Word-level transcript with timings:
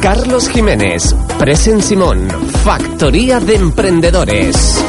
Carlos 0.00 0.48
Jiménez, 0.48 1.14
Presen 1.38 1.80
Simón, 1.80 2.28
Factoría 2.64 3.40
de 3.40 3.54
Emprendedores. 3.54 4.82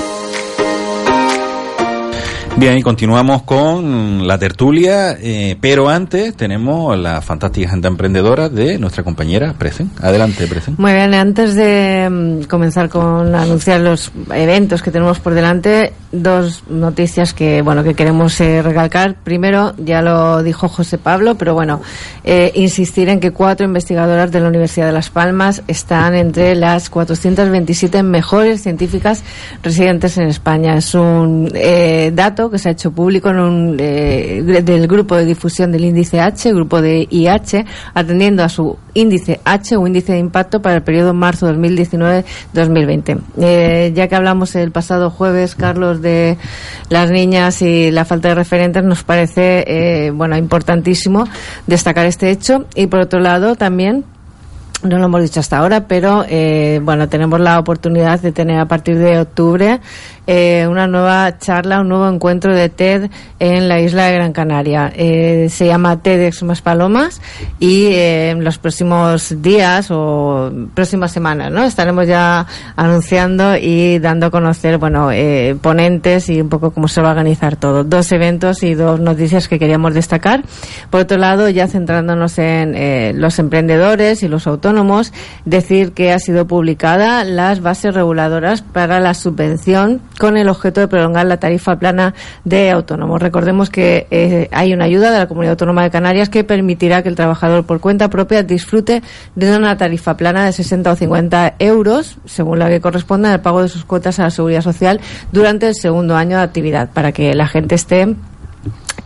Bien, 2.56 2.78
y 2.78 2.84
continuamos 2.84 3.42
con 3.42 4.28
la 4.28 4.38
tertulia, 4.38 5.18
eh, 5.20 5.58
pero 5.60 5.90
antes 5.90 6.36
tenemos 6.36 6.98
la 6.98 7.20
fantástica 7.22 7.72
gente 7.72 7.88
emprendedora 7.88 8.48
de 8.48 8.78
nuestra 8.78 9.04
compañera 9.04 9.54
Presen. 9.58 9.90
Adelante, 10.00 10.46
Presen. 10.46 10.76
Muy 10.78 10.94
bien, 10.94 11.16
antes 11.16 11.56
de 11.56 12.08
mm, 12.10 12.44
comenzar 12.44 12.90
con 12.90 13.34
anunciar 13.34 13.82
los 13.82 14.12
eventos 14.32 14.84
que 14.84 14.92
tenemos 14.92 15.20
por 15.20 15.34
delante, 15.34 15.94
dos 16.12 16.64
noticias 16.70 17.34
que 17.34 17.64
bueno 17.64 17.84
que 17.84 17.96
queremos 17.96 18.40
eh, 18.40 18.62
recalcar. 18.62 19.16
Primero, 19.16 19.74
ya 19.78 20.02
lo 20.04 20.44
dijo 20.44 20.70
José 20.70 21.00
Pablo, 21.00 21.36
pero 21.36 21.56
bueno, 21.56 21.82
eh, 22.24 22.52
insistir 22.54 23.10
en 23.10 23.20
que 23.20 23.32
cuatro 23.32 23.66
investigadoras 23.66 24.32
de 24.32 24.40
la 24.40 24.48
Universidad 24.48 24.86
de 24.86 24.94
Las 24.94 25.10
Palmas 25.10 25.64
están 25.68 26.14
entre 26.14 26.54
las 26.56 26.90
427 26.92 28.04
mejores 28.04 28.62
científicas 28.62 29.24
residentes 29.64 30.18
en 30.18 30.28
España. 30.28 30.78
Es 30.78 30.94
un 30.94 31.52
eh, 31.56 32.12
que 32.50 32.60
se 32.60 32.70
ha 32.70 32.72
hecho 32.72 32.92
público 32.92 33.30
en 33.30 33.40
un, 33.40 33.78
eh, 33.80 34.62
del 34.64 34.88
grupo 34.88 35.16
de 35.16 35.26
difusión 35.26 35.72
del 35.72 35.86
índice 35.86 36.20
H, 36.20 36.52
grupo 36.54 36.82
de 36.82 37.08
IH, 37.10 37.66
atendiendo 37.94 38.44
a 38.44 38.50
su 38.50 38.78
índice 38.94 39.40
H 39.44 39.76
o 39.78 39.88
índice 39.88 40.14
de 40.14 40.20
impacto 40.20 40.62
para 40.62 40.76
el 40.76 40.84
periodo 40.84 41.14
marzo 41.14 41.52
2019-2020. 41.54 43.20
Eh, 43.40 43.92
ya 43.96 44.08
que 44.08 44.16
hablamos 44.16 44.56
el 44.56 44.72
pasado 44.72 45.10
jueves, 45.10 45.56
Carlos, 45.56 46.02
de 46.02 46.38
las 46.90 47.10
niñas 47.12 47.62
y 47.62 47.92
la 47.92 48.06
falta 48.06 48.30
de 48.30 48.36
referentes, 48.36 48.84
nos 48.84 49.04
parece 49.04 49.64
eh, 49.68 50.12
bueno 50.12 50.38
importantísimo 50.38 51.28
destacar 51.68 52.06
este 52.06 52.30
hecho 52.30 52.66
y 52.76 52.88
por 52.88 53.00
otro 53.00 53.20
lado 53.20 53.56
también 53.56 54.06
no 54.84 55.00
lo 55.00 55.06
hemos 55.06 55.22
dicho 55.22 55.40
hasta 55.40 55.58
ahora, 55.58 55.88
pero 55.88 56.26
eh, 56.28 56.82
bueno, 56.84 57.08
tenemos 57.08 57.40
la 57.40 57.60
oportunidad 57.60 58.20
de 58.20 58.32
tener 58.32 58.60
a 58.60 58.66
partir 58.66 58.98
de 58.98 59.20
octubre 59.20 59.80
eh, 60.26 60.66
una 60.70 60.88
nueva 60.88 61.38
charla, 61.38 61.82
un 61.82 61.90
nuevo 61.90 62.08
encuentro 62.08 62.56
de 62.56 62.70
TED 62.70 63.10
en 63.40 63.68
la 63.68 63.82
isla 63.82 64.06
de 64.06 64.14
Gran 64.14 64.32
Canaria. 64.32 64.92
Eh, 64.96 65.48
se 65.50 65.66
llama 65.66 66.02
TEDx 66.02 66.44
Más 66.44 66.62
Palomas 66.62 67.22
y 67.60 67.88
eh, 67.88 68.30
en 68.30 68.44
los 68.44 68.58
próximos 68.58 69.42
días 69.42 69.88
o 69.92 70.52
próximas 70.74 71.12
semanas, 71.12 71.52
¿no? 71.52 71.64
Estaremos 71.64 72.08
ya 72.08 72.48
anunciando 72.76 73.58
y 73.58 74.00
dando 74.00 74.28
a 74.28 74.32
conocer, 74.32 74.78
bueno, 74.78 75.12
eh, 75.12 75.58
ponentes 75.62 76.30
y 76.30 76.40
un 76.40 76.50
poco 76.50 76.72
cómo 76.72 76.88
se 76.88 77.02
va 77.02 77.10
a 77.10 77.12
organizar 77.12 77.58
todo. 77.58 77.84
Dos 77.84 78.12
eventos 78.12 78.64
y 78.64 78.76
dos 78.76 79.00
noticias 79.00 79.48
que 79.48 79.60
queríamos 79.60 79.94
destacar. 79.94 80.44
Por 80.90 81.02
otro 81.02 81.18
lado, 81.18 81.50
ya 81.50 81.68
centrándonos 81.68 82.38
en 82.40 83.20
los 83.20 83.40
emprendedores 83.40 84.24
y 84.24 84.28
los 84.28 84.48
autónomos, 84.48 85.12
decir 85.46 85.92
que 85.92 86.14
ha 86.14 86.20
sido 86.20 86.48
publicada 86.48 87.24
las 87.24 87.62
bases 87.62 87.94
reguladoras 87.94 88.62
para 88.62 89.00
la 89.00 89.14
subvención 89.14 90.02
con 90.20 90.38
el 90.38 90.50
objeto 90.50 90.82
de 90.82 90.88
prolongar 90.88 91.26
la 91.26 91.38
tarifa 91.38 91.78
plana 91.78 92.14
de 92.44 92.72
autónomos. 92.72 93.22
Recordemos 93.22 93.70
que 93.70 94.08
eh, 94.12 94.50
hay 94.52 94.74
una 94.74 94.86
ayuda 94.86 95.12
de 95.12 95.20
la 95.20 95.28
Comunidad 95.28 95.52
Autónoma 95.52 95.84
de 95.84 95.92
Canarias 95.92 96.30
que 96.30 96.44
permitirá 96.44 97.04
que 97.04 97.10
el 97.10 97.16
trabajador 97.16 97.66
por 97.66 97.80
cuenta 97.80 98.10
propia 98.10 98.44
disfrute 98.44 99.02
de 99.36 99.56
una 99.56 99.78
tarifa 99.78 100.18
plana 100.18 100.46
de 100.46 100.52
60 100.52 100.92
o 100.92 100.96
50 100.96 101.56
euros, 101.60 102.18
según 102.26 102.60
la 102.60 102.70
que 102.70 102.82
corresponda 102.82 103.34
al 103.34 103.42
pago 103.42 103.62
de 103.62 103.70
sus 103.70 103.86
cuotas 103.86 104.20
a 104.20 104.24
la 104.24 104.30
seguridad 104.30 104.62
social 104.62 105.00
durante 105.32 105.68
el 105.68 105.76
segundo 105.76 106.16
año 106.16 106.38
de 106.38 106.44
actividad, 106.44 106.90
para 106.92 107.12
que 107.12 107.34
la 107.34 107.48
gente 107.48 107.76
esté 107.76 108.16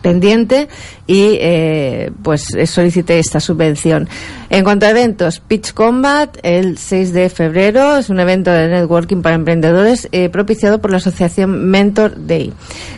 pendiente 0.07 0.69
y 1.05 1.37
eh, 1.41 2.11
pues 2.23 2.45
solicite 2.65 3.19
esta 3.19 3.41
subvención. 3.41 4.07
En 4.49 4.63
cuanto 4.63 4.85
a 4.85 4.91
eventos, 4.91 5.41
Pitch 5.41 5.73
Combat 5.73 6.37
el 6.43 6.77
6 6.77 7.11
de 7.11 7.29
febrero 7.29 7.97
es 7.97 8.09
un 8.09 8.21
evento 8.21 8.49
de 8.49 8.69
networking 8.69 9.21
para 9.21 9.35
emprendedores 9.35 10.07
eh, 10.13 10.29
propiciado 10.29 10.79
por 10.79 10.91
la 10.91 10.97
asociación 10.97 11.69
Mentor 11.69 12.25
Day. 12.25 12.53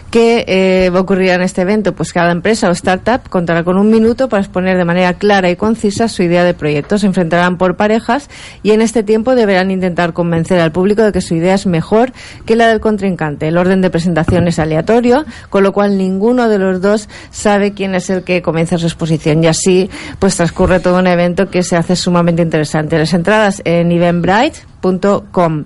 ¿Qué 0.09 0.43
eh, 0.47 0.91
en 0.91 1.41
este 1.41 1.61
evento? 1.61 1.93
Pues 1.93 2.13
cada 2.13 2.31
empresa 2.31 2.67
o 2.67 2.71
startup 2.71 3.29
contará 3.29 3.63
con 3.63 3.77
un 3.77 3.91
minuto 3.91 4.27
para 4.27 4.41
exponer 4.41 4.75
de 4.75 4.83
manera 4.83 5.13
clara 5.13 5.51
y 5.51 5.55
concisa 5.55 6.07
su 6.07 6.23
idea 6.23 6.43
de 6.43 6.55
proyecto. 6.55 6.97
Se 6.97 7.05
enfrentarán 7.05 7.59
por 7.59 7.75
parejas 7.75 8.27
y 8.63 8.71
en 8.71 8.81
este 8.81 9.03
tiempo 9.03 9.35
deberán 9.35 9.69
intentar 9.69 10.13
convencer 10.13 10.59
al 10.61 10.71
público 10.71 11.03
de 11.03 11.11
que 11.11 11.21
su 11.21 11.35
idea 11.35 11.53
es 11.53 11.67
mejor 11.67 12.11
que 12.45 12.55
la 12.55 12.67
del 12.67 12.79
contrincante. 12.79 13.47
El 13.47 13.57
orden 13.57 13.81
de 13.81 13.91
presentación 13.91 14.47
es 14.47 14.57
aleatorio, 14.57 15.25
con 15.51 15.61
lo 15.61 15.73
cual 15.73 15.95
ninguno 15.97 16.49
de 16.49 16.57
los 16.57 16.81
dos 16.81 17.07
sabe 17.29 17.73
quién 17.73 17.93
es 17.93 18.09
el 18.09 18.23
que 18.23 18.41
comienza 18.41 18.79
su 18.79 18.87
exposición 18.87 19.43
y 19.43 19.47
así 19.47 19.91
pues 20.17 20.35
transcurre 20.35 20.79
todo 20.79 20.97
un 20.97 21.07
evento 21.07 21.51
que 21.51 21.61
se 21.61 21.75
hace 21.75 21.95
sumamente 21.95 22.41
interesante. 22.41 22.97
Las 22.97 23.13
entradas 23.13 23.61
en 23.63 23.91
eventbrite.com 23.91 25.65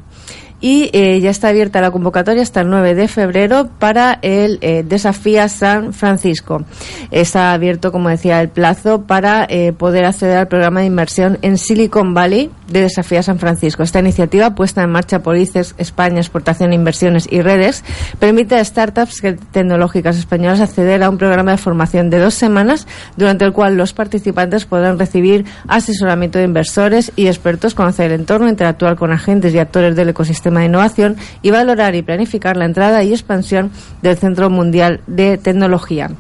y 0.64 0.90
eh, 0.94 1.20
ya 1.20 1.30
está 1.30 1.50
abierta 1.50 1.82
la 1.82 1.92
convocatoria 1.92 2.42
hasta 2.42 2.62
el 2.62 2.70
9 2.70 2.96
de 2.96 3.10
febrero 3.10 3.68
para 3.80 4.18
el 4.22 4.60
eh, 4.62 4.86
Desafía 4.88 5.50
San 5.50 5.92
Francisco. 5.92 6.64
Está 7.12 7.52
abierto, 7.52 7.92
como 7.92 8.08
decía, 8.08 8.40
el 8.40 8.48
plazo 8.48 9.02
para 9.02 9.46
eh, 9.50 9.74
poder 9.74 10.06
acceder 10.06 10.38
al 10.38 10.48
programa 10.48 10.80
de 10.80 10.86
inversión 10.86 11.38
en 11.42 11.58
Silicon 11.58 12.14
Valley 12.14 12.50
de 12.70 12.80
Desafía 12.80 13.22
San 13.22 13.40
Francisco. 13.40 13.84
Esta 13.84 14.00
iniciativa, 14.00 14.56
puesta 14.56 14.82
en 14.82 14.90
marcha 14.90 15.20
por 15.20 15.36
ICES 15.36 15.76
España, 15.78 16.22
Exportación, 16.22 16.72
Inversiones 16.72 17.28
y 17.30 17.42
Redes, 17.42 17.84
permite 18.18 18.56
a 18.56 18.64
startups 18.64 19.22
tecnológicas 19.52 20.18
españolas 20.18 20.62
acceder 20.62 21.04
a 21.04 21.10
un 21.10 21.18
programa 21.18 21.52
de 21.52 21.58
formación 21.58 22.10
de 22.10 22.20
dos 22.20 22.36
semanas, 22.36 22.88
durante 23.18 23.44
el 23.44 23.52
cual 23.52 23.76
los 23.76 23.92
participantes 23.92 24.64
podrán 24.64 24.98
recibir 24.98 25.44
asesoramiento 25.68 26.40
de 26.40 26.46
inversores 26.46 27.12
y 27.18 27.28
expertos, 27.28 27.76
conocer 27.76 28.14
el 28.14 28.22
entorno, 28.22 28.48
interactuar 28.48 28.96
con 28.96 29.12
agentes 29.12 29.54
y 29.54 29.60
actores 29.60 29.98
del 29.98 30.08
ecosistema 30.08 30.53
de 30.62 30.68
innovación 30.68 31.18
y 31.42 31.52
valorar 31.52 31.96
y 31.96 32.02
planificar 32.02 32.58
la 32.58 32.66
entrada 32.66 33.04
y 33.04 33.12
expansión 33.12 33.72
del 34.02 34.18
Centro 34.18 34.50
Mundial 34.50 35.02
de 35.08 35.38
Tecnología. 35.38 36.12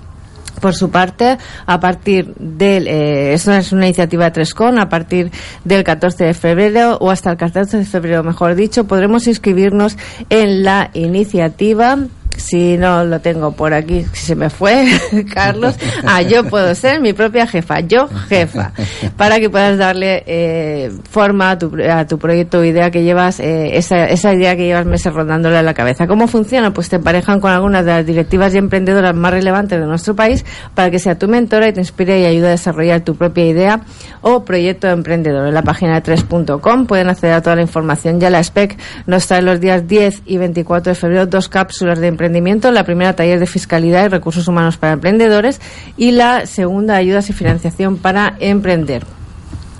Por 0.61 0.75
su 0.75 0.91
parte, 0.91 1.37
a 1.65 1.79
partir 1.79 2.33
del, 2.35 2.87
eh, 2.87 3.33
es 3.33 3.47
una 3.47 3.87
iniciativa 3.87 4.31
Trescon, 4.31 4.79
a 4.79 4.87
partir 4.87 5.31
del 5.65 5.83
14 5.83 6.25
de 6.25 6.33
febrero 6.33 6.97
o 7.01 7.11
hasta 7.11 7.31
el 7.31 7.37
14 7.37 7.79
de 7.79 7.85
febrero, 7.85 8.23
mejor 8.23 8.55
dicho, 8.55 8.85
podremos 8.85 9.27
inscribirnos 9.27 9.97
en 10.29 10.63
la 10.63 10.89
iniciativa 10.93 11.97
si 12.37 12.77
no 12.77 13.03
lo 13.03 13.19
tengo 13.21 13.51
por 13.51 13.73
aquí, 13.73 14.05
si 14.13 14.27
se 14.27 14.35
me 14.35 14.49
fue, 14.49 14.87
Carlos, 15.33 15.75
ah, 16.05 16.21
yo 16.21 16.43
puedo 16.43 16.73
ser 16.75 17.01
mi 17.01 17.13
propia 17.13 17.47
jefa, 17.47 17.79
yo 17.81 18.07
jefa, 18.27 18.71
para 19.17 19.39
que 19.39 19.49
puedas 19.49 19.77
darle 19.77 20.23
eh, 20.25 20.91
forma 21.09 21.51
a 21.51 21.57
tu, 21.57 21.71
a 21.89 22.05
tu 22.05 22.17
proyecto 22.17 22.59
o 22.59 22.63
idea 22.63 22.91
que 22.91 23.03
llevas, 23.03 23.39
eh, 23.39 23.77
esa, 23.77 24.05
esa 24.05 24.33
idea 24.33 24.55
que 24.55 24.65
llevas 24.65 24.85
meses 24.85 25.13
rondándole 25.13 25.59
en 25.59 25.65
la 25.65 25.73
cabeza. 25.73 26.07
¿Cómo 26.07 26.27
funciona? 26.27 26.73
Pues 26.73 26.89
te 26.89 26.97
emparejan 26.97 27.39
con 27.39 27.51
algunas 27.51 27.85
de 27.85 27.91
las 27.91 28.05
directivas 28.05 28.53
y 28.53 28.57
emprendedoras 28.57 29.15
más 29.15 29.31
relevantes 29.31 29.79
de 29.79 29.85
nuestro 29.85 30.15
país 30.15 30.45
para 30.75 30.91
que 30.91 30.99
sea 30.99 31.17
tu 31.17 31.27
mentora 31.27 31.67
y 31.67 31.73
te 31.73 31.79
inspire 31.79 32.19
y 32.19 32.25
ayude 32.25 32.47
a 32.47 32.51
desarrollar 32.51 33.01
tu 33.01 33.15
propia 33.15 33.45
idea 33.45 33.81
o 34.21 34.43
proyecto 34.43 34.87
de 34.87 34.93
emprendedor. 34.93 35.47
En 35.47 35.53
la 35.53 35.63
página 35.63 35.99
de 35.99 36.03
3.com 36.03 36.87
pueden 36.87 37.09
acceder 37.09 37.35
a 37.35 37.41
toda 37.41 37.55
la 37.55 37.61
información. 37.61 38.19
Ya 38.19 38.29
la 38.29 38.43
SPEC 38.43 38.77
nos 39.05 39.27
trae 39.27 39.41
los 39.41 39.59
días 39.59 39.87
10 39.87 40.23
y 40.25 40.37
24 40.37 40.91
de 40.91 40.95
febrero 40.95 41.25
dos 41.25 41.49
cápsulas 41.49 41.99
de 41.99 42.07
emprendimiento. 42.07 42.22
La 42.71 42.83
primera, 42.83 43.15
taller 43.15 43.39
de 43.39 43.47
fiscalidad 43.47 44.05
y 44.05 44.07
recursos 44.07 44.47
humanos 44.47 44.77
para 44.77 44.93
emprendedores. 44.93 45.59
Y 45.97 46.11
la 46.11 46.45
segunda, 46.45 46.95
ayudas 46.95 47.29
y 47.29 47.33
financiación 47.33 47.97
para 47.97 48.35
emprender. 48.39 49.03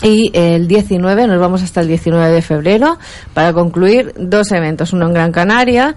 Y 0.04 0.32
el 0.34 0.68
19, 0.68 1.28
nos 1.28 1.40
vamos 1.40 1.64
hasta 1.64 1.80
el 1.80 1.88
19 1.88 2.30
de 2.30 2.42
febrero 2.42 3.00
para 3.34 3.54
concluir 3.54 4.14
dos 4.18 4.52
eventos. 4.52 4.92
Uno 4.92 5.08
en 5.08 5.14
Gran 5.14 5.32
Canaria, 5.32 5.96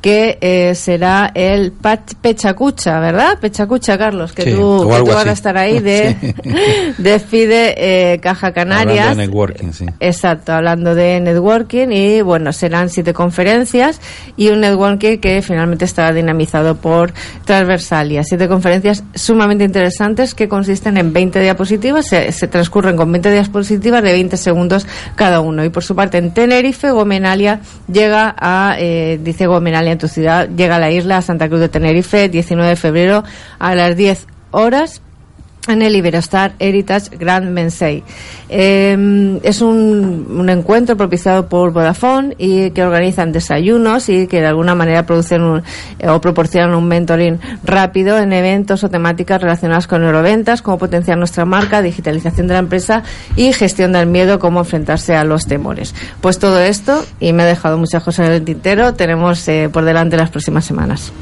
que 0.00 0.38
eh, 0.40 0.74
será 0.74 1.30
el 1.34 1.72
Pechacucha, 2.20 3.00
¿verdad? 3.00 3.38
Pechacucha, 3.40 3.98
Carlos, 3.98 4.32
que 4.32 4.52
tú, 4.52 4.88
que 5.04 5.12
vas 5.12 5.26
a 5.26 5.32
estar 5.32 5.56
ahí 5.56 5.78
de, 5.80 6.16
de 6.98 7.18
FIDE 7.18 7.74
eh, 8.12 8.20
Caja 8.20 8.52
Canarias. 8.52 8.98
Hablando 8.98 9.20
de 9.20 9.26
networking, 9.26 9.72
sí. 9.72 9.86
Exacto, 10.00 10.52
hablando 10.52 10.94
de 10.94 11.20
networking 11.20 11.88
y 11.90 12.20
bueno, 12.22 12.52
serán 12.52 12.90
siete 12.90 13.12
conferencias 13.12 14.00
y 14.36 14.48
un 14.48 14.60
networking 14.60 15.18
que 15.18 15.42
finalmente 15.42 15.84
estará 15.84 16.12
dinamizado 16.12 16.76
por 16.76 17.12
Transversalia. 17.44 18.22
Siete 18.22 18.48
conferencias 18.48 19.02
sumamente 19.14 19.64
interesantes 19.64 20.34
que 20.34 20.48
consisten 20.48 20.96
en 20.96 21.12
20 21.12 21.40
diapositivas, 21.40 22.06
se, 22.06 22.30
se 22.32 22.46
transcurren 22.46 22.96
con 22.96 23.10
20 23.10 23.32
diapositivas 23.32 24.02
de 24.02 24.12
20 24.12 24.36
segundos 24.36 24.86
cada 25.16 25.40
uno. 25.40 25.64
Y 25.64 25.70
por 25.70 25.82
su 25.82 25.96
parte, 25.96 26.18
en 26.18 26.32
Tenerife, 26.32 26.90
Gomenalia 26.90 27.60
llega 27.90 28.34
a, 28.38 28.76
eh, 28.78 29.18
dice 29.22 29.46
Gomenalia 29.46 29.87
en 29.92 29.98
tu 29.98 30.08
ciudad, 30.08 30.48
llega 30.48 30.76
a 30.76 30.78
la 30.78 30.90
isla 30.90 31.22
Santa 31.22 31.48
Cruz 31.48 31.60
de 31.60 31.68
Tenerife, 31.68 32.28
19 32.28 32.70
de 32.70 32.76
febrero 32.76 33.24
a 33.58 33.74
las 33.74 33.96
10 33.96 34.26
horas 34.50 35.02
en 35.66 35.82
el 35.82 35.96
Iberostar 35.96 36.52
Heritage 36.58 37.16
Grand 37.16 37.50
Mensei. 37.50 38.02
Eh, 38.48 39.38
es 39.42 39.60
un, 39.60 40.26
un, 40.30 40.48
encuentro 40.48 40.96
propiciado 40.96 41.48
por 41.48 41.72
Vodafone 41.72 42.34
y 42.38 42.70
que 42.70 42.82
organizan 42.82 43.32
desayunos 43.32 44.08
y 44.08 44.26
que 44.26 44.40
de 44.40 44.46
alguna 44.46 44.74
manera 44.74 45.04
producen 45.04 45.42
un, 45.42 45.62
eh, 45.98 46.08
o 46.08 46.20
proporcionan 46.20 46.74
un 46.74 46.88
mentoring 46.88 47.38
rápido 47.64 48.18
en 48.18 48.32
eventos 48.32 48.82
o 48.84 48.88
temáticas 48.88 49.42
relacionadas 49.42 49.86
con 49.86 50.02
neuroventas, 50.02 50.62
cómo 50.62 50.78
potenciar 50.78 51.18
nuestra 51.18 51.44
marca, 51.44 51.82
digitalización 51.82 52.46
de 52.46 52.54
la 52.54 52.60
empresa 52.60 53.02
y 53.36 53.52
gestión 53.52 53.92
del 53.92 54.06
miedo, 54.06 54.38
cómo 54.38 54.60
enfrentarse 54.60 55.14
a 55.14 55.24
los 55.24 55.46
temores. 55.46 55.94
Pues 56.20 56.38
todo 56.38 56.60
esto, 56.60 57.04
y 57.20 57.32
me 57.32 57.42
he 57.42 57.46
dejado 57.46 57.76
muchas 57.76 58.02
cosas 58.02 58.28
en 58.28 58.32
el 58.32 58.44
tintero, 58.44 58.94
tenemos 58.94 59.46
eh, 59.48 59.68
por 59.70 59.84
delante 59.84 60.16
las 60.16 60.30
próximas 60.30 60.64
semanas. 60.64 61.12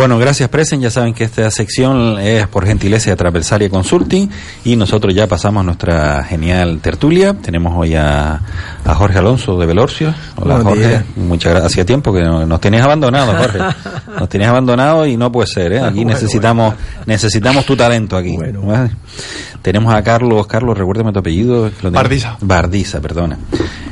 Bueno, 0.00 0.16
gracias 0.18 0.48
Presen. 0.48 0.80
Ya 0.80 0.90
saben 0.90 1.12
que 1.12 1.24
esta 1.24 1.50
sección 1.50 2.18
es 2.18 2.46
por 2.48 2.64
gentileza 2.64 3.10
de 3.10 3.16
Transversalia 3.16 3.68
Consulting 3.68 4.30
y 4.64 4.74
nosotros 4.74 5.14
ya 5.14 5.26
pasamos 5.26 5.62
nuestra 5.62 6.24
genial 6.24 6.80
tertulia. 6.80 7.34
Tenemos 7.34 7.74
hoy 7.76 7.96
a, 7.96 8.40
a 8.82 8.94
Jorge 8.94 9.18
Alonso 9.18 9.58
de 9.58 9.66
Velorcio. 9.66 10.14
Hola 10.36 10.60
Jorge. 10.62 11.02
Muchas 11.16 11.50
gracias. 11.52 11.72
Hacía 11.72 11.84
tiempo 11.84 12.14
que 12.14 12.22
no- 12.22 12.46
nos 12.46 12.60
tenías 12.62 12.82
abandonado, 12.82 13.34
Jorge. 13.36 13.58
Nos 14.18 14.28
tenías 14.30 14.50
abandonado 14.50 15.06
y 15.06 15.16
no 15.18 15.30
puede 15.30 15.46
ser. 15.46 15.72
¿eh? 15.72 15.80
Aquí 15.80 15.96
Bueno, 16.02 16.12
necesitamos 16.12 16.74
necesitamos 17.06 17.64
tu 17.66 17.76
talento 17.76 18.16
aquí. 18.16 18.36
Bueno. 18.36 18.62
¿vale? 18.62 18.90
Tenemos 19.62 19.94
a 19.94 20.02
Carlos. 20.02 20.46
Carlos, 20.46 20.76
recuérdame 20.76 21.12
tu 21.12 21.18
apellido. 21.18 21.70
Bardiza. 21.82 22.36
Bardiza, 22.40 23.00
perdona. 23.00 23.38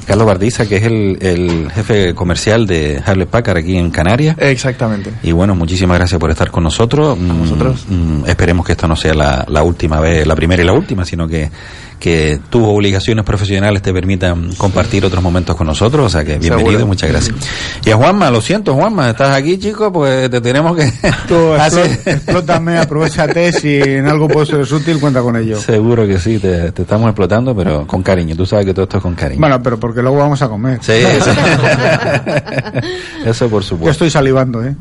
Carlos 0.07 0.27
Bardiza, 0.27 0.67
que 0.67 0.77
es 0.77 0.85
el, 0.85 1.19
el 1.21 1.71
jefe 1.71 2.15
comercial 2.15 2.67
de 2.67 3.03
Harley 3.05 3.27
Packard 3.27 3.59
aquí 3.59 3.77
en 3.77 3.91
Canarias. 3.91 4.37
Exactamente. 4.39 5.13
Y 5.23 5.33
bueno, 5.33 5.55
muchísimas 5.55 5.99
gracias 5.99 6.19
por 6.19 6.31
estar 6.31 6.51
con 6.51 6.65
nosotros. 6.65 7.19
Mm, 7.19 7.39
vosotros. 7.41 7.85
mm, 7.89 8.25
esperemos 8.27 8.65
que 8.65 8.73
esta 8.73 8.89
no 8.89 8.97
sea 8.97 9.13
la, 9.13 9.45
la 9.49 9.63
última 9.63 10.01
vez, 10.01 10.27
la 10.27 10.35
primera 10.35 10.63
y 10.63 10.67
la 10.67 10.73
última, 10.73 11.05
sino 11.05 11.29
que, 11.29 11.51
que 11.99 12.39
tus 12.51 12.63
obligaciones 12.65 13.25
profesionales 13.25 13.83
te 13.83 13.93
permitan 13.93 14.53
compartir 14.55 15.05
otros 15.05 15.23
momentos 15.23 15.57
con 15.57 15.67
nosotros. 15.67 16.07
O 16.07 16.09
sea 16.09 16.23
que 16.25 16.39
bienvenido 16.39 16.59
Seguro. 16.59 16.81
y 16.81 16.85
muchas 16.85 17.11
gracias. 17.11 17.37
Y 17.85 17.91
a 17.91 17.97
Juanma, 17.97 18.31
lo 18.31 18.41
siento, 18.41 18.75
Juanma, 18.75 19.11
estás 19.11 19.37
aquí, 19.37 19.59
chico, 19.59 19.93
pues 19.93 20.31
te 20.31 20.41
tenemos 20.41 20.77
que 20.77 20.93
Tú 21.27 21.55
explótame, 22.07 22.79
aprovechate, 22.79 23.53
si 23.53 23.77
en 23.77 24.07
algo 24.07 24.29
puedo 24.29 24.47
ser 24.47 24.61
útil, 24.73 25.01
cuenta 25.01 25.21
con 25.23 25.37
ello. 25.37 25.61
Seguro 25.61 26.07
que 26.07 26.19
sí, 26.19 26.39
te, 26.39 26.73
te 26.73 26.83
estamos 26.83 27.09
explotando, 27.09 27.55
pero 27.57 27.87
con 27.87 28.03
cariño. 28.03 28.37
Tú 28.37 28.47
sabes 28.47 28.67
que 28.67 28.75
todo 28.75 28.85
esto 28.85 28.99
es 28.99 29.03
con 29.03 29.15
cariño. 29.15 29.41
Bueno, 29.41 29.63
pero 29.63 29.79
porque 29.79 30.01
luego 30.03 30.19
vamos 30.19 30.41
a 30.43 30.49
comer. 30.49 30.79
Sí, 30.83 30.93
sí. 31.23 31.31
Eso 33.25 33.49
por 33.49 33.63
Yo 33.63 33.69
supuesto. 33.69 33.91
estoy 33.91 34.11
salivando, 34.11 34.65
¿eh? 34.65 34.75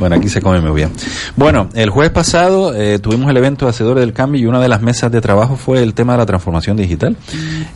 Bueno, 0.00 0.16
aquí 0.16 0.30
se 0.30 0.40
come 0.40 0.62
muy 0.62 0.72
bien. 0.72 0.90
Bueno, 1.36 1.68
el 1.74 1.90
jueves 1.90 2.10
pasado 2.10 2.74
eh, 2.74 2.98
tuvimos 3.00 3.30
el 3.30 3.36
evento 3.36 3.66
de 3.66 3.70
Hacedores 3.70 4.00
del 4.00 4.14
Cambio 4.14 4.40
y 4.40 4.46
una 4.46 4.58
de 4.58 4.66
las 4.66 4.80
mesas 4.80 5.12
de 5.12 5.20
trabajo 5.20 5.56
fue 5.56 5.82
el 5.82 5.92
tema 5.92 6.14
de 6.14 6.20
la 6.20 6.26
transformación 6.26 6.78
digital. 6.78 7.18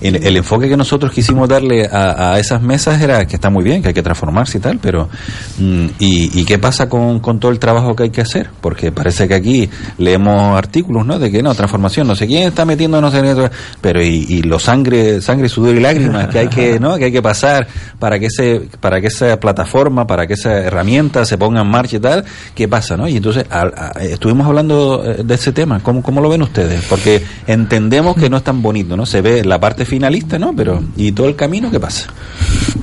El, 0.00 0.34
enfoque 0.34 0.70
que 0.70 0.76
nosotros 0.76 1.12
quisimos 1.12 1.50
darle 1.50 1.86
a, 1.86 2.38
esas 2.38 2.62
mesas 2.62 3.00
era 3.02 3.26
que 3.26 3.36
está 3.36 3.50
muy 3.50 3.62
bien, 3.62 3.82
que 3.82 3.88
hay 3.88 3.94
que 3.94 4.02
transformarse 4.02 4.56
y 4.56 4.60
tal, 4.62 4.78
pero 4.78 5.10
mm, 5.58 5.86
¿y, 5.98 6.44
qué 6.46 6.58
pasa 6.58 6.88
con, 6.88 7.20
todo 7.20 7.50
el 7.50 7.58
trabajo 7.58 7.94
que 7.94 8.04
hay 8.04 8.10
que 8.10 8.22
hacer? 8.22 8.48
Porque 8.62 8.90
parece 8.90 9.28
que 9.28 9.34
aquí 9.34 9.68
leemos 9.98 10.56
artículos, 10.56 11.04
¿no? 11.04 11.18
De 11.18 11.30
que 11.30 11.42
no, 11.42 11.54
transformación, 11.54 12.06
no 12.06 12.16
sé 12.16 12.26
quién 12.26 12.44
está 12.44 12.64
metiendo, 12.64 13.02
no 13.02 13.10
sé 13.10 13.20
qué, 13.20 13.50
pero 13.82 14.02
y, 14.02 14.24
y 14.28 14.42
lo 14.42 14.58
sangre, 14.58 15.20
sangre, 15.20 15.50
sudor 15.50 15.76
y 15.76 15.80
lágrimas 15.80 16.28
que 16.28 16.38
hay 16.38 16.48
que, 16.48 16.80
¿no? 16.80 16.96
Que 16.96 17.04
hay 17.06 17.12
que 17.12 17.22
pasar 17.22 17.66
para 17.98 18.18
que 18.18 18.26
ese, 18.26 18.62
para 18.80 19.02
que 19.02 19.08
esa 19.08 19.38
plataforma, 19.38 20.06
para 20.06 20.26
que 20.26 20.34
esa 20.34 20.58
herramienta 20.58 21.26
se 21.26 21.36
ponga 21.36 21.60
en 21.60 21.68
marcha 21.68 21.96
y 21.96 22.00
tal, 22.00 22.13
¿qué 22.54 22.68
pasa, 22.68 22.96
no? 22.96 23.08
Y 23.08 23.16
entonces 23.16 23.46
a- 23.50 23.62
a- 23.96 24.02
estuvimos 24.02 24.46
hablando 24.46 25.02
eh, 25.04 25.22
de 25.24 25.34
ese 25.34 25.52
tema, 25.52 25.80
¿cómo, 25.82 26.02
cómo 26.02 26.20
lo 26.20 26.28
ven 26.28 26.42
ustedes? 26.42 26.84
Porque 26.88 27.24
entendemos 27.46 28.16
que 28.16 28.28
no 28.28 28.36
es 28.36 28.44
tan 28.44 28.60
bonito, 28.62 28.96
¿no? 28.96 29.06
Se 29.06 29.22
ve 29.22 29.42
la 29.44 29.58
parte 29.58 29.84
finalista, 29.84 30.38
¿no? 30.38 30.54
Pero, 30.54 30.82
¿y 30.96 31.12
todo 31.12 31.26
el 31.28 31.34
camino 31.36 31.70
qué 31.70 31.80
pasa? 31.80 32.06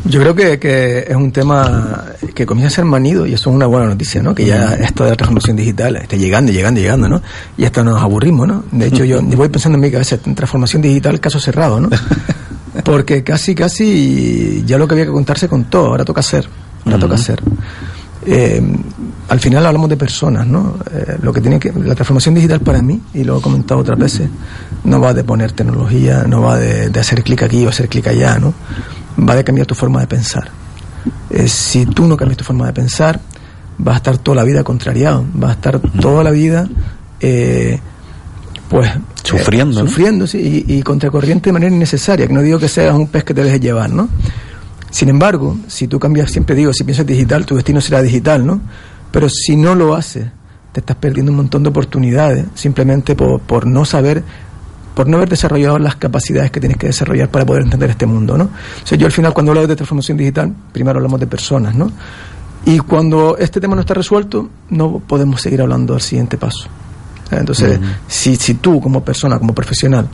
Yo 0.06 0.20
creo 0.20 0.36
que, 0.36 0.60
que 0.60 1.06
es 1.08 1.16
un 1.16 1.32
tema 1.32 2.06
que 2.36 2.46
comienza 2.46 2.74
a 2.74 2.76
ser 2.78 2.86
manido 2.86 3.26
y 3.26 3.34
eso 3.34 3.50
es 3.50 3.56
una 3.56 3.68
buena 3.68 3.88
noticia, 3.88 4.22
¿no? 4.22 4.34
Que 4.36 4.46
ya 4.46 4.74
esto 4.76 5.04
de 5.06 5.12
la 5.12 5.16
transformación 5.16 5.56
digital 5.56 5.96
está 5.98 6.18
llegando, 6.18 6.52
llegando, 6.52 6.82
llegando, 6.82 7.08
¿no? 7.08 7.22
Y 7.58 7.64
hasta 7.66 7.84
nos 7.84 8.02
aburrimos, 8.02 8.48
¿no? 8.48 8.64
De 8.72 8.88
hecho, 8.88 9.06
yo 9.06 9.22
voy 9.38 9.48
pensando 9.50 9.78
en 9.78 9.82
mi 9.82 9.92
cabeza, 9.92 10.18
transformación 10.18 10.82
digital, 10.82 11.20
caso 11.20 11.40
cerrado, 11.40 11.80
¿no? 11.80 11.90
Porque 12.86 13.24
casi, 13.24 13.54
casi 13.54 14.64
ya 14.66 14.78
lo 14.78 14.88
que 14.88 14.94
había 14.96 15.06
que 15.06 15.12
contar 15.12 15.38
se 15.38 15.48
contó, 15.48 15.88
ahora 15.88 16.04
toca 16.06 16.22
hacer, 16.22 16.48
ahora 16.86 16.98
toca 17.00 17.16
hacer. 17.16 17.42
Eh, 18.26 18.62
al 19.32 19.40
final 19.40 19.66
hablamos 19.66 19.90
de 19.90 19.96
personas, 19.96 20.46
¿no? 20.46 20.76
Eh, 20.94 21.18
lo 21.22 21.32
que 21.32 21.40
tiene 21.40 21.58
que 21.58 21.72
la 21.72 21.96
transformación 21.96 22.36
digital 22.36 22.60
para 22.60 22.82
mí 22.82 23.00
y 23.14 23.24
lo 23.24 23.40
he 23.40 23.42
comentado 23.42 23.80
otras 23.80 23.98
veces 23.98 24.30
no 24.84 25.00
va 25.00 25.14
de 25.14 25.24
poner 25.24 25.54
tecnología, 25.54 26.26
no 26.28 26.42
va 26.42 26.58
de, 26.58 26.90
de 26.90 27.00
hacer 27.00 27.24
clic 27.24 27.42
aquí 27.44 27.66
o 27.66 27.70
hacer 27.70 27.88
clic 27.88 28.08
allá, 28.08 28.38
¿no? 28.40 28.54
Va 29.18 29.34
de 29.34 29.46
cambiar 29.46 29.66
tu 29.66 29.74
forma 29.74 30.02
de 30.02 30.08
pensar. 30.08 30.52
Eh, 31.30 31.48
si 31.48 31.86
tú 31.86 32.08
no 32.08 32.18
cambias 32.18 32.40
tu 32.40 32.44
forma 32.44 32.66
de 32.66 32.74
pensar, 32.74 33.22
vas 33.78 33.94
a 33.94 33.98
estar 34.00 34.18
toda 34.18 34.36
la 34.36 34.44
vida 34.44 34.66
contrariado, 34.66 35.24
vas 35.34 35.52
a 35.52 35.54
estar 35.54 35.80
toda 35.80 36.26
la 36.26 36.32
vida 36.32 36.68
eh, 37.22 37.80
pues 38.68 38.92
Sufriendo, 39.24 39.82
¿no? 39.82 39.88
sufriendo 39.88 40.28
sí, 40.28 40.66
y, 40.68 40.76
y 40.78 40.84
contracorriente 40.84 41.52
de 41.52 41.54
manera 41.54 41.74
innecesaria, 41.74 42.28
que 42.28 42.34
no 42.34 42.42
digo 42.42 42.60
que 42.60 42.68
seas 42.68 42.94
un 42.94 43.08
pez 43.08 43.24
que 43.24 43.34
te 43.34 43.46
dejes 43.46 43.62
llevar, 43.62 43.92
¿no? 43.92 44.10
Sin 44.90 45.08
embargo, 45.08 45.58
si 45.68 45.88
tú 45.88 46.00
cambias, 46.00 46.30
siempre 46.30 46.54
digo, 46.54 46.74
si 46.74 46.84
piensas 46.84 47.06
digital, 47.06 47.46
tu 47.46 47.56
destino 47.56 47.80
será 47.80 48.02
digital, 48.02 48.46
¿no? 48.46 48.60
Pero 49.12 49.30
si 49.30 49.56
no 49.56 49.76
lo 49.76 49.94
haces, 49.94 50.28
te 50.72 50.80
estás 50.80 50.96
perdiendo 50.96 51.32
un 51.32 51.38
montón 51.38 51.64
de 51.64 51.70
oportunidades 51.70 52.46
simplemente 52.56 53.16
por, 53.16 53.42
por 53.42 53.68
no 53.68 53.84
saber, 53.86 54.24
por 54.96 55.08
no 55.08 55.18
haber 55.18 55.30
desarrollado 55.30 55.78
las 55.80 55.96
capacidades 55.96 56.52
que 56.52 56.60
tienes 56.60 56.78
que 56.78 56.88
desarrollar 56.88 57.30
para 57.30 57.46
poder 57.46 57.64
entender 57.64 57.90
este 57.90 58.06
mundo, 58.06 58.38
¿no? 58.38 58.46
O 58.46 58.88
sea, 58.88 58.98
yo 58.98 59.06
al 59.06 59.12
final 59.12 59.34
cuando 59.34 59.52
hablo 59.52 59.68
de 59.68 59.76
transformación 59.76 60.18
digital, 60.18 60.54
primero 60.72 60.98
hablamos 60.98 61.20
de 61.20 61.28
personas, 61.28 61.76
¿no? 61.76 61.92
Y 62.66 62.80
cuando 62.80 63.38
este 63.38 63.60
tema 63.60 63.76
no 63.76 63.82
está 63.82 63.94
resuelto, 63.94 64.50
no 64.70 65.00
podemos 65.00 65.42
seguir 65.42 65.62
hablando 65.62 65.94
del 65.94 66.02
siguiente 66.02 66.38
paso. 66.38 66.70
Entonces, 67.32 67.80
si, 68.08 68.36
si 68.36 68.56
tú 68.56 68.82
como 68.82 69.04
persona, 69.04 69.40
como 69.40 69.56
profesional, 69.56 70.08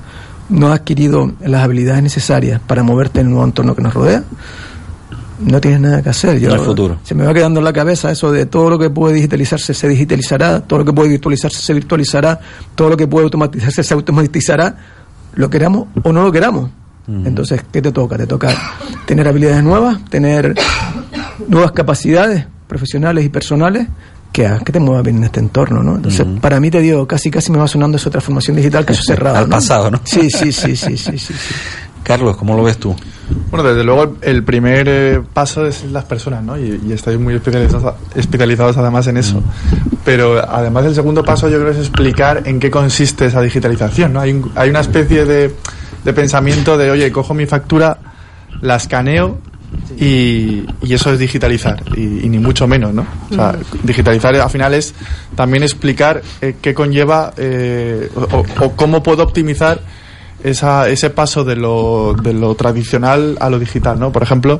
no 0.49 0.67
has 0.67 0.79
adquirido 0.79 1.33
las 1.41 1.63
habilidades 1.63 2.03
necesarias 2.03 2.61
para 2.65 2.83
moverte 2.83 3.19
en 3.19 3.27
el 3.27 3.31
nuevo 3.31 3.45
entorno 3.45 3.75
que 3.75 3.81
nos 3.81 3.93
rodea, 3.93 4.23
no 5.39 5.61
tienes 5.61 5.79
nada 5.79 6.01
que 6.01 6.09
hacer. 6.09 6.39
Yo, 6.39 6.49
No 6.49 6.55
hay 6.55 6.61
futuro. 6.61 6.99
Se 7.03 7.13
me 7.15 7.25
va 7.25 7.33
quedando 7.33 7.59
en 7.59 7.63
la 7.63 7.73
cabeza 7.73 8.11
eso 8.11 8.31
de 8.31 8.45
todo 8.45 8.69
lo 8.69 8.79
que 8.79 8.89
puede 8.89 9.15
digitalizarse 9.15 9.73
se 9.73 9.87
digitalizará, 9.87 10.61
todo 10.61 10.79
lo 10.79 10.85
que 10.85 10.93
puede 10.93 11.09
virtualizarse 11.09 11.61
se 11.61 11.73
virtualizará, 11.73 12.39
todo 12.75 12.89
lo 12.89 12.97
que 12.97 13.07
puede 13.07 13.25
automatizarse 13.25 13.83
se 13.83 13.93
automatizará, 13.93 14.75
lo 15.35 15.49
queramos 15.49 15.87
o 16.03 16.11
no 16.11 16.23
lo 16.23 16.31
queramos. 16.31 16.69
Entonces, 17.07 17.63
¿qué 17.71 17.81
te 17.81 17.93
toca? 17.93 18.17
Te 18.17 18.27
toca 18.27 18.49
tener 19.05 19.25
habilidades 19.29 19.63
nuevas, 19.63 20.03
tener 20.09 20.53
nuevas 21.47 21.71
capacidades 21.71 22.45
profesionales 22.67 23.23
y 23.23 23.29
personales 23.29 23.87
que 24.33 24.45
hagan 24.45 24.59
que 24.59 24.73
te 24.73 24.79
muevas 24.79 25.03
bien 25.03 25.17
en 25.17 25.23
este 25.23 25.39
entorno, 25.39 25.81
¿no? 25.81 25.95
Entonces, 25.95 26.25
para 26.41 26.59
mí 26.59 26.69
te 26.69 26.81
digo, 26.81 27.07
casi 27.07 27.31
casi 27.31 27.51
me 27.51 27.59
va 27.59 27.67
sonando 27.67 27.97
esa 27.97 28.09
transformación 28.09 28.57
digital 28.57 28.85
que 28.85 28.91
eso 28.91 29.01
es 29.01 29.07
cerrado. 29.07 29.37
Al 29.37 29.47
pasado, 29.47 29.89
¿no? 29.89 30.01
Sí, 30.03 30.29
sí, 30.29 30.51
sí, 30.51 30.75
sí, 30.75 30.97
sí, 30.97 31.17
sí, 31.17 31.17
sí. 31.17 31.33
Carlos, 32.03 32.37
¿cómo 32.37 32.55
lo 32.55 32.63
ves 32.63 32.77
tú? 32.77 32.95
Bueno, 33.51 33.67
desde 33.67 33.83
luego 33.83 34.03
el, 34.03 34.35
el 34.37 34.43
primer 34.43 34.87
eh, 34.89 35.21
paso 35.33 35.65
es 35.65 35.83
las 35.91 36.05
personas, 36.05 36.41
¿no? 36.43 36.57
Y, 36.57 36.81
y 36.87 36.93
estáis 36.93 37.19
muy 37.19 37.33
especializados, 37.35 37.95
especializados 38.15 38.77
además 38.77 39.07
en 39.07 39.17
eso. 39.17 39.43
Pero 40.05 40.39
además 40.49 40.85
el 40.85 40.95
segundo 40.95 41.23
paso 41.23 41.49
yo 41.49 41.59
creo 41.59 41.71
es 41.71 41.77
explicar 41.79 42.43
en 42.45 42.59
qué 42.59 42.71
consiste 42.71 43.25
esa 43.25 43.41
digitalización, 43.41 44.13
¿no? 44.13 44.21
Hay, 44.21 44.31
un- 44.31 44.51
hay 44.55 44.69
una 44.69 44.79
especie 44.79 45.25
de, 45.25 45.53
de 46.05 46.13
pensamiento 46.13 46.77
de, 46.77 46.89
oye, 46.91 47.11
cojo 47.11 47.33
mi 47.33 47.45
factura, 47.45 47.97
la 48.61 48.77
escaneo 48.77 49.39
Y, 49.99 50.65
y 50.81 50.93
eso 50.93 51.11
es 51.11 51.19
digitalizar, 51.19 51.83
y, 51.95 52.25
y 52.25 52.29
ni 52.29 52.39
mucho 52.39 52.67
menos, 52.67 52.93
¿no? 52.93 53.05
O 53.29 53.33
sea, 53.35 53.55
digitalizar 53.83 54.33
al 54.35 54.49
final 54.49 54.73
es 54.73 54.93
también 55.35 55.63
explicar 55.63 56.21
eh, 56.41 56.55
qué 56.61 56.73
conlleva 56.73 57.33
eh, 57.37 58.09
o, 58.15 58.43
o 58.61 58.71
cómo 58.77 59.03
puedo 59.03 59.23
optimizar 59.23 59.81
esa, 60.43 60.89
ese 60.89 61.09
paso 61.09 61.43
de 61.43 61.55
lo, 61.55 62.13
de 62.13 62.33
lo 62.33 62.55
tradicional 62.55 63.37
a 63.39 63.49
lo 63.49 63.59
digital, 63.59 63.99
¿no? 63.99 64.11
Por 64.11 64.23
ejemplo, 64.23 64.59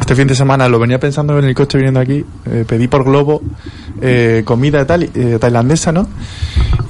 este 0.00 0.16
fin 0.16 0.26
de 0.26 0.34
semana 0.34 0.68
lo 0.68 0.78
venía 0.78 0.98
pensando 0.98 1.38
en 1.38 1.44
el 1.44 1.54
coche 1.54 1.78
viniendo 1.78 2.00
aquí, 2.00 2.24
eh, 2.46 2.64
pedí 2.66 2.88
por 2.88 3.04
Globo 3.04 3.42
eh, 4.00 4.42
comida 4.44 4.84
tal, 4.86 5.04
eh, 5.14 5.38
tailandesa, 5.40 5.92
¿no? 5.92 6.08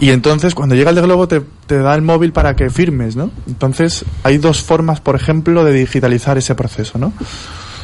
Y 0.00 0.10
entonces 0.10 0.54
cuando 0.54 0.74
llega 0.74 0.90
el 0.90 0.96
de 0.96 1.02
Globo 1.02 1.28
te, 1.28 1.42
te 1.66 1.78
da 1.78 1.94
el 1.94 2.02
móvil 2.02 2.32
para 2.32 2.56
que 2.56 2.70
firmes, 2.70 3.14
¿no? 3.14 3.30
Entonces 3.46 4.04
hay 4.22 4.38
dos 4.38 4.62
formas, 4.62 5.00
por 5.00 5.16
ejemplo, 5.16 5.64
de 5.64 5.72
digitalizar 5.72 6.38
ese 6.38 6.54
proceso, 6.54 6.98
¿no? 6.98 7.12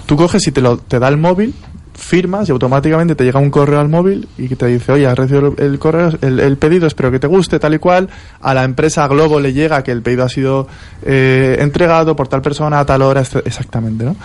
Tú 0.06 0.16
coges 0.16 0.46
y 0.46 0.52
te, 0.52 0.60
lo, 0.60 0.78
te 0.78 0.98
da 0.98 1.08
el 1.08 1.18
móvil, 1.18 1.54
firmas 2.00 2.48
y 2.48 2.52
automáticamente 2.52 3.14
te 3.14 3.24
llega 3.24 3.38
un 3.38 3.50
correo 3.50 3.78
al 3.78 3.88
móvil 3.88 4.26
y 4.38 4.48
te 4.56 4.66
dice, 4.66 4.90
oye, 4.92 5.06
has 5.06 5.16
recibido 5.16 5.54
el, 5.58 5.78
correo, 5.78 6.10
el, 6.22 6.40
el 6.40 6.56
pedido, 6.56 6.86
espero 6.86 7.10
que 7.10 7.18
te 7.20 7.26
guste, 7.26 7.58
tal 7.58 7.74
y 7.74 7.78
cual. 7.78 8.08
A 8.40 8.54
la 8.54 8.64
empresa 8.64 9.06
Globo 9.06 9.38
le 9.38 9.52
llega 9.52 9.82
que 9.84 9.92
el 9.92 10.02
pedido 10.02 10.24
ha 10.24 10.28
sido 10.28 10.66
eh, 11.02 11.56
entregado 11.60 12.16
por 12.16 12.26
tal 12.26 12.40
persona 12.42 12.80
a 12.80 12.86
tal 12.86 13.02
hora, 13.02 13.20
ex- 13.20 13.36
exactamente, 13.44 14.04
¿no? 14.04 14.16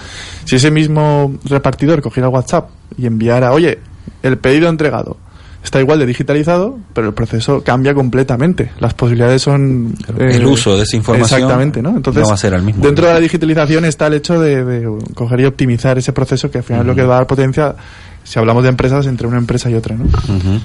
Si 0.46 0.56
ese 0.56 0.72
mismo 0.72 1.36
repartidor 1.44 2.02
cogiera 2.02 2.30
WhatsApp 2.30 2.70
y 2.98 3.06
enviara, 3.06 3.52
oye, 3.52 3.78
el 4.24 4.38
pedido 4.38 4.70
entregado, 4.70 5.18
está 5.66 5.80
igual 5.82 6.00
de 6.00 6.06
digitalizado, 6.06 6.78
pero 6.94 7.08
el 7.08 7.14
proceso 7.14 7.62
cambia 7.64 7.94
completamente. 7.94 8.72
Las 8.80 8.94
posibilidades 8.94 9.42
son... 9.42 9.94
eh, 10.18 10.30
El 10.36 10.46
uso 10.46 10.78
de 10.78 10.84
esa 10.84 10.96
información 10.96 11.42
Exactamente, 11.42 11.82
¿no? 11.82 11.90
Entonces, 11.98 12.24
no 12.24 12.30
va 12.30 12.36
a 12.36 12.38
ser 12.38 12.54
el 12.54 12.62
mismo. 12.62 12.84
dentro 12.86 13.06
de 13.08 13.14
la 13.14 13.20
digitalización 13.20 13.84
está 13.86 14.08
el 14.08 14.14
hecho 14.14 14.40
de, 14.40 14.64
de 14.64 14.90
coger 15.14 15.42
y 15.42 15.46
optimizar 15.46 15.98
ese 15.98 16.14
proceso 16.14 16.50
que 16.50 16.60
al 16.60 16.64
final 16.64 16.82
es 16.82 16.88
lo 16.88 16.96
que 16.96 17.04
va 17.04 17.16
a 17.16 17.18
dar 17.18 17.28
potencia, 17.28 17.76
si 18.24 18.40
hablamos 18.40 18.64
de 18.64 18.70
empresas, 18.70 19.06
entre 19.08 19.28
una 19.28 19.38
empresa 19.38 19.70
y 19.70 19.76
otra, 19.76 19.96
¿no? 19.96 20.06
Ujú. 20.06 20.60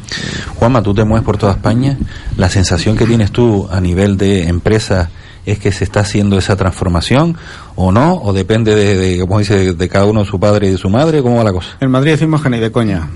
Juanma, 0.56 0.82
tú 0.82 0.94
te 0.94 1.04
mueves 1.04 1.24
por 1.24 1.36
toda 1.36 1.52
España. 1.52 1.96
La 2.36 2.48
sensación 2.48 2.96
que 2.96 3.06
tienes 3.06 3.32
tú 3.32 3.68
a 3.70 3.80
nivel 3.80 4.16
de 4.16 4.48
empresa 4.48 5.10
es 5.46 5.58
que 5.58 5.72
se 5.72 5.84
está 5.84 6.00
haciendo 6.00 6.36
esa 6.38 6.54
transformación 6.56 7.36
o 7.74 7.90
no, 7.92 8.14
o 8.14 8.32
depende 8.34 8.74
de, 8.74 8.96
de 8.96 9.18
como 9.20 9.38
dice, 9.38 9.72
de 9.74 9.88
cada 9.88 10.04
uno 10.04 10.20
de 10.20 10.26
su 10.26 10.38
padre 10.38 10.68
y 10.68 10.70
de 10.72 10.76
su 10.78 10.90
madre, 10.90 11.22
¿cómo 11.22 11.36
va 11.36 11.44
la 11.44 11.52
cosa? 11.52 11.68
En 11.80 11.90
Madrid 11.90 12.12
decimos 12.12 12.42
que 12.42 12.50
ni 12.50 12.58
de 12.60 12.70
coña. 12.70 13.08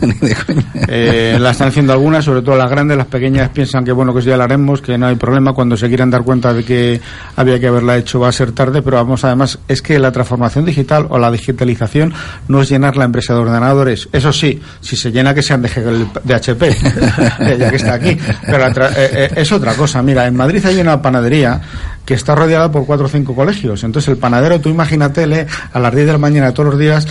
Eh, 0.88 1.36
la 1.40 1.50
están 1.50 1.68
haciendo 1.68 1.92
algunas, 1.92 2.24
sobre 2.24 2.42
todo 2.42 2.56
las 2.56 2.70
grandes, 2.70 2.96
las 2.96 3.08
pequeñas 3.08 3.48
piensan 3.48 3.84
que 3.84 3.90
bueno, 3.90 4.14
que 4.14 4.20
ya 4.22 4.36
la 4.36 4.44
haremos, 4.44 4.80
que 4.80 4.96
no 4.96 5.06
hay 5.06 5.16
problema. 5.16 5.52
Cuando 5.52 5.76
se 5.76 5.88
quieran 5.88 6.10
dar 6.10 6.22
cuenta 6.22 6.52
de 6.52 6.64
que 6.64 7.00
había 7.34 7.58
que 7.58 7.66
haberla 7.66 7.96
hecho 7.96 8.20
va 8.20 8.28
a 8.28 8.32
ser 8.32 8.52
tarde, 8.52 8.82
pero 8.82 8.96
vamos, 8.98 9.24
además, 9.24 9.58
es 9.66 9.82
que 9.82 9.98
la 9.98 10.12
transformación 10.12 10.64
digital 10.64 11.06
o 11.10 11.18
la 11.18 11.30
digitalización 11.30 12.12
no 12.46 12.62
es 12.62 12.68
llenar 12.68 12.96
la 12.96 13.04
empresa 13.04 13.34
de 13.34 13.40
ordenadores. 13.40 14.08
Eso 14.12 14.32
sí, 14.32 14.60
si 14.80 14.96
se 14.96 15.10
llena 15.10 15.34
que 15.34 15.42
sean 15.42 15.62
de, 15.62 16.06
de 16.22 16.34
HP, 16.34 16.76
ya 17.58 17.70
que 17.70 17.76
está 17.76 17.94
aquí. 17.94 18.16
Pero 18.46 18.66
eh, 18.68 18.72
eh, 18.96 19.30
es 19.36 19.50
otra 19.50 19.74
cosa. 19.74 20.02
Mira, 20.02 20.26
en 20.26 20.36
Madrid 20.36 20.64
hay 20.64 20.80
una 20.80 21.02
panadería 21.02 21.60
que 22.04 22.14
está 22.14 22.34
rodeada 22.34 22.70
por 22.70 22.86
cuatro 22.86 23.06
o 23.06 23.08
cinco 23.08 23.34
colegios. 23.34 23.82
Entonces 23.82 24.08
el 24.08 24.18
panadero, 24.18 24.60
tú 24.60 24.68
imagínatele 24.68 25.46
a 25.72 25.80
las 25.80 25.94
10 25.94 26.06
de 26.06 26.12
la 26.12 26.18
mañana 26.18 26.54
todos 26.54 26.70
los 26.70 26.78
días 26.78 27.06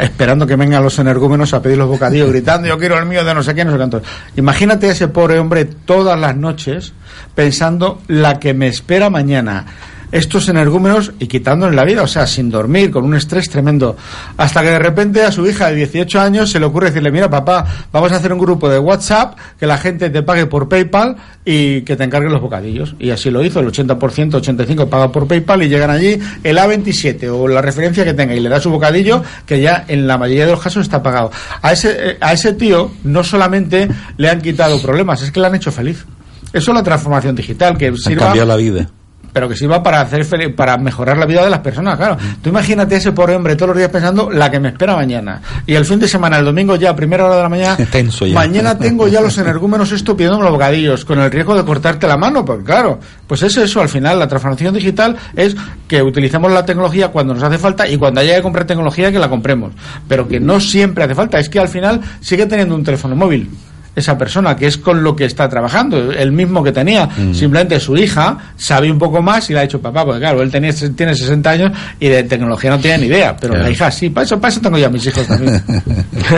esperando 0.00 0.46
que 0.46 0.56
vengan 0.56 0.82
los 0.82 0.98
energúmenos 0.98 1.52
a 1.54 1.62
pedir 1.62 1.78
los 1.78 1.88
bocadillos, 1.88 2.28
gritando 2.32 2.68
yo 2.68 2.78
quiero 2.78 2.98
el 2.98 3.06
mío 3.06 3.24
de 3.24 3.34
no 3.34 3.42
sé 3.42 3.54
qué, 3.54 3.64
no 3.64 3.70
sé 3.72 3.76
cuánto. 3.76 4.02
Imagínate 4.36 4.88
a 4.88 4.92
ese 4.92 5.08
pobre 5.08 5.38
hombre 5.38 5.64
todas 5.64 6.18
las 6.18 6.36
noches 6.36 6.92
pensando 7.34 8.00
la 8.08 8.38
que 8.38 8.54
me 8.54 8.68
espera 8.68 9.10
mañana. 9.10 9.66
Estos 10.12 10.48
energúmenos 10.48 11.12
y 11.18 11.26
quitándole 11.26 11.74
la 11.74 11.84
vida, 11.84 12.02
o 12.02 12.06
sea, 12.06 12.26
sin 12.26 12.50
dormir, 12.50 12.90
con 12.90 13.04
un 13.04 13.14
estrés 13.14 13.50
tremendo. 13.50 13.96
Hasta 14.36 14.62
que 14.62 14.70
de 14.70 14.78
repente 14.78 15.22
a 15.22 15.32
su 15.32 15.46
hija 15.46 15.68
de 15.68 15.76
18 15.76 16.20
años 16.20 16.50
se 16.50 16.60
le 16.60 16.66
ocurre 16.66 16.88
decirle, 16.88 17.10
mira 17.10 17.28
papá, 17.28 17.66
vamos 17.92 18.12
a 18.12 18.16
hacer 18.16 18.32
un 18.32 18.38
grupo 18.38 18.68
de 18.68 18.78
WhatsApp, 18.78 19.36
que 19.58 19.66
la 19.66 19.78
gente 19.78 20.10
te 20.10 20.22
pague 20.22 20.46
por 20.46 20.68
PayPal 20.68 21.16
y 21.44 21.82
que 21.82 21.96
te 21.96 22.04
encarguen 22.04 22.32
los 22.32 22.40
bocadillos. 22.40 22.94
Y 22.98 23.10
así 23.10 23.30
lo 23.30 23.44
hizo, 23.44 23.60
el 23.60 23.66
80%, 23.66 23.98
85% 23.98 24.88
paga 24.88 25.10
por 25.10 25.26
PayPal 25.26 25.62
y 25.62 25.68
llegan 25.68 25.90
allí 25.90 26.18
el 26.42 26.58
A27 26.58 27.28
o 27.30 27.48
la 27.48 27.62
referencia 27.62 28.04
que 28.04 28.14
tenga 28.14 28.34
y 28.34 28.40
le 28.40 28.48
da 28.48 28.60
su 28.60 28.70
bocadillo, 28.70 29.22
que 29.44 29.60
ya 29.60 29.84
en 29.88 30.06
la 30.06 30.18
mayoría 30.18 30.46
de 30.46 30.52
los 30.52 30.62
casos 30.62 30.82
está 30.82 31.02
pagado. 31.02 31.30
A 31.62 31.72
ese, 31.72 32.10
eh, 32.10 32.16
a 32.20 32.32
ese 32.32 32.52
tío 32.52 32.90
no 33.04 33.24
solamente 33.24 33.88
le 34.16 34.30
han 34.30 34.40
quitado 34.40 34.80
problemas, 34.80 35.22
es 35.22 35.30
que 35.30 35.40
le 35.40 35.46
han 35.46 35.54
hecho 35.54 35.72
feliz. 35.72 36.04
Eso 36.52 36.70
es 36.70 36.74
la 36.74 36.82
transformación 36.82 37.34
digital, 37.34 37.76
que 37.76 37.88
Han 37.88 37.96
sirva 37.96 38.26
cambiado 38.26 38.48
la 38.48 38.56
vida. 38.56 38.88
Pero 39.36 39.50
que 39.50 39.54
sirva 39.54 39.82
para 39.82 40.00
hacer 40.00 40.24
fel- 40.24 40.54
para 40.54 40.78
mejorar 40.78 41.18
la 41.18 41.26
vida 41.26 41.44
de 41.44 41.50
las 41.50 41.58
personas, 41.58 41.98
claro. 41.98 42.16
Tú 42.40 42.48
imagínate 42.48 42.96
ese 42.96 43.12
pobre 43.12 43.36
hombre 43.36 43.54
todos 43.54 43.68
los 43.68 43.76
días 43.76 43.90
pensando 43.90 44.30
la 44.30 44.50
que 44.50 44.58
me 44.58 44.68
espera 44.68 44.96
mañana. 44.96 45.42
Y 45.66 45.74
el 45.74 45.84
fin 45.84 45.98
de 45.98 46.08
semana, 46.08 46.38
el 46.38 46.46
domingo 46.46 46.74
ya, 46.76 46.88
a 46.92 46.96
primera 46.96 47.26
hora 47.26 47.36
de 47.36 47.42
la 47.42 47.48
mañana, 47.50 47.76
Tenso 47.90 48.24
ya. 48.24 48.32
mañana 48.34 48.78
tengo 48.78 49.08
ya 49.08 49.20
los 49.20 49.36
energúmenos 49.36 49.92
esto 49.92 50.16
pidiéndome 50.16 50.44
los 50.44 50.52
bocadillos, 50.52 51.04
con 51.04 51.18
el 51.20 51.30
riesgo 51.30 51.54
de 51.54 51.64
cortarte 51.66 52.06
la 52.08 52.16
mano, 52.16 52.46
porque 52.46 52.64
claro, 52.64 52.98
pues 53.26 53.42
es 53.42 53.54
eso, 53.58 53.82
al 53.82 53.90
final 53.90 54.18
la 54.18 54.26
transformación 54.26 54.72
digital 54.72 55.14
es 55.34 55.54
que 55.86 56.02
utilicemos 56.02 56.50
la 56.50 56.64
tecnología 56.64 57.08
cuando 57.08 57.34
nos 57.34 57.42
hace 57.42 57.58
falta 57.58 57.86
y 57.86 57.98
cuando 57.98 58.22
haya 58.22 58.36
que 58.36 58.42
comprar 58.42 58.64
tecnología 58.64 59.12
que 59.12 59.18
la 59.18 59.28
compremos. 59.28 59.74
Pero 60.08 60.26
que 60.26 60.40
no 60.40 60.60
siempre 60.60 61.04
hace 61.04 61.14
falta, 61.14 61.38
es 61.38 61.50
que 61.50 61.60
al 61.60 61.68
final 61.68 62.00
sigue 62.22 62.46
teniendo 62.46 62.74
un 62.74 62.82
teléfono 62.84 63.14
móvil 63.14 63.50
esa 63.96 64.16
persona, 64.16 64.54
que 64.54 64.66
es 64.66 64.76
con 64.76 65.02
lo 65.02 65.16
que 65.16 65.24
está 65.24 65.48
trabajando, 65.48 66.12
el 66.12 66.30
mismo 66.30 66.62
que 66.62 66.70
tenía. 66.70 67.08
Simplemente 67.32 67.80
su 67.80 67.96
hija 67.96 68.36
sabe 68.56 68.90
un 68.92 68.98
poco 68.98 69.20
más 69.22 69.50
y 69.50 69.54
le 69.54 69.60
ha 69.60 69.62
dicho 69.62 69.80
papá, 69.80 70.04
porque 70.04 70.20
claro, 70.20 70.42
él 70.42 70.50
tenía, 70.50 70.70
tiene 70.94 71.14
60 71.14 71.50
años 71.50 71.72
y 71.98 72.08
de 72.08 72.22
tecnología 72.24 72.70
no 72.70 72.78
tiene 72.78 72.98
ni 72.98 73.06
idea, 73.06 73.34
pero 73.36 73.54
Claro. 73.54 73.64
la 73.66 73.70
hija 73.72 73.90
sí, 73.90 74.10
para 74.10 74.24
eso, 74.26 74.38
para 74.38 74.52
eso 74.52 74.60
tengo 74.60 74.76
yo 74.78 74.86
a 74.86 74.90
mis 74.90 75.06
hijos 75.06 75.26
también. 75.26 75.62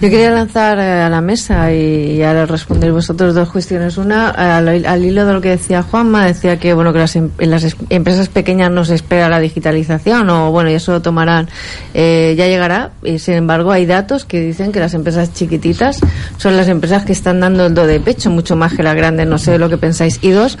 Yo 0.00 0.08
quería 0.08 0.30
lanzar 0.30 0.78
eh, 0.78 1.02
a 1.02 1.10
la 1.10 1.20
mesa 1.20 1.70
y, 1.74 2.12
y 2.16 2.22
ahora 2.22 2.46
responder 2.46 2.90
vosotros 2.90 3.34
dos 3.34 3.50
cuestiones. 3.50 3.98
Una, 3.98 4.30
al, 4.30 4.86
al 4.86 5.04
hilo 5.04 5.26
de 5.26 5.32
lo 5.34 5.40
que 5.42 5.50
decía 5.50 5.82
Juanma, 5.82 6.24
decía 6.24 6.58
que 6.58 6.72
bueno 6.72 6.92
que 6.94 7.00
las, 7.00 7.16
em- 7.16 7.28
en 7.38 7.50
las 7.50 7.64
es- 7.64 7.76
empresas 7.90 8.28
pequeñas 8.30 8.70
no 8.70 8.84
se 8.86 8.94
espera 8.94 9.28
la 9.28 9.38
digitalización 9.40 10.30
o 10.30 10.50
bueno, 10.52 10.70
y 10.70 10.74
eso 10.74 10.92
lo 10.92 11.02
tomarán, 11.02 11.48
eh, 11.92 12.34
ya 12.36 12.46
llegará. 12.46 12.92
Y, 13.04 13.18
sin 13.18 13.34
embargo, 13.34 13.72
hay 13.72 13.84
datos 13.84 14.24
que 14.24 14.40
dicen 14.40 14.72
que 14.72 14.80
las 14.80 14.94
empresas 14.94 15.34
chiquititas 15.34 15.98
son 16.38 16.56
las 16.60 16.68
empresas 16.68 17.04
que 17.04 17.12
están 17.12 17.40
dando 17.40 17.66
el 17.66 17.74
do 17.74 17.86
de 17.86 18.00
pecho, 18.00 18.30
mucho 18.30 18.54
más 18.54 18.74
que 18.74 18.82
las 18.82 18.94
grandes. 18.94 19.26
No 19.26 19.38
sé 19.38 19.58
lo 19.58 19.68
que 19.70 19.78
pensáis. 19.78 20.18
Y 20.20 20.30
dos, 20.30 20.58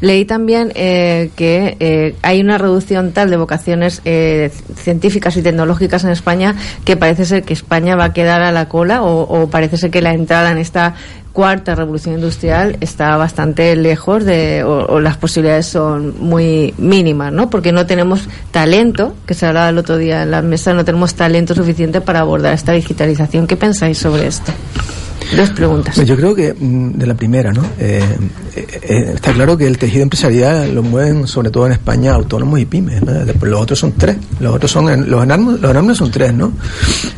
leí 0.00 0.26
también 0.26 0.72
eh, 0.74 1.30
que 1.36 1.76
eh, 1.80 2.16
hay 2.22 2.40
una 2.40 2.58
reducción 2.58 3.12
tal 3.12 3.30
de 3.30 3.36
vocaciones 3.38 4.02
eh, 4.04 4.50
científicas 4.76 5.36
y 5.36 5.42
tecnológicas 5.42 6.04
en 6.04 6.10
España 6.10 6.54
que 6.84 6.96
parece 6.96 7.24
ser 7.24 7.44
que 7.44 7.54
España 7.54 7.96
va 7.96 8.04
a 8.04 8.12
quedar 8.12 8.42
a 8.42 8.52
la 8.52 8.68
cola 8.68 9.02
o, 9.02 9.48
parece 9.48 9.78
ser 9.78 9.90
que 9.90 10.02
la 10.02 10.12
entrada 10.12 10.50
en 10.50 10.58
esta 10.58 10.94
cuarta 11.32 11.74
revolución 11.74 12.16
industrial 12.16 12.76
está 12.80 13.16
bastante 13.16 13.74
lejos 13.76 14.24
de 14.24 14.64
o, 14.64 14.86
o 14.86 15.00
las 15.00 15.16
posibilidades 15.16 15.66
son 15.66 16.14
muy 16.20 16.74
mínimas, 16.76 17.32
¿no? 17.32 17.48
Porque 17.48 17.72
no 17.72 17.86
tenemos 17.86 18.28
talento, 18.50 19.14
que 19.24 19.34
se 19.34 19.46
hablaba 19.46 19.70
el 19.70 19.78
otro 19.78 19.96
día 19.96 20.24
en 20.24 20.30
la 20.32 20.42
mesa, 20.42 20.74
no 20.74 20.84
tenemos 20.84 21.14
talento 21.14 21.54
suficiente 21.54 22.00
para 22.00 22.20
abordar 22.20 22.54
esta 22.54 22.72
digitalización. 22.72 23.46
¿Qué 23.46 23.56
pensáis 23.56 23.98
sobre 23.98 24.26
esto? 24.26 24.52
Dos 25.36 25.50
preguntas. 25.50 25.94
Pues 25.94 26.08
yo 26.08 26.16
creo 26.16 26.34
que 26.34 26.54
mm, 26.58 26.92
de 26.92 27.06
la 27.06 27.14
primera, 27.14 27.52
¿no? 27.52 27.62
Eh, 27.78 28.02
eh, 28.56 28.66
eh, 28.82 29.12
está 29.14 29.32
claro 29.32 29.56
que 29.56 29.66
el 29.66 29.76
tejido 29.78 30.02
empresarial 30.02 30.74
lo 30.74 30.82
mueven 30.82 31.26
sobre 31.26 31.50
todo 31.50 31.66
en 31.66 31.72
España 31.72 32.14
autónomos 32.14 32.58
y 32.60 32.64
pymes. 32.64 33.02
¿no? 33.02 33.12
Los 33.42 33.60
otros 33.60 33.78
son 33.78 33.92
tres. 33.92 34.16
Los 34.40 34.54
otros 34.54 34.70
son 34.70 34.86
los 35.10 35.22
enormes, 35.22 35.60
los 35.60 35.70
enormes 35.70 35.96
son 35.98 36.10
tres, 36.10 36.32
¿no? 36.32 36.52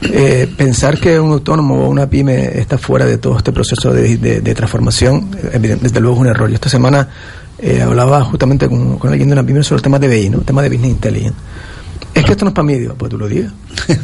Eh, 0.02 0.48
pensar 0.56 0.98
que 0.98 1.20
un 1.20 1.32
autónomo 1.32 1.86
o 1.86 1.88
una 1.88 2.08
pyme 2.08 2.58
está 2.58 2.78
fuera 2.78 3.04
de 3.06 3.18
todo 3.18 3.36
este 3.36 3.52
proceso 3.52 3.92
de, 3.92 4.16
de- 4.16 4.40
de 4.40 4.54
transformación, 4.54 5.30
desde 5.80 6.00
luego 6.00 6.16
es 6.16 6.20
un 6.22 6.26
error. 6.28 6.48
Yo 6.48 6.54
esta 6.56 6.68
semana 6.68 7.08
eh, 7.58 7.80
hablaba 7.82 8.24
justamente 8.24 8.68
con, 8.68 8.98
con 8.98 9.10
alguien 9.10 9.28
de 9.28 9.34
una 9.34 9.44
pyme 9.44 9.62
sobre 9.62 9.78
el 9.78 9.82
tema 9.82 9.98
de 9.98 10.08
BI, 10.08 10.30
¿no? 10.30 10.38
El 10.38 10.44
tema 10.44 10.62
de 10.62 10.68
Business 10.70 10.90
Intelligence. 10.90 11.34
Es 12.14 12.24
que 12.24 12.32
esto 12.32 12.44
no 12.44 12.48
es 12.50 12.54
para 12.54 12.66
mí, 12.66 12.74
digo, 12.78 12.94
pues 12.94 13.08
tú 13.10 13.16
lo 13.18 13.28
digas. 13.28 13.52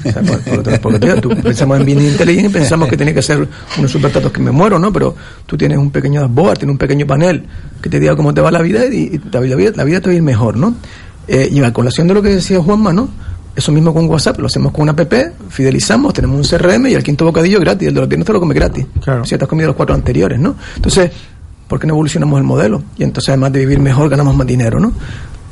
O 0.04 0.12
sea, 0.12 0.22
por- 0.22 0.80
por- 0.80 1.20
tú 1.20 1.28
pensamos 1.42 1.80
en 1.80 1.86
Business 1.86 2.12
Intelligence 2.12 2.48
y 2.50 2.52
pensamos 2.52 2.88
que 2.88 2.96
tiene 2.96 3.12
que 3.12 3.20
ser 3.22 3.46
unos 3.78 3.90
superdatos 3.90 4.30
que 4.32 4.40
me 4.40 4.50
muero, 4.52 4.78
¿no? 4.78 4.92
Pero 4.92 5.14
tú 5.44 5.56
tienes 5.56 5.76
un 5.78 5.90
pequeño 5.90 6.20
dashboard, 6.20 6.58
tienes 6.58 6.72
un 6.74 6.78
pequeño 6.78 7.06
panel 7.06 7.44
que 7.82 7.88
te 7.90 7.98
diga 7.98 8.14
cómo 8.16 8.32
te 8.32 8.40
va 8.40 8.50
la 8.50 8.62
vida 8.62 8.86
y, 8.86 8.96
y 9.16 9.20
la, 9.32 9.40
vida, 9.40 9.72
la 9.74 9.84
vida 9.84 10.00
te 10.00 10.06
va 10.08 10.12
a 10.12 10.16
ir 10.16 10.22
mejor, 10.22 10.56
¿no? 10.56 10.76
Eh, 11.28 11.48
y 11.50 11.60
a 11.62 11.72
colación 11.72 12.06
de 12.06 12.14
lo 12.14 12.22
que 12.22 12.28
decía 12.28 12.60
Juanma, 12.60 12.92
¿no? 12.92 13.08
Eso 13.56 13.72
mismo 13.72 13.92
con 13.94 14.06
WhatsApp, 14.08 14.38
lo 14.38 14.46
hacemos 14.46 14.70
con 14.72 14.82
una 14.82 14.92
app, 14.92 15.12
fidelizamos, 15.48 16.12
tenemos 16.14 16.36
un 16.36 16.58
CRM 16.58 16.86
y 16.88 16.94
el 16.94 17.02
quinto 17.02 17.24
bocadillo 17.24 17.58
gratis, 17.58 17.88
el 17.88 17.94
de 17.94 18.00
los 18.00 18.08
viernes 18.08 18.26
te 18.26 18.32
lo 18.34 18.38
come 18.40 18.54
gratis. 18.54 18.86
Claro. 19.02 19.24
Si 19.24 19.36
te 19.36 19.44
has 19.44 19.48
comido 19.48 19.68
los 19.68 19.76
cuatro 19.76 19.94
anteriores, 19.94 20.38
¿no? 20.38 20.54
Entonces, 20.76 21.10
¿por 21.66 21.80
qué 21.80 21.86
no 21.86 21.94
evolucionamos 21.94 22.38
el 22.38 22.44
modelo? 22.44 22.82
Y 22.98 23.02
entonces, 23.02 23.30
además 23.30 23.52
de 23.52 23.60
vivir 23.60 23.80
mejor, 23.80 24.08
ganamos 24.10 24.36
más 24.36 24.46
dinero, 24.46 24.78
¿no? 24.78 24.92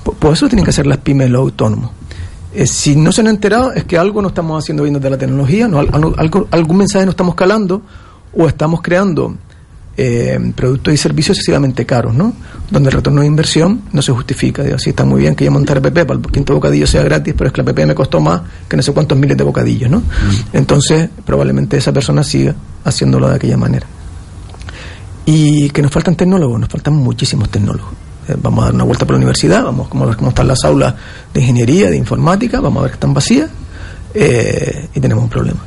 Por, 0.05 0.15
por 0.17 0.35
eso 0.35 0.47
tienen 0.49 0.65
que 0.65 0.71
hacer 0.71 0.87
las 0.87 0.99
pymes 0.99 1.31
los 1.31 1.41
autónomos. 1.41 1.91
Eh, 2.55 2.67
si 2.67 2.95
no 2.97 3.11
se 3.13 3.21
han 3.23 3.27
enterado, 3.27 3.73
es 3.73 3.85
que 3.85 3.99
algo 3.99 4.23
no 4.23 4.29
estamos 4.29 4.63
haciendo 4.63 4.85
bien 4.85 4.95
desde 4.95 5.11
la 5.11 5.19
tecnología, 5.19 5.67
no, 5.69 5.81
Al- 5.81 6.15
algo, 6.17 6.47
algún 6.51 6.77
mensaje 6.79 7.05
no 7.05 7.11
estamos 7.11 7.35
calando, 7.35 7.83
o 8.37 8.47
estamos 8.49 8.81
creando 8.83 9.35
eh, 9.97 10.39
productos 10.57 10.93
y 10.93 10.97
servicios 10.97 11.37
excesivamente 11.39 11.87
caros, 11.87 12.15
¿no? 12.15 12.33
Donde 12.71 12.89
el 12.91 12.95
retorno 12.97 13.21
de 13.21 13.27
inversión 13.29 13.83
no 13.93 14.03
se 14.03 14.11
justifica. 14.13 14.63
Digo, 14.65 14.79
sí, 14.79 14.91
está 14.91 15.05
muy 15.05 15.21
bien 15.21 15.37
que 15.37 15.45
yo 15.45 15.51
montar 15.53 15.77
app 15.79 15.85
para 15.93 16.15
el 16.15 16.21
quinto 16.21 16.53
bocadillo 16.55 16.87
sea 16.87 17.03
gratis, 17.05 17.35
pero 17.37 17.49
es 17.49 17.53
que 17.55 17.63
la 17.63 17.71
app 17.71 17.79
me 17.87 17.95
costó 17.95 18.21
más 18.21 18.41
que 18.69 18.77
no 18.77 18.83
sé 18.83 18.93
cuántos 18.93 19.17
miles 19.19 19.37
de 19.37 19.45
bocadillos, 19.45 19.91
¿no? 19.91 20.03
Entonces, 20.53 21.09
probablemente 21.25 21.77
esa 21.77 21.93
persona 21.93 22.25
siga 22.25 22.55
haciéndolo 22.85 23.29
de 23.29 23.37
aquella 23.37 23.57
manera. 23.57 23.87
Y 25.27 25.71
que 25.71 25.81
nos 25.83 25.91
faltan 25.91 26.17
tecnólogos, 26.17 26.61
nos 26.61 26.69
faltan 26.69 26.95
muchísimos 26.95 27.49
tecnólogos. 27.49 27.93
Eh, 28.29 28.37
vamos 28.41 28.63
a 28.63 28.67
dar 28.67 28.75
una 28.75 28.85
vuelta 28.85 29.05
por 29.05 29.15
la 29.15 29.19
universidad, 29.19 29.65
vamos 29.65 29.89
a 29.91 30.05
ver 30.07 30.17
cómo 30.17 30.31
están 30.31 30.49
las 30.49 30.65
aulas 30.65 30.95
de 31.33 31.41
ingeniería, 31.41 31.91
de 31.91 31.97
informática, 31.97 32.61
vamos 32.61 32.81
a 32.81 32.83
ver 32.83 32.91
que 32.93 32.97
están 32.97 33.13
vacías 33.13 33.51
eh, 34.15 34.89
y 34.95 35.01
tenemos 35.01 35.25
un 35.25 35.31
problema. 35.31 35.61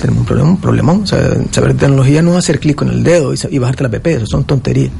Tenemos 0.00 0.20
un 0.20 0.26
problema, 0.26 0.50
un 0.50 0.60
problemón. 0.60 1.02
O 1.02 1.06
sea, 1.06 1.18
saber 1.50 1.76
tecnología 1.76 2.22
no 2.22 2.32
es 2.32 2.38
hacer 2.38 2.60
clic 2.60 2.76
con 2.76 2.88
el 2.88 3.02
dedo 3.02 3.34
y, 3.34 3.58
bajarte 3.58 3.82
la 3.82 3.88
app, 3.88 4.06
eso 4.06 4.26
son 4.26 4.44
tonterías. 4.44 4.92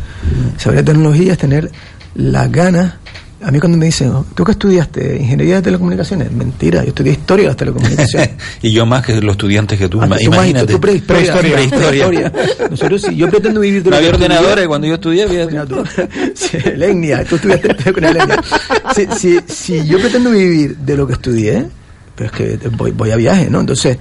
Saber 0.56 0.84
de 0.84 0.92
tecnología 0.92 1.32
es 1.32 1.38
tener 1.38 1.70
las 2.14 2.50
ganas. 2.50 2.94
A 3.40 3.52
mí 3.52 3.60
cuando 3.60 3.78
me 3.78 3.86
dicen, 3.86 4.10
"Oh, 4.10 4.26
¿tú 4.34 4.42
qué 4.42 4.50
estudiaste? 4.52 5.16
¿Ingeniería 5.16 5.56
de 5.56 5.62
telecomunicaciones? 5.62 6.32
Mentira, 6.32 6.82
yo 6.82 6.88
estudié 6.88 7.12
historia 7.12 7.44
de 7.44 7.48
las 7.50 7.56
telecomunicaciones. 7.56 8.30
y 8.62 8.72
yo 8.72 8.84
más 8.84 9.04
que 9.06 9.20
los 9.20 9.32
estudiantes 9.32 9.78
que 9.78 9.88
tú. 9.88 10.00
Ah, 10.02 10.06
ma- 10.06 10.16
tú 10.16 10.24
imagínate. 10.24 10.72
tú 10.72 10.80
prehistoria. 10.80 11.32
Prehistoria. 11.38 11.68
prehistoria. 11.68 12.32
Nosotros 12.70 13.02
sí, 13.02 13.14
yo 13.14 13.30
pretendo 13.30 13.60
vivir 13.60 13.86
No 13.88 13.94
había 13.96 14.10
ordenadores 14.10 14.66
cuando 14.66 14.88
yo 14.88 14.94
estudié. 14.94 15.26
tú. 15.66 15.84
Sí, 16.34 16.58
Lenia, 16.76 17.24
tú 17.24 17.36
estudiaste 17.36 17.92
con 17.92 18.02
Lenia. 18.02 18.42
Si, 18.94 19.06
si, 19.16 19.38
si 19.46 19.86
yo 19.86 20.00
pretendo 20.00 20.30
vivir 20.30 20.76
de 20.78 20.96
lo 20.96 21.06
que 21.06 21.12
estudié, 21.12 21.66
pero 22.16 22.30
es 22.30 22.32
que 22.36 22.68
voy, 22.76 22.90
voy 22.90 23.12
a 23.12 23.16
viaje, 23.16 23.48
¿no? 23.50 23.60
Entonces, 23.60 23.98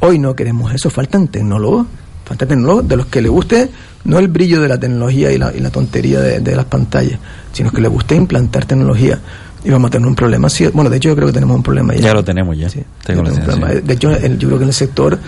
hoy 0.00 0.18
no 0.18 0.34
queremos 0.34 0.74
eso, 0.74 0.88
faltan 0.88 1.28
tecnólogos, 1.28 1.86
faltan 2.24 2.48
tecnólogos 2.48 2.88
de 2.88 2.96
los 2.96 3.06
que 3.06 3.20
le 3.20 3.28
guste 3.28 3.68
no 4.04 4.18
el 4.18 4.28
brillo 4.28 4.62
de 4.62 4.68
la 4.68 4.80
tecnología 4.80 5.30
y 5.30 5.36
la, 5.36 5.54
y 5.54 5.60
la 5.60 5.68
tontería 5.70 6.20
de, 6.20 6.40
de 6.40 6.56
las 6.56 6.64
pantallas, 6.64 7.18
sino 7.52 7.70
que 7.70 7.80
le 7.80 7.88
guste 7.88 8.14
implantar 8.14 8.64
tecnología. 8.64 9.18
Y 9.62 9.70
vamos 9.70 9.88
a 9.88 9.90
tener 9.92 10.08
un 10.08 10.14
problema. 10.14 10.48
Sí, 10.48 10.66
bueno, 10.72 10.88
de 10.88 10.96
hecho 10.96 11.10
yo 11.10 11.16
creo 11.16 11.26
que 11.28 11.34
tenemos 11.34 11.54
un 11.56 11.62
problema 11.62 11.94
ya. 11.94 12.00
Ya 12.00 12.14
lo 12.14 12.24
tenemos 12.24 12.56
ya. 12.56 12.70
Sí, 12.70 12.82
Tengo 13.04 13.22
la 13.22 13.30
problema. 13.30 13.68
De 13.68 13.92
hecho, 13.94 14.10
el- 14.10 14.38
yo 14.38 14.48
creo 14.48 14.58
que 14.58 14.64
en 14.64 14.68
el 14.70 14.74
sector, 14.74 15.18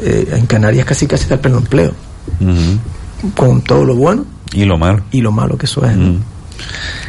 eh, 0.00 0.28
en 0.32 0.46
Canarias 0.46 0.86
casi 0.86 1.06
casi 1.06 1.24
está 1.24 1.34
el 1.34 1.40
pleno 1.40 1.58
empleo, 1.58 1.92
con 3.36 3.60
todo 3.62 3.84
lo 3.84 3.94
bueno 3.96 4.24
Y 4.54 4.64
lo 4.64 4.78
malo. 4.78 5.02
y 5.10 5.20
lo 5.20 5.32
malo 5.32 5.58
que 5.58 5.66
eso 5.66 5.84
es. 5.84 5.92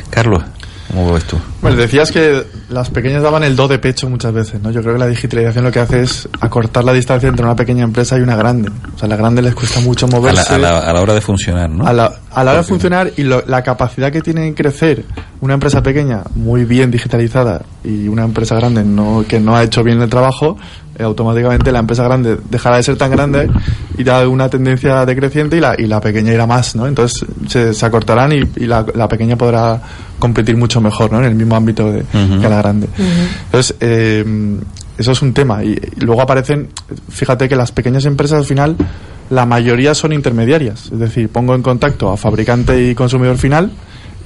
Carlos, 0.10 0.44
¿cómo 0.90 1.14
ves 1.14 1.24
tú? 1.26 1.38
Bueno, 1.62 1.78
decías 1.78 2.12
que 2.12 2.44
las 2.70 2.90
pequeñas 2.90 3.22
daban 3.24 3.44
el 3.44 3.56
do 3.56 3.68
de 3.68 3.80
pecho 3.80 4.10
muchas 4.10 4.34
veces, 4.34 4.62
¿no? 4.62 4.72
Yo 4.72 4.82
creo 4.82 4.94
que 4.94 5.00
la 5.00 5.08
digitalización 5.08 5.64
lo 5.66 5.72
que 5.72 5.80
hace 5.80 6.02
es 6.02 6.28
acortar 6.42 6.84
la 6.84 6.94
distancia 6.94 7.30
entre 7.30 7.46
una 7.46 7.56
pequeña 7.56 7.84
empresa 7.84 8.18
y 8.18 8.22
una 8.22 8.36
grande. 8.36 8.70
O 8.94 8.98
sea, 8.98 9.06
a 9.06 9.10
la 9.10 9.16
grande 9.16 9.42
les 9.42 9.56
cuesta 9.56 9.80
mucho 9.82 10.06
A 10.06 10.10
la, 10.10 10.16
moverse. 10.18 10.54
a 10.54 10.58
la- 10.58 10.80
a 10.80 10.94
la 10.94 11.02
hora 11.02 11.14
de 11.14 11.22
funcionar, 11.22 11.70
¿no? 11.70 11.86
a 11.86 11.94
la, 11.94 12.12
a 12.32 12.44
la 12.44 12.52
hora 12.52 12.60
de 12.62 12.68
funcionar 12.68 13.12
y 13.18 13.24
lo- 13.24 13.44
la 13.48 13.64
capacidad 13.64 14.12
que 14.12 14.22
tiene 14.22 14.48
en 14.48 14.54
crecer 14.54 15.06
una 15.42 15.54
empresa 15.54 15.82
pequeña 15.82 16.24
muy 16.36 16.66
bien 16.66 16.92
digitalizada 16.92 17.62
y 17.84 18.08
una 18.08 18.24
empresa 18.24 18.56
grande 18.56 18.84
no, 18.84 19.24
que 19.28 19.40
no 19.40 19.56
ha 19.56 19.64
hecho 19.64 19.84
bien 19.84 20.02
el 20.02 20.10
trabajo, 20.10 20.58
automáticamente 21.04 21.72
la 21.72 21.80
empresa 21.80 22.04
grande 22.04 22.38
dejará 22.50 22.78
de 22.78 22.84
ser 22.84 22.98
tan 22.98 23.12
grande, 23.12 23.50
irá 23.98 24.28
una 24.28 24.50
tendencia 24.50 25.06
decreciente 25.06 25.58
y 25.58 25.60
la, 25.60 25.76
y 25.78 25.86
la 25.88 26.02
pequeña 26.02 26.34
irá 26.34 26.46
más, 26.46 26.76
¿no? 26.76 26.88
Entonces 26.88 27.26
se, 27.48 27.74
se 27.74 27.86
acortarán 27.86 28.32
y, 28.34 28.44
y 28.56 28.66
la, 28.66 28.86
la 28.94 29.08
pequeña 29.08 29.36
podrá 29.36 29.82
competir 30.20 30.58
mucho 30.58 30.82
mejor, 30.82 31.12
¿no? 31.12 31.20
En 31.20 31.26
el 31.26 31.36
mismo 31.36 31.56
ámbito 31.56 31.92
de, 31.92 32.04
que 32.12 32.50
la 32.50 32.58
grande. 32.58 32.88
Entonces, 33.46 33.76
eh, 33.80 34.58
eso 34.98 35.12
es 35.12 35.22
un 35.22 35.34
tema. 35.34 35.64
Y, 35.64 35.72
y 35.72 36.02
luego 36.02 36.22
aparecen, 36.22 36.70
fíjate 37.10 37.48
que 37.48 37.56
las 37.56 37.72
pequeñas 37.72 38.06
empresas 38.06 38.40
al 38.40 38.46
final, 38.46 38.76
la 39.30 39.46
mayoría 39.46 39.96
son 39.96 40.12
intermediarias. 40.12 40.90
Es 40.92 41.00
decir, 41.00 41.30
pongo 41.30 41.56
en 41.56 41.62
contacto 41.62 42.12
a 42.12 42.18
fabricante 42.18 42.90
y 42.90 42.96
consumidor 42.96 43.38
final 43.38 43.72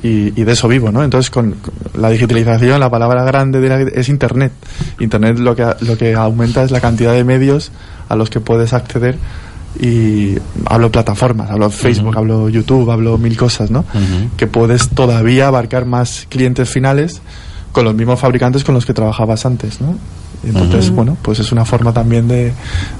y, 0.03 0.39
y 0.39 0.43
de 0.43 0.51
eso 0.51 0.67
vivo, 0.67 0.91
¿no? 0.91 1.03
Entonces, 1.03 1.31
con, 1.31 1.51
con 1.53 1.73
la 2.01 2.09
digitalización, 2.09 2.79
la 2.79 2.89
palabra 2.89 3.23
grande 3.23 3.59
de 3.61 3.69
la- 3.69 3.79
es 3.81 4.09
Internet. 4.09 4.51
Internet 4.99 5.39
lo 5.39 5.55
que, 5.55 5.65
lo 5.81 5.97
que 5.97 6.13
aumenta 6.13 6.61
es 6.63 6.71
la 6.71 6.81
cantidad 6.81 7.13
de 7.13 7.23
medios 7.23 7.71
a 8.09 8.15
los 8.15 8.29
que 8.29 8.39
puedes 8.41 8.73
acceder 8.73 9.17
y 9.79 10.35
hablo 10.67 10.91
plataformas, 10.91 11.49
hablo 11.49 11.69
Facebook, 11.71 12.15
hablo 12.17 12.47
YouTube, 12.49 12.91
hablo 12.91 13.17
mil 13.17 13.35
cosas, 13.37 13.71
¿no? 13.71 13.85
Que 14.37 14.45
puedes 14.45 14.89
todavía 14.89 15.47
abarcar 15.47 15.85
más 15.85 16.27
clientes 16.29 16.69
finales 16.69 17.21
con 17.71 17.85
los 17.85 17.95
mismos 17.95 18.19
fabricantes 18.19 18.63
con 18.63 18.75
los 18.75 18.85
que 18.85 18.93
trabajabas 18.93 19.45
antes, 19.47 19.81
¿no? 19.81 19.97
Y 20.43 20.49
Entonces, 20.49 20.89
bueno, 20.91 21.17
pues 21.21 21.39
es 21.39 21.51
una 21.51 21.63
forma 21.65 21.93
también 21.93 22.27
de, 22.27 22.51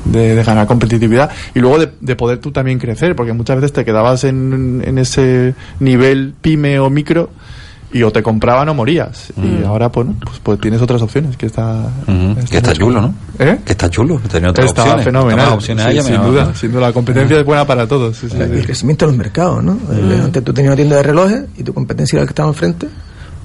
de- 0.06 0.36
de 0.36 0.44
ganar 0.44 0.66
competitividad 0.68 1.30
y 1.54 1.60
luego 1.60 1.78
de, 1.80 1.92
de 2.00 2.16
poder 2.16 2.38
tú 2.40 2.52
también 2.52 2.80
crecer, 2.80 3.16
porque 3.16 3.34
muchas 3.34 3.58
veces 3.58 3.74
te 3.74 3.84
quedabas 3.84 4.24
en, 4.24 4.82
en 4.86 4.98
ese 4.98 5.54
nivel 5.80 6.34
pyme 6.42 6.80
o 6.80 6.90
micro 6.90 7.30
y 7.92 8.02
o 8.02 8.12
te 8.12 8.24
compraban 8.24 8.68
o 8.70 8.74
morías. 8.74 9.32
Y 9.38 9.64
ahora, 9.64 9.90
bueno, 9.90 10.16
pues, 10.24 10.40
pues 10.42 10.60
tienes 10.60 10.82
otras 10.82 11.00
opciones, 11.04 11.38
que 11.38 11.46
está... 11.46 11.90
Ujú. 12.08 12.36
Que 12.50 12.58
está 12.58 12.74
chulo, 12.74 13.02
¿no? 13.02 13.14
¿Eh? 13.38 13.60
Que 13.64 13.74
está 13.74 13.88
chulo. 13.88 14.20
Tenía 14.32 14.50
otras 14.50 14.66
Está 14.66 14.82
opciones. 14.82 15.06
fenomenal. 15.06 15.50
Opciones 15.54 15.86
Sí, 15.86 16.02
sin 16.12 16.24
duda, 16.24 16.56
sin 16.56 16.72
duda. 16.72 16.88
La 16.88 16.94
competencia 16.94 17.40
es 17.40 17.46
buena 17.46 17.68
para 17.68 17.86
todos. 17.86 18.18
sí, 18.18 18.28
sí, 18.30 18.38
el 18.40 18.60
sí. 18.62 18.66
crecimiento 18.66 19.06
de 19.06 19.12
los 19.12 19.18
mercados, 19.20 19.64
¿no? 19.64 19.74
Eh, 19.92 20.22
Antes 20.24 20.44
tú 20.44 20.52
tenías 20.54 20.70
una 20.72 20.76
tienda 20.78 20.96
de 20.96 21.04
relojes 21.04 21.44
y 21.56 21.64
tu 21.64 21.72
competencia 21.74 22.16
era 22.18 22.24
la 22.24 22.28
que 22.28 22.32
estaba 22.32 22.50
enfrente 22.50 22.88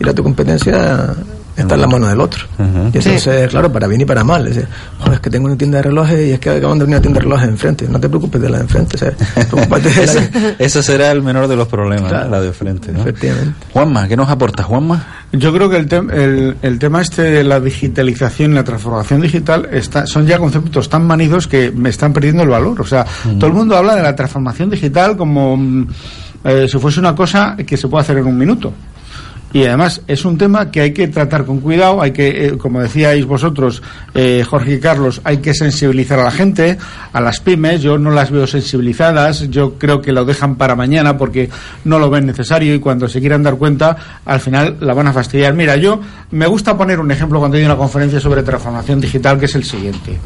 y 0.01 0.05
la 0.05 0.15
tu 0.15 0.23
competencia 0.23 1.15
está 1.63 1.75
en 1.75 1.81
la 1.81 1.87
mano 1.87 2.07
del 2.09 2.21
otro. 2.21 2.45
Y 2.59 2.99
entonces, 2.99 3.49
claro, 3.51 3.73
para 3.73 3.87
bien 3.87 4.01
y 4.01 4.05
para 4.05 4.25
mal. 4.25 4.47
Es, 4.47 4.57
decir, 4.57 4.69
"Joder, 4.99 5.15
es 5.15 5.21
que 5.21 5.31
tengo 5.31 5.47
una 5.47 5.57
tienda 5.57 5.79
de 5.79 5.83
relojes 5.83 6.29
y 6.29 6.33
es 6.33 6.39
que 6.41 6.51
acaban 6.51 6.79
de 6.79 6.83
abrir 6.85 6.97
una 6.97 7.03
tienda 7.03 7.19
de 7.21 7.25
relojes 7.25 7.49
enfrente. 7.49 7.87
No 7.89 8.01
te 8.01 8.09
preocupes 8.09 8.41
de 8.41 8.49
la 8.51 8.57
de 8.59 8.63
enfrente, 8.65 8.97
la 9.71 9.77
Ese, 10.03 10.31
que- 10.31 10.55
ese 10.59 10.83
será 10.83 11.11
el 11.13 11.23
menor 11.23 11.49
de 11.49 11.57
los 11.57 11.69
problemas, 11.69 12.11
la 12.29 12.41
de 12.41 12.53
frente. 12.53 12.93
¿no? 12.93 13.01
Efectivamente. 13.01 13.55
Juanma, 13.73 14.09
¿qué 14.09 14.17
nos 14.17 14.29
aporta 14.29 14.63
Juanma? 14.63 15.07
Yo 15.33 15.53
creo 15.53 15.69
que 15.69 15.77
el, 15.77 15.89
tem- 15.89 16.11
el, 16.13 16.57
el 16.63 16.79
tema 16.79 17.03
este 17.03 17.23
de 17.23 17.45
la 17.45 17.61
digitalización 17.61 18.53
y 18.53 18.55
la 18.55 18.65
transformación 18.65 19.21
digital 19.21 19.69
está, 19.73 20.07
son 20.07 20.27
ya 20.27 20.39
conceptos 20.39 20.89
tan 20.89 21.07
manidos 21.07 21.47
que 21.47 21.71
me 21.71 21.91
están 21.91 22.13
perdiendo 22.13 22.43
el 22.43 22.49
valor. 22.49 22.81
O 22.81 22.87
sea, 22.87 23.05
todo 23.39 23.47
el 23.49 23.53
mundo 23.53 23.77
habla 23.77 23.95
de 23.95 24.03
la 24.03 24.17
transformación 24.17 24.71
digital 24.71 25.17
como 25.17 25.57
mm, 25.57 25.89
eh, 26.45 26.67
si 26.71 26.79
fuese 26.79 27.01
una 27.01 27.15
cosa 27.15 27.57
que 27.67 27.77
se 27.77 27.89
puede 27.89 28.03
hacer 28.03 28.17
en 28.19 28.27
un 28.27 28.39
minuto. 28.39 28.73
Y 29.53 29.65
además 29.65 30.03
es 30.07 30.25
un 30.25 30.37
tema 30.37 30.71
que 30.71 30.83
hay 30.83 30.93
que 30.93 31.09
tratar 31.09 31.45
con 31.45 31.61
cuidado, 31.61 32.03
hay 32.03 32.13
que, 32.13 32.47
eh, 32.47 32.59
como 32.59 32.81
decíais 32.81 33.25
vosotros, 33.25 33.83
eh, 34.15 34.45
Jorge 34.47 34.75
y 34.75 34.81
Carlos, 34.81 35.23
hay 35.25 35.39
que 35.39 35.55
sensibilizar 35.55 36.19
a 36.19 36.25
la 36.25 36.31
gente, 36.31 36.77
a 37.13 37.21
las 37.21 37.41
pymes, 37.41 37.81
yo 37.81 37.97
no 37.97 38.11
las 38.11 38.31
veo 38.31 38.47
sensibilizadas, 38.47 39.49
yo 39.49 39.75
creo 39.79 40.03
que 40.03 40.13
lo 40.13 40.25
dejan 40.27 40.57
para 40.57 40.77
mañana 40.77 41.17
porque 41.17 41.49
no 41.85 41.99
lo 41.99 42.11
ven 42.11 42.27
necesario 42.27 42.75
y 42.75 42.79
cuando 42.79 43.09
se 43.09 43.21
quieran 43.21 43.43
dar 43.43 43.57
cuenta, 43.57 43.97
al 44.27 44.41
final 44.41 44.77
la 44.81 44.93
van 44.93 45.07
a 45.07 45.13
fastidiar. 45.13 45.55
Mira, 45.55 45.77
yo 45.77 46.01
me 46.31 46.47
gusta 46.47 46.77
poner 46.77 47.01
un 47.01 47.11
ejemplo 47.11 47.39
cuando 47.39 47.57
hay 47.57 47.65
una 47.65 47.77
conferencia 47.77 48.21
sobre 48.21 48.43
transformación 48.43 49.01
digital 49.01 49.39
que 49.39 49.47
es 49.47 49.55
el 49.55 49.65
siguiente. 49.65 50.19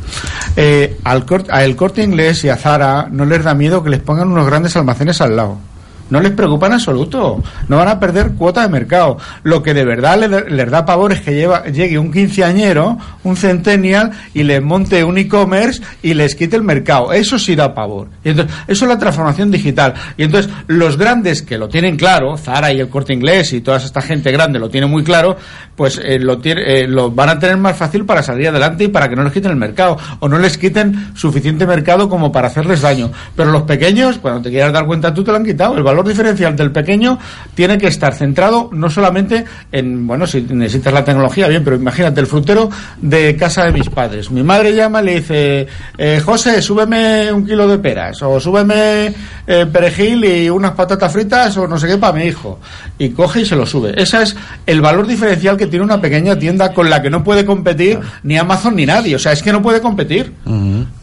Eh, 0.57 0.99
al 1.05 1.25
a 1.51 1.65
El 1.65 1.77
Corte 1.77 2.03
Inglés 2.03 2.45
y 2.45 2.49
a 2.49 2.57
Zara 2.57 3.09
no 3.11 3.25
les 3.25 3.45
da 3.45 3.55
miedo 3.55 3.83
que 3.83 3.91
les 3.91 4.01
pongan 4.01 4.29
unos 4.29 4.47
grandes 4.47 4.77
almacenes 4.77 5.21
al 5.21 5.37
lado. 5.37 5.72
No 6.13 6.21
les 6.21 6.33
preocupa 6.33 6.67
en 6.67 6.75
absoluto. 6.75 7.43
No 7.69 7.77
van 7.79 7.89
a 7.89 7.99
perder 7.99 8.33
cuota 8.33 8.63
de 8.63 8.69
mercado. 8.69 9.17
Lo 9.43 9.63
que 9.63 9.73
de 9.75 9.85
verdad 9.85 10.19
le- 10.19 10.51
les, 10.51 10.71
da 10.71 10.85
pavor 10.85 11.13
es 11.13 11.23
que 11.23 11.33
lleva- 11.35 11.65
llegue 11.65 11.99
un 11.99 12.13
quinceañero, 12.13 12.99
un 13.25 13.37
centennial, 13.37 14.11
y 14.35 14.43
les 14.43 14.63
monte 14.63 15.03
un 15.05 15.17
e-commerce 15.19 15.81
y 16.03 16.15
les 16.15 16.35
quite 16.35 16.57
el 16.57 16.63
mercado. 16.63 17.13
Eso 17.13 17.39
sí 17.39 17.55
da 17.57 17.75
pavor. 17.75 18.09
Y 18.25 18.29
entonces, 18.31 18.55
eso 18.69 18.85
es 18.85 18.89
la 18.91 18.99
transformación 18.99 19.51
digital. 19.51 19.95
Y 20.17 20.25
entonces, 20.25 20.53
los 20.67 20.99
grandes 20.99 21.43
que 21.43 21.57
lo 21.59 21.69
tienen 21.69 21.97
claro, 21.97 22.37
Zara 22.37 22.73
y 22.73 22.81
el 22.81 22.89
Corte 22.89 23.15
Inglés 23.15 23.53
y 23.55 23.61
toda 23.63 23.79
esta 23.79 24.03
gente 24.03 24.31
grande 24.31 24.59
lo 24.59 24.69
tiene 24.69 24.87
muy 24.87 25.03
claro, 25.03 25.37
pues 25.77 25.99
eh, 26.05 26.19
lo, 26.19 26.39
tiene- 26.39 26.63
eh, 26.83 26.87
lo 26.87 27.11
van 27.11 27.31
a 27.31 27.39
tener 27.39 27.57
más 27.57 27.77
fácil 27.77 28.05
para 28.05 28.23
salir 28.23 28.49
adelante 28.49 28.85
y 28.85 28.89
para 28.89 29.09
que 29.09 29.17
no 29.17 29.25
les 29.25 29.33
quiten 29.33 29.51
el 29.53 29.57
mercado. 29.57 29.97
O 30.21 30.29
no 30.29 30.39
les 30.39 30.59
quiten 30.59 31.13
suficiente 31.15 31.67
mercado 31.67 32.09
como 32.09 32.31
para 32.31 32.49
hacerles 32.49 32.83
daño. 32.83 33.11
Pero 33.35 33.51
los 33.51 33.63
pequeños, 33.63 34.19
cuando 34.19 34.43
te 34.43 34.51
quieras 34.51 34.73
dar 34.75 34.85
cuenta 34.85 35.15
tú, 35.15 35.25
te 35.25 35.31
lo 35.31 35.39
han 35.39 35.45
quitado. 35.45 35.77
El 35.77 35.83
valor 35.83 36.02
diferencial 36.07 36.57
del 36.57 36.71
pequeño 36.71 37.19
tiene 37.55 37.79
que 37.79 37.87
estar 37.87 38.15
centrado 38.15 38.71
no 38.73 38.91
solamente 38.91 39.45
en, 39.71 40.07
bueno, 40.07 40.27
si 40.27 40.43
necesitas 40.43 40.93
la 40.93 41.05
tecnología, 41.05 41.49
bien, 41.49 41.65
pero 41.65 41.77
imagínate 41.77 42.21
el 42.21 42.27
frutero 42.27 42.71
de 43.01 43.37
casa 43.37 43.65
de 43.65 43.73
mis 43.73 43.89
padres. 43.89 44.31
Mi 44.31 44.43
madre 44.43 44.75
llama 44.75 45.03
y 45.03 45.05
le 45.05 45.15
dice, 45.17 45.67
eh, 45.99 46.21
José, 46.25 46.63
súbeme 46.63 47.33
un 47.33 47.47
kilo 47.47 47.67
de 47.69 47.79
peras, 47.79 48.23
o 48.23 48.41
súbeme 48.41 49.13
eh, 49.47 49.67
perejil 49.73 50.25
y 50.25 50.51
unas 50.51 50.73
patatas 50.73 51.13
fritas, 51.13 51.57
o 51.57 51.67
no 51.67 51.79
sé 51.79 51.87
qué 51.89 51.99
para 51.99 52.13
mi 52.13 52.25
hijo. 52.25 52.61
Y 52.99 53.11
coge 53.11 53.43
y 53.43 53.47
se 53.47 53.57
lo 53.57 53.67
sube. 53.67 53.95
Ese 53.97 54.23
es 54.23 54.37
el 54.67 54.81
valor 54.81 55.07
diferencial 55.07 55.57
que 55.57 55.67
tiene 55.67 55.85
una 55.85 56.01
pequeña 56.01 56.39
tienda 56.39 56.73
con 56.73 56.89
la 56.89 57.03
que 57.03 57.11
no 57.11 57.23
puede 57.25 57.45
competir 57.45 57.99
ni 58.23 58.37
Amazon 58.37 58.77
ni 58.77 58.87
nadie. 58.87 59.17
O 59.17 59.19
sea, 59.19 59.33
es 59.33 59.43
que 59.43 59.53
no 59.53 59.63
puede 59.63 59.81
competir. 59.81 60.33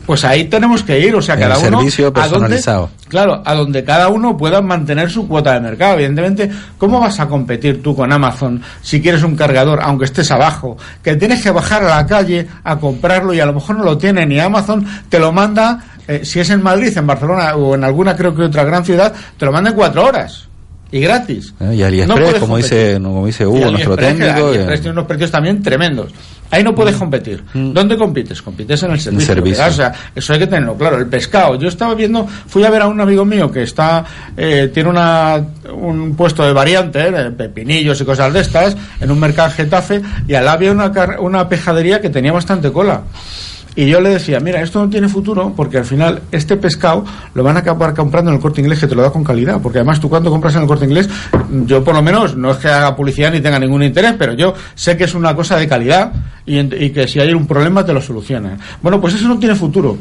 Pues 0.09 0.25
ahí 0.25 0.45
tenemos 0.45 0.81
que 0.81 0.99
ir, 0.99 1.13
o 1.13 1.21
sea, 1.21 1.35
El 1.35 1.41
cada 1.41 1.53
uno 1.67 1.81
a 2.19 2.27
donde- 2.27 2.55
claro, 3.07 3.43
a 3.45 3.53
donde 3.53 3.83
cada 3.83 4.07
uno 4.07 4.35
pueda 4.35 4.59
mantener 4.59 5.11
su 5.11 5.27
cuota 5.27 5.53
de 5.53 5.59
mercado. 5.59 5.93
Evidentemente, 5.93 6.49
¿cómo 6.79 6.99
vas 6.99 7.19
a 7.19 7.27
competir 7.27 7.83
tú 7.83 7.95
con 7.95 8.11
Amazon 8.11 8.59
si 8.81 9.03
quieres 9.03 9.21
un 9.21 9.35
cargador, 9.35 9.79
aunque 9.83 10.05
estés 10.05 10.31
abajo? 10.31 10.77
Que 11.03 11.15
tienes 11.15 11.43
que 11.43 11.51
bajar 11.51 11.83
a 11.83 11.97
la 11.97 12.07
calle 12.07 12.47
a 12.63 12.77
comprarlo 12.77 13.35
y 13.35 13.39
a 13.39 13.45
lo 13.45 13.53
mejor 13.53 13.77
no 13.77 13.83
lo 13.83 13.99
tiene 13.99 14.25
ni 14.25 14.39
Amazon 14.39 14.83
te 15.09 15.19
lo 15.19 15.31
manda 15.31 15.77
eh, 16.07 16.21
si 16.25 16.39
es 16.39 16.49
en 16.49 16.63
Madrid, 16.63 16.91
en 16.97 17.05
Barcelona 17.05 17.55
o 17.55 17.75
en 17.75 17.83
alguna 17.83 18.15
creo 18.15 18.33
que 18.33 18.41
otra 18.41 18.63
gran 18.63 18.83
ciudad, 18.83 19.13
te 19.37 19.45
lo 19.45 19.51
mandan 19.51 19.75
cuatro 19.75 20.05
horas. 20.05 20.48
Y 20.91 20.99
gratis. 21.01 21.53
Eh, 21.59 21.75
Y 21.75 21.83
AliExpress, 21.83 22.35
como 22.39 22.57
dice, 22.57 22.99
como 23.01 23.25
dice 23.27 23.43
Y 23.43 23.45
Hugo, 23.47 23.71
nuestro 23.71 23.95
técnico. 23.95 24.47
AliExpress 24.47 24.67
que- 24.79 24.83
tiene 24.83 24.91
unos 24.91 25.05
precios 25.05 25.31
también 25.31 25.61
tremendos. 25.61 26.11
Ahí 26.51 26.63
no 26.63 26.73
puedes 26.73 26.95
competir. 26.95 27.43
¿Dónde 27.53 27.95
compites? 27.95 28.41
Compites 28.41 28.81
en 28.81 28.89
el 28.91 28.99
servicio. 28.99 29.35
servicio. 29.35 29.65
O 29.67 29.71
sea, 29.71 29.93
eso 30.15 30.33
hay 30.33 30.39
que 30.39 30.47
tenerlo 30.47 30.75
claro. 30.75 30.97
El 30.97 31.05
pescado. 31.05 31.53
Yo 31.59 31.67
estaba 31.67 31.93
viendo, 31.93 32.25
fui 32.47 32.63
a 32.63 32.71
ver 32.71 32.81
a 32.81 32.87
un 32.87 32.99
amigo 32.99 33.23
mío 33.23 33.51
que 33.51 33.61
está, 33.61 34.03
eh, 34.35 34.71
tiene 34.73 34.89
una, 34.89 35.39
un 35.71 36.15
puesto 36.15 36.43
de 36.43 36.51
variantes, 36.51 37.05
eh, 37.15 37.31
pepinillos 37.37 38.01
y 38.01 38.03
cosas 38.05 38.33
de 38.33 38.39
estas, 38.39 38.75
en 38.99 39.11
un 39.11 39.19
mercado 39.19 39.51
Getafe, 39.51 40.01
y 40.27 40.33
al 40.33 40.43
lado 40.45 40.57
había 40.57 40.71
una, 40.71 40.91
una 41.19 41.47
pejadería 41.47 42.01
que 42.01 42.09
tenía 42.09 42.31
bastante 42.33 42.71
cola. 42.71 43.03
Y 43.79 43.85
yo 43.85 44.01
le 44.01 44.09
decía, 44.09 44.41
mira, 44.41 44.61
esto 44.61 44.83
no 44.83 44.89
tiene 44.89 45.07
futuro 45.07 45.53
porque 45.55 45.77
al 45.77 45.85
final 45.85 46.21
este 46.33 46.57
pescado 46.57 47.05
lo 47.33 47.43
van 47.43 47.55
a 47.55 47.61
acabar 47.61 47.93
comprando 47.93 48.29
en 48.29 48.35
el 48.35 48.41
corte 48.41 48.59
inglés 48.59 48.77
que 48.77 48.87
te 48.87 48.93
lo 48.93 49.01
da 49.01 49.09
con 49.09 49.23
calidad. 49.23 49.61
Porque 49.61 49.77
además 49.77 50.01
tú 50.01 50.09
cuando 50.09 50.29
compras 50.29 50.53
en 50.55 50.63
el 50.63 50.67
corte 50.67 50.83
inglés, 50.83 51.07
yo 51.65 51.81
por 51.81 51.95
lo 51.95 52.01
menos, 52.01 52.35
no 52.35 52.51
es 52.51 52.57
que 52.57 52.67
haga 52.67 52.93
publicidad 52.93 53.31
ni 53.31 53.39
tenga 53.39 53.57
ningún 53.57 53.81
interés, 53.81 54.15
pero 54.19 54.33
yo 54.33 54.53
sé 54.75 54.97
que 54.97 55.05
es 55.05 55.15
una 55.15 55.33
cosa 55.33 55.55
de 55.55 55.65
calidad 55.65 56.11
y, 56.45 56.59
y 56.59 56.89
que 56.89 57.07
si 57.07 57.21
hay 57.21 57.31
un 57.31 57.47
problema 57.47 57.85
te 57.85 57.93
lo 57.93 58.01
solucionan. 58.01 58.59
Bueno, 58.81 58.99
pues 58.99 59.13
eso 59.13 59.29
no 59.29 59.39
tiene 59.39 59.55
futuro. 59.55 59.97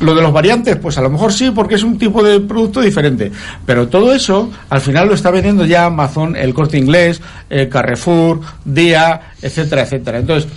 Lo 0.00 0.12
de 0.12 0.20
los 0.20 0.32
variantes, 0.32 0.74
pues 0.74 0.98
a 0.98 1.00
lo 1.00 1.08
mejor 1.08 1.32
sí, 1.32 1.52
porque 1.52 1.76
es 1.76 1.84
un 1.84 1.96
tipo 1.96 2.20
de 2.20 2.40
producto 2.40 2.80
diferente. 2.80 3.30
Pero 3.64 3.86
todo 3.86 4.12
eso, 4.12 4.50
al 4.70 4.80
final 4.80 5.06
lo 5.06 5.14
está 5.14 5.30
vendiendo 5.30 5.64
ya 5.64 5.84
Amazon, 5.84 6.34
el 6.34 6.52
corte 6.52 6.78
inglés, 6.78 7.22
eh, 7.48 7.68
Carrefour, 7.68 8.40
Día, 8.64 9.20
etcétera, 9.40 9.82
etcétera. 9.82 10.18
Entonces, 10.18 10.50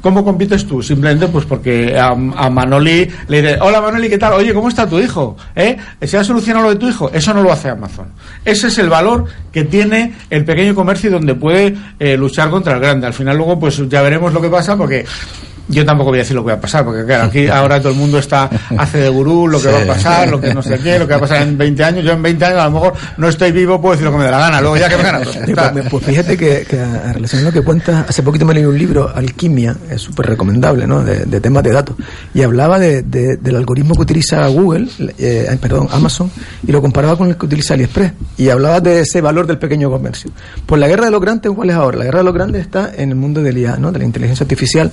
¿Cómo 0.00 0.24
compites 0.24 0.66
tú? 0.66 0.82
Simplemente 0.82 1.28
pues 1.28 1.44
porque 1.44 1.98
a, 1.98 2.14
Manoli 2.14 3.08
le 3.28 3.42
dices, 3.42 3.58
hola 3.60 3.80
Manoli, 3.80 4.08
¿qué 4.08 4.18
tal? 4.18 4.34
Oye, 4.34 4.54
¿cómo 4.54 4.68
está 4.68 4.88
tu 4.88 4.98
hijo? 4.98 5.36
¿Eh? 5.54 5.76
¿Se 6.02 6.18
ha 6.18 6.24
solucionado 6.24 6.66
lo 6.66 6.74
de 6.74 6.80
tu 6.80 6.88
hijo? 6.88 7.10
Eso 7.12 7.34
no 7.34 7.42
lo 7.42 7.52
hace 7.52 7.68
Amazon. 7.68 8.06
Ese 8.44 8.68
es 8.68 8.78
el 8.78 8.88
valor 8.88 9.24
que 9.52 9.64
tiene 9.64 10.14
el 10.30 10.44
pequeño 10.44 10.74
comercio 10.74 11.10
y 11.10 11.12
donde 11.12 11.34
puede 11.34 11.74
eh, 11.98 12.16
luchar 12.16 12.50
contra 12.50 12.74
el 12.74 12.80
grande. 12.80 13.06
Al 13.06 13.14
final 13.14 13.36
luego 13.36 13.58
pues 13.58 13.88
ya 13.88 14.02
veremos 14.02 14.32
lo 14.32 14.40
que 14.40 14.48
pasa 14.48 14.76
porque 14.76 15.04
yo 15.68 15.84
tampoco 15.86 16.10
voy 16.10 16.18
a 16.18 16.22
decir 16.22 16.36
lo 16.36 16.42
que 16.44 16.52
va 16.52 16.58
a 16.58 16.60
pasar, 16.60 16.84
porque 16.84 17.04
claro, 17.04 17.24
aquí 17.24 17.46
ahora 17.48 17.80
todo 17.80 17.92
el 17.92 17.98
mundo 17.98 18.18
está, 18.18 18.50
hace 18.76 18.98
de 18.98 19.08
gurú 19.08 19.48
lo 19.48 19.58
que 19.60 19.68
Sí. 19.68 19.74
va 19.74 19.82
a 19.82 19.86
pasar, 19.86 20.28
lo 20.30 20.40
que 20.40 20.52
no 20.52 20.62
sé 20.62 20.78
qué, 20.78 20.98
lo 20.98 21.06
que 21.06 21.12
va 21.12 21.18
a 21.18 21.20
pasar 21.20 21.42
en 21.42 21.56
20 21.56 21.84
años. 21.84 22.04
Yo 22.04 22.12
en 22.12 22.22
20 22.22 22.44
años 22.44 22.58
a 22.60 22.64
lo 22.66 22.70
mejor 22.72 22.92
no 23.16 23.28
estoy 23.28 23.52
vivo, 23.52 23.80
puedo 23.80 23.92
decir 23.94 24.04
lo 24.04 24.12
que 24.12 24.18
me 24.18 24.24
dé 24.24 24.30
la 24.30 24.38
gana, 24.38 24.60
luego 24.60 24.76
ya 24.76 24.88
que 24.88 24.96
me 24.96 25.02
gana. 25.02 25.20
pues, 25.72 25.86
pues, 25.90 26.04
fíjate 26.04 26.36
que, 26.36 26.66
que 26.68 26.78
a 26.80 27.12
relación 27.12 27.42
a 27.42 27.44
lo 27.46 27.52
que 27.52 27.62
cuentas, 27.62 28.06
hace 28.08 28.22
poquito 28.22 28.44
me 28.44 28.54
leí 28.54 28.64
un 28.64 28.78
libro, 28.78 29.10
Alquimia, 29.14 29.74
es 29.90 30.02
súper 30.02 30.26
recomendable, 30.26 30.86
¿no? 30.86 31.02
De, 31.02 31.24
de 31.24 31.40
temas 31.40 31.62
de 31.62 31.72
datos. 31.72 31.96
Y 32.34 32.42
hablaba 32.42 32.78
de, 32.78 33.02
de- 33.02 33.36
del 33.36 33.56
algoritmo 33.56 33.94
que 33.94 34.02
utiliza 34.02 34.46
Google, 34.48 34.88
eh, 35.18 35.46
ay, 35.50 35.56
perdón, 35.56 35.88
Amazon, 35.90 36.30
y 36.66 36.72
lo 36.72 36.80
comparaba 36.82 37.16
con 37.16 37.28
el 37.28 37.36
que 37.36 37.46
utiliza 37.46 37.74
AliExpress. 37.74 38.12
Y 38.36 38.48
hablaba 38.50 38.80
de 38.80 39.00
ese 39.00 39.20
valor 39.20 39.46
del 39.46 39.58
pequeño 39.58 39.90
comercio. 39.90 40.30
Pues 40.66 40.80
la 40.80 40.88
guerra 40.88 41.06
de 41.06 41.10
los 41.10 41.20
grandes, 41.20 41.50
¿cuál 41.54 41.70
es 41.70 41.76
ahora? 41.76 41.98
La 41.98 42.04
guerra 42.04 42.18
de 42.18 42.24
los 42.24 42.34
grandes 42.34 42.60
está 42.62 42.92
en 42.96 43.10
el 43.10 43.16
mundo 43.16 43.42
del 43.42 43.56
IA, 43.58 43.76
¿no? 43.76 43.92
De 43.92 43.98
la 43.98 44.04
inteligencia 44.04 44.44
artificial 44.44 44.90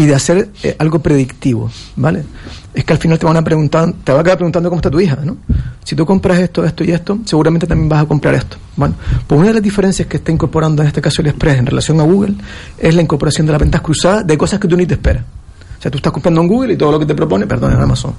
y 0.00 0.06
de 0.06 0.14
hacer 0.14 0.48
eh, 0.62 0.74
algo 0.78 1.00
predictivo, 1.00 1.70
¿vale? 1.96 2.24
Es 2.72 2.84
que 2.84 2.94
al 2.94 2.98
final 2.98 3.18
te 3.18 3.26
van 3.26 3.36
a 3.36 3.44
preguntar, 3.44 3.92
te 4.02 4.12
va 4.12 4.20
a 4.20 4.24
quedar 4.24 4.38
preguntando 4.38 4.70
cómo 4.70 4.78
está 4.78 4.90
tu 4.90 4.98
hija, 4.98 5.18
¿no? 5.22 5.36
Si 5.84 5.94
tú 5.94 6.06
compras 6.06 6.38
esto, 6.38 6.64
esto 6.64 6.84
y 6.84 6.90
esto, 6.90 7.18
seguramente 7.26 7.66
también 7.66 7.86
vas 7.86 8.02
a 8.02 8.06
comprar 8.06 8.34
esto. 8.34 8.56
Bueno, 8.76 8.94
pues 9.26 9.38
una 9.38 9.48
de 9.48 9.54
las 9.54 9.62
diferencias 9.62 10.08
que 10.08 10.16
está 10.16 10.32
incorporando 10.32 10.80
en 10.80 10.88
este 10.88 11.02
caso 11.02 11.20
el 11.20 11.28
Express 11.28 11.58
en 11.58 11.66
relación 11.66 12.00
a 12.00 12.04
Google 12.04 12.34
es 12.78 12.94
la 12.94 13.02
incorporación 13.02 13.46
de 13.46 13.52
las 13.52 13.60
ventas 13.60 13.82
cruzadas 13.82 14.26
de 14.26 14.38
cosas 14.38 14.58
que 14.58 14.68
tú 14.68 14.74
ni 14.74 14.86
te 14.86 14.94
esperas. 14.94 15.22
O 15.78 15.82
sea, 15.82 15.90
tú 15.90 15.98
estás 15.98 16.14
comprando 16.14 16.40
en 16.40 16.48
Google 16.48 16.72
y 16.72 16.76
todo 16.78 16.92
lo 16.92 16.98
que 16.98 17.04
te 17.04 17.14
propone, 17.14 17.46
perdón, 17.46 17.74
en 17.74 17.82
Amazon, 17.82 18.14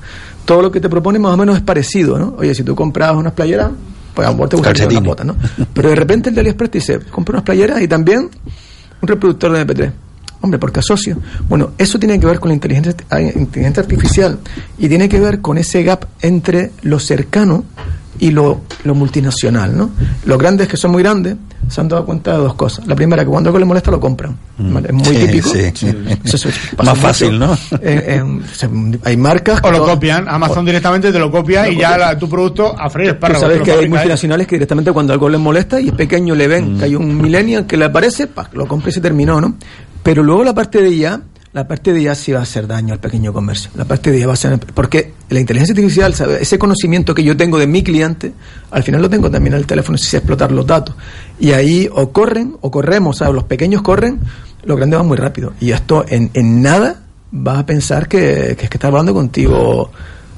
todo 0.45 0.61
lo 0.61 0.71
que 0.71 0.79
te 0.79 0.87
propone 0.89 1.17
más 1.17 1.33
o 1.33 1.37
menos 1.37 1.55
es 1.55 1.63
parecido, 1.63 2.19
¿no? 2.19 2.35
Oye, 2.37 2.53
si 2.53 2.61
tú 2.63 2.75
compras 2.75 3.15
unas 3.15 3.33
playeras, 3.33 3.71
pues 4.13 4.27
a 4.27 4.29
lo 4.29 4.37
mejor 4.37 4.49
te 4.49 4.55
gusta 4.57 4.69
una 4.69 4.77
Calcetines. 4.77 5.03
bota, 5.03 5.23
¿no? 5.23 5.35
Pero 5.73 5.89
de 5.89 5.95
repente 5.95 6.29
el 6.29 6.35
de 6.35 6.41
AliExpress 6.41 6.69
te 6.71 6.77
dice, 6.77 6.99
compra 7.09 7.33
unas 7.33 7.43
playeras 7.43 7.81
y 7.81 7.87
también 7.87 8.29
un 9.01 9.07
reproductor 9.07 9.51
de 9.51 9.65
MP3. 9.65 9.91
Hombre, 10.41 10.57
porque 10.59 10.79
asocio. 10.79 11.17
Bueno, 11.47 11.71
eso 11.77 11.99
tiene 11.99 12.19
que 12.19 12.25
ver 12.25 12.39
con 12.39 12.49
la 12.49 12.55
inteligencia, 12.55 12.93
inteligencia 13.35 13.81
artificial 13.83 14.39
y 14.77 14.89
tiene 14.89 15.07
que 15.07 15.19
ver 15.19 15.39
con 15.39 15.57
ese 15.57 15.83
gap 15.83 16.05
entre 16.21 16.71
lo 16.81 16.99
cercano 16.99 17.63
y 18.19 18.29
lo, 18.31 18.61
lo 18.83 18.93
multinacional, 18.93 19.75
¿no? 19.75 19.89
Los 20.25 20.37
grandes 20.37 20.67
que 20.67 20.77
son 20.77 20.91
muy 20.91 21.01
grandes 21.01 21.37
se 21.69 21.79
han 21.79 21.87
dado 21.87 22.05
cuenta 22.05 22.31
de 22.33 22.37
dos 22.39 22.53
cosas. 22.55 22.85
La 22.85 22.95
primera, 22.95 23.23
que 23.23 23.29
cuando 23.29 23.49
algo 23.49 23.57
les 23.59 23.67
molesta 23.67 23.89
lo 23.91 23.99
compran. 23.99 24.35
¿vale? 24.57 24.89
Es 24.89 24.93
muy 24.93 25.05
Sí, 25.05 25.25
típico. 25.25 25.49
sí. 25.49 25.87
Eso 26.23 26.37
se 26.37 26.49
pasa 26.75 26.91
Más 26.91 26.99
fácil, 26.99 27.31
mucho. 27.39 27.45
¿no? 27.71 27.77
Eh, 27.81 28.19
eh, 28.21 28.99
hay 29.05 29.17
marcas... 29.17 29.61
que 29.61 29.67
O 29.67 29.71
lo 29.71 29.77
todo- 29.77 29.87
copian, 29.93 30.27
Amazon 30.27 30.65
directamente 30.65 31.11
te 31.11 31.17
lo 31.19 31.31
copia 31.31 31.65
Lo 31.65 31.71
y 31.71 31.77
ya 31.77 31.97
la- 31.97 32.17
tu 32.19 32.27
producto 32.29 32.75
a 32.77 32.89
freír 32.89 33.17
Tú 33.19 33.27
sabes 33.39 33.61
que 33.61 33.71
hay 33.71 33.87
multinacionales 33.89 34.45
que 34.47 34.55
directamente 34.55 34.91
cuando 34.91 35.13
algo 35.13 35.29
les 35.29 35.39
molesta 35.39 35.79
y 35.79 35.87
es 35.89 35.93
pequeño 35.93 36.35
le 36.35 36.47
ven 36.47 36.77
que 36.77 36.85
hay 36.85 36.95
un 36.95 37.15
millennial 37.21 37.65
que 37.65 37.77
le 37.77 37.85
aparece, 37.85 38.27
pa, 38.27 38.49
lo 38.53 38.67
compra 38.67 38.89
y 38.89 38.93
se 38.93 39.01
terminó, 39.01 39.39
¿no? 39.39 39.55
Pero 40.03 40.23
luego 40.23 40.43
la 40.43 40.53
parte 40.53 40.81
de 40.81 40.91
IA, 40.91 41.21
la 41.53 41.67
parte 41.67 41.93
de 41.93 42.01
IA 42.01 42.15
sí 42.15 42.31
va 42.31 42.39
a 42.39 42.43
hacer 42.43 42.67
daño 42.67 42.93
al 42.93 42.99
pequeño 42.99 43.33
comercio. 43.33 43.69
La 43.75 43.85
parte 43.85 44.11
de 44.11 44.19
IA 44.19 44.27
va 44.27 44.33
a 44.33 44.37
ser... 44.37 44.59
Porque 44.59 45.13
la 45.29 45.39
inteligencia 45.39 45.73
artificial, 45.73 46.13
¿sabe? 46.13 46.41
ese 46.41 46.57
conocimiento 46.57 47.13
que 47.13 47.23
yo 47.23 47.35
tengo 47.35 47.59
de 47.59 47.67
mi 47.67 47.83
cliente, 47.83 48.33
al 48.71 48.83
final 48.83 49.01
lo 49.01 49.09
tengo 49.09 49.29
también 49.29 49.53
en 49.53 49.59
el 49.59 49.65
teléfono 49.65 49.97
si 49.97 50.05
sé 50.05 50.17
explotar 50.17 50.51
los 50.51 50.65
datos. 50.65 50.95
Y 51.39 51.51
ahí 51.51 51.89
o 51.91 52.11
corren 52.11 52.55
o 52.61 52.71
corremos, 52.71 53.17
¿sabes? 53.17 53.35
Los 53.35 53.43
pequeños 53.43 53.81
corren, 53.81 54.19
los 54.63 54.77
grandes 54.77 54.99
van 54.99 55.07
muy 55.07 55.17
rápido. 55.17 55.53
Y 55.59 55.71
esto 55.71 56.05
en, 56.07 56.31
en 56.33 56.61
nada 56.61 57.01
vas 57.31 57.59
a 57.59 57.65
pensar 57.65 58.07
que, 58.07 58.55
que 58.57 58.65
es 58.65 58.69
que 58.69 58.77
está 58.77 58.87
hablando 58.87 59.13
contigo 59.13 59.91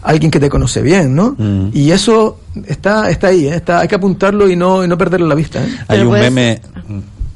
alguien 0.04 0.30
que 0.30 0.40
te 0.40 0.50
conoce 0.50 0.82
bien, 0.82 1.16
¿no? 1.16 1.36
Mm. 1.38 1.70
Y 1.74 1.92
eso 1.92 2.40
está 2.68 3.10
está 3.10 3.28
ahí, 3.28 3.48
¿eh? 3.48 3.56
está, 3.56 3.80
hay 3.80 3.88
que 3.88 3.96
apuntarlo 3.96 4.50
y 4.50 4.56
no, 4.56 4.84
y 4.84 4.88
no 4.88 4.98
perderle 4.98 5.28
la 5.28 5.36
vista. 5.36 5.64
¿eh? 5.64 5.70
Hay 5.88 6.02
un 6.02 6.12
meme, 6.12 6.62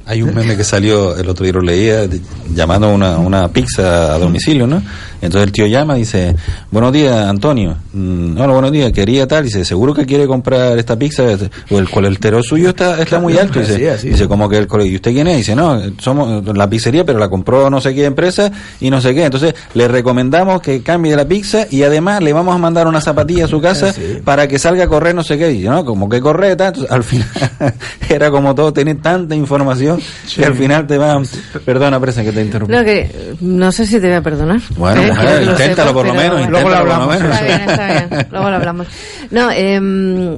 hay 0.08 0.22
un 0.22 0.34
meme 0.34 0.56
que 0.56 0.63
salió 0.63 1.15
el 1.17 1.28
otro 1.28 1.43
día 1.43 1.54
lo 1.54 1.62
leía 1.62 2.08
llamando 2.56 2.88
a 2.88 2.91
una, 2.91 3.17
una 3.17 3.48
pizza 3.50 4.13
a 4.15 4.17
domicilio, 4.17 4.65
¿no? 4.65 4.82
Entonces 5.22 5.48
el 5.48 5.52
tío 5.52 5.65
llama 5.67 5.96
y 5.98 6.02
dice, 6.02 6.36
buenos 6.72 6.93
días 6.93 7.28
Antonio, 7.28 7.76
Mm, 7.93 8.38
hola 8.39 8.54
buenos 8.54 8.72
días, 8.72 8.91
quería 8.91 9.28
tal, 9.28 9.43
dice, 9.46 9.65
seguro 9.65 9.91
que 9.91 10.06
quiere 10.06 10.28
comprar 10.28 10.78
esta 10.78 10.96
pizza, 10.96 11.24
o 11.72 11.80
el 11.80 11.89
colesterol 11.89 12.43
suyo 12.43 12.70
está, 12.70 13.02
está 13.02 13.20
muy 13.20 13.36
alto, 13.39 13.60
dice, 13.60 13.76
Sí, 13.78 13.86
así. 13.88 14.10
dice 14.10 14.28
como 14.28 14.48
que 14.48 14.58
el 14.58 14.67
cole- 14.67 14.86
¿y 14.86 14.96
usted 14.96 15.12
quién 15.13 15.26
es? 15.28 15.38
Dice, 15.38 15.56
no, 15.56 15.82
somos 15.98 16.46
la 16.56 16.70
pizzería, 16.70 17.04
pero 17.04 17.17
la 17.17 17.28
compró 17.28 17.72
no 17.72 17.82
sé 17.82 17.96
qué 17.96 18.06
empresa 18.06 18.52
y 18.80 18.91
no 18.91 19.02
sé 19.02 19.15
qué, 19.15 19.26
entonces 19.26 19.56
le 19.74 19.88
recomendamos 19.88 20.62
que 20.62 20.84
cambie 20.84 21.15
la 21.15 21.28
pizza 21.28 21.65
y 21.72 21.82
además 21.82 22.22
le 22.22 22.34
vamos 22.34 22.54
a 22.54 22.60
mandar 22.60 22.86
una 22.88 23.02
zapatilla 23.02 23.46
a 23.46 23.48
su 23.48 23.60
casa 23.60 23.91
sí. 23.93 24.20
para 24.24 24.48
que 24.48 24.60
salga 24.60 24.84
a 24.84 24.88
correr 24.88 25.15
no 25.15 25.24
sé 25.24 25.39
qué, 25.39 25.48
dice, 25.48 25.67
no, 25.70 25.84
como 25.84 26.08
que 26.08 26.22
corre 26.22 26.56
tanto, 26.56 26.86
al 26.88 27.04
final 27.04 27.28
era 28.10 28.30
como 28.30 28.54
todo, 28.54 28.72
tener 28.72 29.02
tanta 29.02 29.34
información 29.36 29.96
que 30.36 30.45
al 30.45 30.55
final 30.55 30.88
te 30.88 30.97
va, 30.97 31.21
perdona 31.65 31.99
presa 31.99 32.23
que 32.23 32.31
te 32.31 32.41
interrumpa. 32.41 32.77
No, 32.77 32.83
que 32.83 33.36
no 33.41 33.71
sé 33.71 33.86
si 33.86 33.99
te 33.99 34.07
voy 34.07 34.15
a 34.15 34.21
perdonar. 34.21 34.62
Bueno, 34.75 35.01
¿eh? 35.01 35.07
mujer, 35.07 35.43
inténtalo 35.43 35.89
sepas, 35.89 35.93
por 35.93 36.07
lo 36.07 36.13
menos. 36.13 36.49
Luego 36.49 36.69
lo 36.69 36.75
hablamos. 36.75 37.15
Está 37.15 37.41
bien, 37.41 37.62
está 37.69 37.88
bien. 37.88 38.27
Luego 38.31 38.49
lo 38.49 38.55
hablamos. 38.55 38.88
No, 39.31 39.49
eh, 39.51 40.38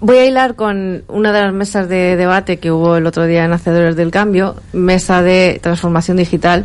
voy 0.00 0.16
a 0.16 0.26
hilar 0.26 0.54
con 0.54 1.04
una 1.08 1.32
de 1.32 1.42
las 1.42 1.52
mesas 1.52 1.88
de 1.88 2.16
debate 2.16 2.58
que 2.58 2.70
hubo 2.70 2.96
el 2.96 3.06
otro 3.06 3.26
día 3.26 3.44
en 3.44 3.52
Hacedores 3.52 3.96
del 3.96 4.10
Cambio, 4.10 4.56
mesa 4.72 5.22
de 5.22 5.60
transformación 5.62 6.16
digital. 6.16 6.64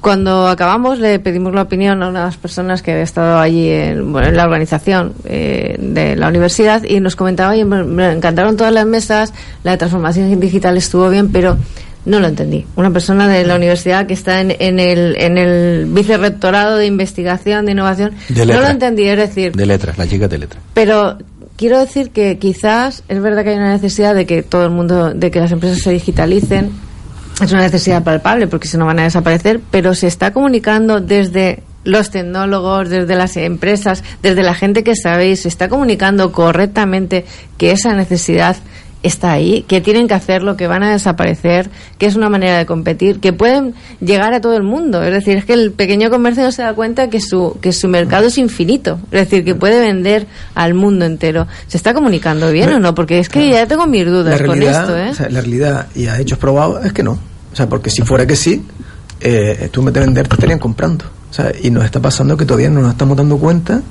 Cuando 0.00 0.48
acabamos 0.48 0.98
le 0.98 1.18
pedimos 1.18 1.54
la 1.54 1.62
opinión 1.62 2.02
a 2.02 2.08
una 2.08 2.20
de 2.20 2.26
las 2.26 2.36
personas 2.36 2.82
que 2.82 2.92
había 2.92 3.04
estado 3.04 3.38
allí 3.38 3.68
en, 3.70 4.12
bueno, 4.12 4.28
en 4.28 4.36
la 4.36 4.44
organización 4.44 5.14
eh, 5.24 5.76
de 5.78 6.14
la 6.16 6.28
universidad 6.28 6.84
y 6.84 7.00
nos 7.00 7.16
comentaba, 7.16 7.52
oye, 7.52 7.64
me, 7.64 8.12
encantaron 8.12 8.56
todas 8.56 8.72
las 8.72 8.86
mesas, 8.86 9.32
la 9.62 9.72
de 9.72 9.76
transformación 9.78 10.38
digital 10.38 10.76
estuvo 10.76 11.08
bien, 11.08 11.32
pero 11.32 11.56
no 12.04 12.20
lo 12.20 12.28
entendí. 12.28 12.66
Una 12.76 12.90
persona 12.90 13.28
de 13.28 13.46
la 13.46 13.56
universidad 13.56 14.06
que 14.06 14.12
está 14.12 14.42
en, 14.42 14.54
en 14.58 14.78
el, 14.78 15.16
en 15.16 15.38
el 15.38 15.86
vicerrectorado 15.86 16.76
de 16.76 16.84
investigación, 16.84 17.64
de 17.64 17.72
innovación, 17.72 18.12
De 18.28 18.44
no 18.44 18.60
lo 18.60 18.68
entendí. 18.68 19.04
Es 19.04 19.16
decir, 19.16 19.52
De 19.52 19.64
letras, 19.64 19.96
la 19.96 20.06
chica 20.06 20.28
de 20.28 20.36
letras. 20.36 20.62
pero 20.74 21.16
quiero 21.56 21.78
decir 21.78 22.10
que 22.10 22.38
quizás 22.38 23.02
es 23.08 23.20
verdad 23.20 23.44
que 23.44 23.50
hay 23.50 23.56
una 23.56 23.72
necesidad 23.72 24.14
de 24.14 24.26
que 24.26 24.42
todo 24.42 24.64
el 24.64 24.70
mundo, 24.70 25.12
de 25.14 25.30
que 25.30 25.40
las 25.40 25.52
empresas 25.52 25.78
se 25.78 25.90
digitalicen. 25.90 26.70
Es 27.42 27.50
una 27.50 27.62
necesidad 27.62 28.04
palpable 28.04 28.46
porque 28.46 28.68
si 28.68 28.76
no 28.76 28.86
van 28.86 29.00
a 29.00 29.04
desaparecer, 29.04 29.60
pero 29.70 29.94
se 29.94 30.06
está 30.06 30.32
comunicando 30.32 31.00
desde 31.00 31.62
los 31.82 32.10
tecnólogos, 32.10 32.88
desde 32.88 33.16
las 33.16 33.36
empresas, 33.36 34.04
desde 34.22 34.42
la 34.42 34.54
gente 34.54 34.84
que 34.84 34.94
sabéis, 34.96 35.42
se 35.42 35.48
está 35.48 35.68
comunicando 35.68 36.32
correctamente 36.32 37.24
que 37.58 37.72
esa 37.72 37.94
necesidad 37.94 38.56
está 39.04 39.32
ahí, 39.32 39.62
que 39.68 39.80
tienen 39.80 40.08
que 40.08 40.14
hacerlo, 40.14 40.56
que 40.56 40.66
van 40.66 40.82
a 40.82 40.90
desaparecer, 40.90 41.70
que 41.98 42.06
es 42.06 42.16
una 42.16 42.30
manera 42.30 42.58
de 42.58 42.66
competir, 42.66 43.20
que 43.20 43.32
pueden 43.32 43.74
llegar 44.00 44.32
a 44.32 44.40
todo 44.40 44.56
el 44.56 44.62
mundo. 44.62 45.02
Es 45.02 45.12
decir, 45.12 45.36
es 45.36 45.44
que 45.44 45.52
el 45.52 45.72
pequeño 45.72 46.10
comercio 46.10 46.42
no 46.42 46.50
se 46.50 46.62
da 46.62 46.74
cuenta 46.74 47.10
que 47.10 47.20
su, 47.20 47.58
que 47.60 47.72
su 47.72 47.86
mercado 47.86 48.26
es 48.26 48.38
infinito. 48.38 48.98
Es 49.12 49.28
decir, 49.28 49.44
que 49.44 49.54
puede 49.54 49.78
vender 49.78 50.26
al 50.54 50.74
mundo 50.74 51.04
entero. 51.04 51.46
¿Se 51.68 51.76
está 51.76 51.92
comunicando 51.92 52.50
bien 52.50 52.72
o 52.72 52.80
no? 52.80 52.94
Porque 52.94 53.18
es 53.18 53.28
que 53.28 53.50
ya 53.50 53.66
tengo 53.66 53.86
mis 53.86 54.06
dudas 54.06 54.40
con 54.42 54.62
esto, 54.62 54.96
¿eh? 54.96 55.10
o 55.10 55.14
sea, 55.14 55.28
la 55.28 55.42
realidad 55.42 55.86
y 55.94 56.06
a 56.06 56.18
hechos 56.18 56.38
probados 56.38 56.84
es 56.84 56.92
que 56.92 57.02
no. 57.02 57.12
O 57.12 57.56
sea, 57.56 57.68
porque 57.68 57.90
si 57.90 58.02
fuera 58.02 58.26
que 58.26 58.36
sí, 58.36 58.64
eh, 59.20 59.68
tú 59.70 59.84
vez 59.84 59.94
de 59.94 60.00
vender 60.00 60.26
te 60.26 60.34
estarían 60.34 60.58
comprando. 60.58 61.04
O 61.30 61.32
sea, 61.32 61.52
y 61.62 61.70
nos 61.70 61.84
está 61.84 62.00
pasando 62.00 62.36
que 62.36 62.46
todavía 62.46 62.70
no 62.70 62.80
nos 62.80 62.92
estamos 62.92 63.16
dando 63.16 63.36
cuenta 63.36 63.82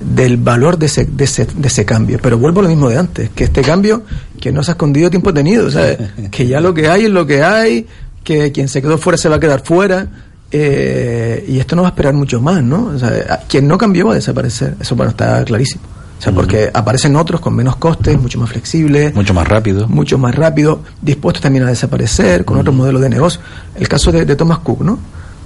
del 0.00 0.36
valor 0.36 0.78
de 0.78 0.86
ese, 0.86 1.04
de 1.06 1.24
ese, 1.24 1.46
de 1.46 1.68
ese 1.68 1.84
cambio. 1.84 2.18
Pero 2.22 2.38
vuelvo 2.38 2.60
a 2.60 2.62
lo 2.64 2.68
mismo 2.68 2.88
de 2.88 2.98
antes, 2.98 3.30
que 3.30 3.44
este 3.44 3.62
cambio 3.62 4.02
que 4.40 4.52
no 4.52 4.62
se 4.62 4.70
ha 4.70 4.74
escondido 4.74 5.10
tiempo 5.10 5.32
tenido, 5.34 5.70
sea, 5.70 5.96
que 6.30 6.46
ya 6.46 6.60
lo 6.60 6.72
que 6.74 6.88
hay 6.88 7.04
es 7.04 7.10
lo 7.10 7.26
que 7.26 7.42
hay, 7.42 7.86
que 8.24 8.52
quien 8.52 8.68
se 8.68 8.80
quedó 8.82 8.98
fuera 8.98 9.16
se 9.16 9.28
va 9.28 9.36
a 9.36 9.40
quedar 9.40 9.60
fuera. 9.64 10.06
eh, 10.50 11.44
y 11.48 11.58
esto 11.58 11.76
no 11.76 11.82
va 11.82 11.88
a 11.88 11.90
esperar 11.90 12.14
mucho 12.14 12.40
más, 12.40 12.62
¿no? 12.62 12.86
O 12.94 12.98
sea, 12.98 13.40
quien 13.48 13.66
no 13.68 13.76
cambió 13.76 14.06
va 14.06 14.12
a 14.12 14.16
desaparecer. 14.16 14.74
Eso 14.80 14.96
bueno, 14.96 15.10
está 15.10 15.44
clarísimo. 15.44 15.82
O 16.18 16.22
sea, 16.22 16.32
porque 16.32 16.68
aparecen 16.74 17.14
otros 17.14 17.40
con 17.40 17.54
menos 17.54 17.76
costes, 17.76 18.20
mucho 18.20 18.40
más 18.40 18.50
flexibles, 18.50 19.14
Mucho 19.14 19.34
más 19.34 19.46
rápido. 19.46 19.86
mucho 19.86 20.18
más 20.18 20.34
rápido, 20.34 20.80
dispuestos 21.00 21.40
también 21.42 21.64
a 21.64 21.68
desaparecer 21.68 22.44
con 22.44 22.58
otros 22.58 22.74
modelos 22.74 23.00
de 23.02 23.08
negocio. 23.08 23.40
El 23.76 23.86
caso 23.86 24.10
de, 24.10 24.24
de 24.24 24.34
Thomas 24.34 24.58
Cook, 24.58 24.82
¿no? 24.82 24.98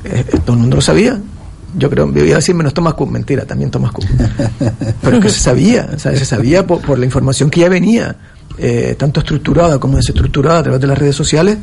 Eh, 0.04 0.24
todo 0.46 0.54
el 0.54 0.60
mundo 0.60 0.76
lo 0.76 0.82
sabía. 0.82 1.20
Yo 1.76 1.88
creo, 1.90 2.08
iba 2.08 2.32
a 2.32 2.36
decir 2.36 2.54
menos 2.54 2.74
Thomas 2.74 2.94
Cook, 2.94 3.10
mentira, 3.10 3.44
también 3.44 3.70
Thomas 3.70 3.92
Cook. 3.92 4.04
Pero 5.00 5.16
es 5.16 5.22
que 5.22 5.30
se 5.30 5.40
sabía, 5.40 5.88
o 5.94 5.98
sea, 5.98 6.14
se 6.16 6.24
sabía 6.24 6.66
por, 6.66 6.80
por 6.82 6.98
la 6.98 7.04
información 7.06 7.48
que 7.50 7.60
ya 7.60 7.68
venía, 7.68 8.14
eh, 8.58 8.94
tanto 8.98 9.20
estructurada 9.20 9.78
como 9.78 9.96
desestructurada 9.96 10.58
a 10.58 10.62
través 10.62 10.80
de 10.80 10.86
las 10.86 10.98
redes 10.98 11.16
sociales, 11.16 11.56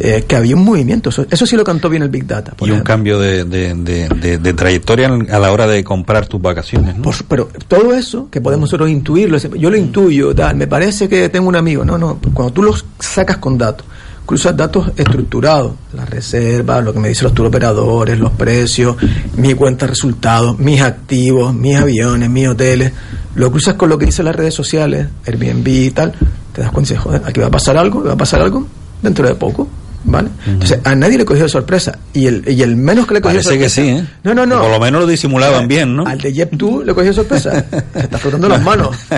eh, 0.00 0.24
que 0.26 0.36
había 0.36 0.54
un 0.56 0.64
movimiento. 0.64 1.08
Eso, 1.10 1.24
eso 1.30 1.46
sí 1.46 1.56
lo 1.56 1.64
cantó 1.64 1.88
bien 1.88 2.02
el 2.02 2.08
Big 2.10 2.26
Data. 2.26 2.52
por 2.52 2.68
Y 2.68 2.72
un 2.72 2.80
cambio 2.80 3.18
de, 3.18 3.44
de, 3.44 3.74
de, 3.74 4.08
de- 4.08 4.38
de 4.38 4.52
trayectoria 4.52 5.06
a 5.08 5.38
la 5.38 5.52
hora 5.52 5.66
de 5.66 5.82
comprar 5.84 6.26
tus 6.26 6.42
vacaciones. 6.42 6.96
¿no? 6.96 7.02
Por 7.02 7.14
su- 7.14 7.24
pero 7.24 7.48
todo 7.68 7.94
eso 7.94 8.28
que 8.30 8.40
podemos 8.40 8.66
nosotros 8.68 8.90
intuirlo, 8.90 9.38
yo 9.38 9.70
lo 9.70 9.76
intuyo, 9.76 10.34
tal, 10.34 10.56
me 10.56 10.66
parece 10.66 11.08
que 11.08 11.28
tengo 11.28 11.48
un 11.48 11.56
amigo. 11.56 11.84
No, 11.84 11.96
no, 11.96 12.18
cuando 12.34 12.52
tú 12.52 12.62
los 12.62 12.84
sacas 12.98 13.38
con 13.38 13.56
datos, 13.56 13.86
cruzas 14.28 14.54
datos 14.54 14.92
estructurados, 14.98 15.72
las 15.94 16.06
reservas, 16.06 16.84
lo 16.84 16.92
que 16.92 17.00
me 17.00 17.08
dicen 17.08 17.24
los 17.24 17.32
tour 17.32 17.46
operadores, 17.46 18.18
los 18.18 18.32
precios, 18.32 18.94
mi 19.38 19.54
cuenta 19.54 19.86
de 19.86 19.92
resultados, 19.92 20.58
mis 20.58 20.82
activos, 20.82 21.54
mis 21.54 21.76
aviones, 21.76 22.28
mis 22.28 22.46
hoteles, 22.46 22.92
lo 23.36 23.50
cruzas 23.50 23.76
con 23.76 23.88
lo 23.88 23.96
que 23.96 24.04
dicen 24.04 24.26
las 24.26 24.36
redes 24.36 24.52
sociales, 24.52 25.08
Airbnb 25.26 25.66
y 25.66 25.90
tal, 25.92 26.12
te 26.52 26.60
das 26.60 26.70
cuenta 26.72 26.94
aquí 27.24 27.40
va 27.40 27.46
a 27.46 27.50
pasar 27.50 27.78
algo, 27.78 28.04
va 28.04 28.12
a 28.12 28.16
pasar 28.18 28.42
algo 28.42 28.66
dentro 29.00 29.26
de 29.26 29.34
poco. 29.34 29.66
¿Vale? 30.10 30.28
Entonces, 30.46 30.78
a 30.84 30.94
nadie 30.94 31.18
le 31.18 31.24
cogió 31.24 31.42
de 31.42 31.48
sorpresa. 31.48 31.98
Y 32.14 32.26
el, 32.26 32.42
y 32.48 32.62
el 32.62 32.76
menos 32.76 33.06
que 33.06 33.14
le 33.14 33.20
cogió 33.20 33.40
Parece 33.40 33.58
que 33.58 33.68
sorpresa. 33.68 34.00
sí, 34.02 34.06
¿eh? 34.06 34.14
No, 34.24 34.34
no, 34.34 34.46
no. 34.46 34.60
Por 34.62 34.70
lo 34.70 34.80
menos 34.80 35.02
lo 35.02 35.06
disimulaban 35.06 35.68
bien, 35.68 35.94
¿no? 35.96 36.06
Al 36.06 36.18
de 36.18 36.32
Jeb 36.32 36.56
tú 36.56 36.82
le 36.84 36.94
cogió 36.94 37.12
sorpresa. 37.12 37.64
Se 37.92 38.00
está 38.00 38.16
frotando 38.18 38.48
las 38.48 38.62
manos. 38.62 38.96
Se 39.08 39.16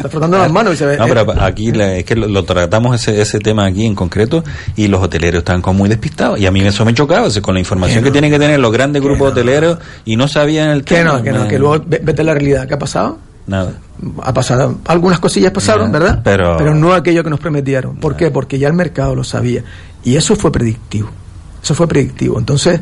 está 0.00 0.08
frotando 0.08 0.38
las 0.38 0.50
manos 0.50 0.74
y 0.74 0.76
se 0.78 0.86
ve. 0.86 0.96
No, 0.96 1.06
eh, 1.06 1.12
pero 1.14 1.42
aquí 1.42 1.70
la- 1.72 1.94
es 1.96 2.04
que 2.04 2.16
lo, 2.16 2.26
lo 2.28 2.44
tratamos 2.44 2.94
ese, 3.00 3.20
ese 3.20 3.38
tema 3.40 3.66
aquí 3.66 3.84
en 3.84 3.94
concreto 3.94 4.42
y 4.76 4.88
los 4.88 5.02
hoteleros 5.02 5.40
están 5.40 5.60
como 5.60 5.80
muy 5.80 5.88
despistados 5.88 6.40
y 6.40 6.46
a 6.46 6.50
mí 6.50 6.60
eso 6.62 6.84
me 6.84 6.94
chocaba, 6.94 7.26
o 7.26 7.30
sea, 7.30 7.42
con 7.42 7.54
la 7.54 7.60
información 7.60 7.98
Que 8.02 8.08
que, 8.08 8.12
tienen 8.12 8.30
que 8.30 8.38
tener 8.38 8.58
los 8.58 8.72
grandes 8.72 9.02
grupos 9.02 9.32
hoteleros 9.32 9.78
y 10.04 10.16
no 10.16 10.28
sabían 10.28 10.70
el 10.70 10.84
que 10.84 10.94
tema. 10.96 11.12
no, 11.18 11.22
que 11.22 11.32
no, 11.32 11.46
que 11.48 11.58
luego 11.58 11.84
ve- 11.86 12.00
vete 12.02 12.22
a 12.22 12.24
la 12.24 12.34
realidad. 12.34 12.66
¿Qué 12.66 12.74
ha 12.74 12.78
pasado? 12.78 13.18
Nada. 13.46 13.72
Ha 14.22 14.32
pasado, 14.32 14.78
algunas 14.86 15.18
cosillas 15.18 15.50
pasaron, 15.52 15.90
¿verdad? 15.90 16.20
pero- 16.22 16.74
no 16.74 16.92
aquello 16.94 17.22
que 17.24 17.30
nos 17.30 17.40
prometieron. 17.40 17.96
¿Por 17.96 18.16
qué? 18.16 18.30
Porque 18.30 18.58
ya 18.58 18.68
el 18.68 18.74
mercado 18.74 19.14
lo 19.16 19.24
sabía. 19.24 19.62
Y 20.04 20.16
eso 20.16 20.36
fue 20.36 20.50
predictivo. 20.50 21.08
Eso 21.62 21.74
fue 21.74 21.86
predictivo. 21.86 22.38
Entonces, 22.38 22.80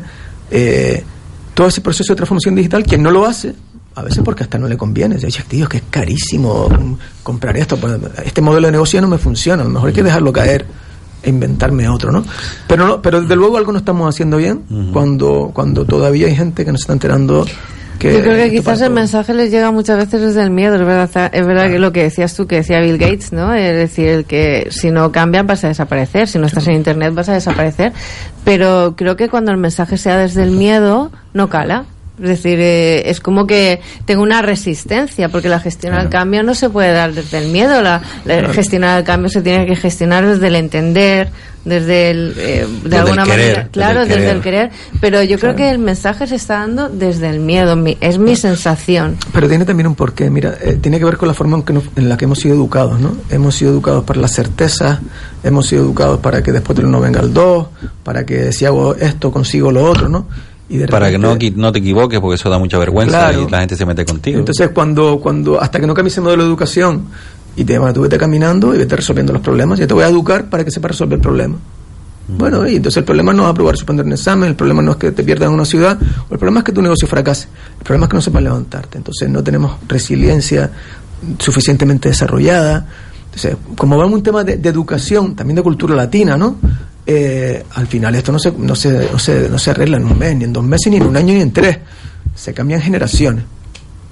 eh, 0.49 1.03
todo 1.53 1.67
ese 1.67 1.81
proceso 1.81 2.13
de 2.13 2.17
transformación 2.17 2.55
digital, 2.55 2.83
quien 2.83 3.03
no 3.03 3.11
lo 3.11 3.25
hace, 3.25 3.53
a 3.95 4.03
veces 4.03 4.23
porque 4.23 4.43
hasta 4.43 4.57
no 4.57 4.67
le 4.67 4.77
conviene. 4.77 5.17
Dice, 5.17 5.43
tío, 5.47 5.63
es 5.63 5.69
que 5.69 5.77
es 5.77 5.83
carísimo 5.89 6.69
comprar 7.23 7.57
esto. 7.57 7.77
Este 8.23 8.41
modelo 8.41 8.67
de 8.67 8.71
negocio 8.71 9.01
no 9.01 9.07
me 9.07 9.17
funciona. 9.17 9.61
A 9.61 9.65
lo 9.65 9.71
mejor 9.71 9.89
hay 9.89 9.95
que 9.95 10.03
dejarlo 10.03 10.31
caer 10.31 10.65
e 11.23 11.29
inventarme 11.29 11.87
otro, 11.87 12.11
¿no? 12.11 12.23
Pero 12.67 12.87
no, 12.87 13.01
pero 13.01 13.21
desde 13.21 13.35
luego 13.35 13.57
algo 13.57 13.71
no 13.71 13.77
estamos 13.77 14.09
haciendo 14.09 14.37
bien 14.37 14.63
cuando, 14.91 15.51
cuando 15.53 15.85
todavía 15.85 16.27
hay 16.27 16.35
gente 16.35 16.65
que 16.65 16.71
no 16.71 16.77
se 16.77 16.83
está 16.83 16.93
enterando 16.93 17.45
que... 18.01 18.13
Yo 18.13 18.21
creo 18.21 18.35
que 18.35 18.51
quizás 18.51 18.81
el 18.81 18.87
todo. 18.87 18.95
mensaje 18.95 19.33
les 19.33 19.51
llega 19.51 19.71
muchas 19.71 19.97
veces 19.97 20.21
desde 20.21 20.41
el 20.41 20.49
miedo, 20.49 20.75
es 20.75 20.81
verdad, 20.81 21.29
es 21.33 21.45
verdad 21.45 21.69
que 21.69 21.79
lo 21.79 21.91
que 21.91 22.03
decías 22.03 22.35
tú, 22.35 22.47
que 22.47 22.57
decía 22.57 22.79
Bill 22.81 22.97
Gates, 22.97 23.31
¿no? 23.31 23.53
Es 23.53 23.75
decir, 23.75 24.07
el 24.07 24.25
que 24.25 24.67
si 24.71 24.89
no 24.89 25.11
cambian 25.11 25.45
vas 25.45 25.63
a 25.63 25.67
desaparecer, 25.67 26.27
si 26.27 26.39
no 26.39 26.47
estás 26.47 26.67
en 26.67 26.73
Internet 26.73 27.13
vas 27.13 27.29
a 27.29 27.33
desaparecer, 27.33 27.93
pero 28.43 28.95
creo 28.97 29.15
que 29.15 29.29
cuando 29.29 29.51
el 29.51 29.57
mensaje 29.57 29.97
sea 29.97 30.17
desde 30.17 30.43
el 30.43 30.51
miedo, 30.51 31.11
no 31.33 31.49
cala. 31.49 31.85
Es 32.21 32.27
decir, 32.29 32.59
eh, 32.59 33.09
es 33.09 33.19
como 33.19 33.47
que 33.47 33.81
tengo 34.05 34.21
una 34.21 34.41
resistencia, 34.41 35.29
porque 35.29 35.49
la 35.49 35.59
gestión 35.59 35.93
al 35.95 36.09
cambio 36.09 36.43
no 36.43 36.53
se 36.53 36.69
puede 36.69 36.91
dar 36.93 37.13
desde 37.13 37.39
el 37.39 37.47
miedo, 37.51 37.81
la, 37.81 38.01
la 38.25 38.53
gestionar 38.53 38.97
al 38.97 39.03
cambio 39.03 39.29
se 39.29 39.41
tiene 39.41 39.65
que 39.65 39.75
gestionar 39.75 40.25
desde 40.27 40.47
el 40.47 40.55
entender, 40.55 41.29
desde 41.65 42.09
el, 42.11 42.33
eh, 42.37 42.65
de 42.67 42.89
Desde 42.89 42.97
alguna 42.97 43.23
el 43.23 43.29
querer, 43.29 43.47
manera, 43.51 43.67
claro, 43.71 43.99
desde 44.01 44.13
el 44.15 44.19
desde 44.21 44.31
el 44.35 44.41
querer. 44.41 44.71
pero 44.99 45.21
yo 45.23 45.37
creo 45.39 45.55
que 45.55 45.69
el 45.69 45.77
mensaje 45.79 46.25
se 46.27 46.35
está 46.35 46.59
dando 46.59 46.89
desde 46.89 47.29
el 47.29 47.39
miedo, 47.39 47.75
mi- 47.75 47.97
es 48.01 48.17
mi 48.17 48.35
sensación. 48.35 49.17
Pero 49.33 49.47
tiene 49.47 49.65
también 49.65 49.87
un 49.87 49.95
porqué, 49.95 50.29
mira, 50.29 50.55
eh, 50.61 50.77
tiene 50.81 50.97
que 50.99 51.05
ver 51.05 51.17
con 51.17 51.27
la 51.27 51.33
forma 51.33 51.57
en, 51.57 51.63
que 51.63 51.73
nos- 51.73 51.83
en 51.95 52.07
la 52.09 52.17
que 52.17 52.25
hemos 52.25 52.39
sido 52.39 52.55
educados, 52.55 52.99
¿no? 52.99 53.15
Hemos 53.29 53.55
sido 53.55 53.71
educados 53.71 54.03
para 54.05 54.19
la 54.21 54.27
certeza, 54.27 55.01
hemos 55.43 55.67
sido 55.67 55.83
educados 55.83 56.19
para 56.19 56.41
que 56.41 56.51
después 56.51 56.75
del 56.77 56.85
uno 56.87 56.99
venga 56.99 57.19
el 57.21 57.33
dos, 57.33 57.67
para 58.03 58.25
que 58.25 58.51
si 58.51 58.65
hago 58.65 58.95
esto 58.95 59.31
consigo 59.31 59.71
lo 59.71 59.83
otro, 59.85 60.09
¿no? 60.09 60.27
Y 60.71 60.77
de 60.77 60.87
Para 60.87 61.11
que 61.11 61.17
no, 61.17 61.37
te 61.37 61.79
equivoques 61.79 62.21
porque 62.21 62.35
eso 62.35 62.49
da 62.49 62.57
mucha 62.57 62.77
vergüenza 62.77 63.17
Claro. 63.29 63.45
y 63.45 63.51
la 63.51 63.59
gente 63.59 63.75
se 63.75 63.85
mete 63.85 64.05
contigo. 64.05 64.39
Entonces, 64.39 64.69
cuando, 64.73 65.19
cuando 65.19 65.61
hasta 65.61 65.81
que 65.81 65.85
no 65.85 65.93
cambies 65.93 66.15
el 66.17 66.23
modelo 66.23 66.43
de 66.43 66.47
educación 66.49 67.07
y 67.57 67.65
te 67.65 67.77
bueno, 67.77 67.93
tú 67.93 68.01
vete 68.01 68.17
caminando 68.17 68.73
y 68.73 68.77
vete 68.77 68.95
resolviendo 68.95 69.33
los 69.33 69.41
problemas, 69.41 69.77
yo 69.79 69.85
te 69.85 69.93
voy 69.93 70.03
a 70.05 70.07
educar 70.07 70.49
para 70.49 70.63
que 70.63 70.71
sepas 70.71 70.91
resolver 70.91 71.17
el 71.17 71.21
problema. 71.21 71.57
Bueno, 72.29 72.65
y 72.65 72.77
entonces 72.77 72.99
el 72.99 73.03
problema 73.03 73.33
no 73.33 73.43
es 73.43 73.49
aprobar 73.49 73.75
suspender 73.75 74.05
un 74.05 74.13
examen, 74.13 74.47
el 74.47 74.55
problema 74.55 74.81
no 74.81 74.91
es 74.91 74.97
que 74.97 75.11
te 75.11 75.23
pierdas 75.25 75.49
en 75.49 75.55
una 75.55 75.65
ciudad, 75.65 75.99
o 76.29 76.33
el 76.33 76.39
problema 76.39 76.59
es 76.59 76.63
que 76.63 76.71
tu 76.71 76.81
negocio 76.81 77.05
fracase, 77.05 77.49
el 77.79 77.83
problema 77.83 78.05
es 78.05 78.09
que 78.09 78.15
no 78.15 78.21
sepas 78.21 78.41
levantarte. 78.41 78.97
Entonces 78.97 79.29
no 79.29 79.43
tenemos 79.43 79.73
resiliencia 79.89 80.71
suficientemente 81.37 82.07
desarrollada. 82.07 82.87
Entonces, 83.25 83.57
como 83.75 83.97
vamos 83.97 84.13
a 84.13 84.15
un 84.15 84.23
tema 84.23 84.45
de, 84.45 84.55
de 84.55 84.69
educación, 84.69 85.35
también 85.35 85.57
de 85.57 85.63
cultura 85.63 85.95
latina, 85.95 86.37
¿no? 86.37 86.55
Eh, 87.05 87.63
al 87.73 87.87
final 87.87 88.15
esto 88.15 88.31
no 88.31 88.39
se, 88.39 88.51
no, 88.51 88.75
se, 88.75 89.09
no, 89.11 89.19
se, 89.19 89.49
no 89.49 89.57
se 89.57 89.71
arregla 89.71 89.97
en 89.97 90.05
un 90.05 90.17
mes, 90.17 90.35
ni 90.35 90.43
en 90.43 90.53
dos 90.53 90.63
meses, 90.63 90.91
ni 90.91 90.97
en 90.97 91.03
un 91.03 91.17
año, 91.17 91.33
ni 91.33 91.41
en 91.41 91.51
tres. 91.51 91.77
Se 92.35 92.53
cambian 92.53 92.81
generaciones. 92.81 93.43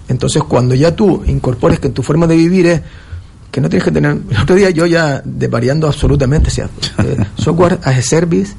Entonces, 0.08 0.41
cuando 0.43 0.73
ya 0.73 0.95
tú 0.95 1.23
incorpores 1.28 1.80
que 1.80 1.89
tu 1.89 2.02
forma 2.02 2.25
de 2.25 2.36
vivir 2.36 2.65
es 2.65 2.82
que 3.52 3.62
no 3.62 3.69
tienes 3.69 3.84
que 3.86 3.91
tener. 3.91 4.17
El 4.30 4.38
otro 4.38 4.56
día 4.56 4.69
yo 4.71 4.86
ya 4.86 5.21
desvariando 5.23 5.88
absolutamente, 5.88 6.49
o 6.49 6.52
sea, 6.52 6.69
eh, 7.04 7.17
software 7.38 7.80
as 7.84 7.97
a 7.97 8.02
service, 8.02 8.54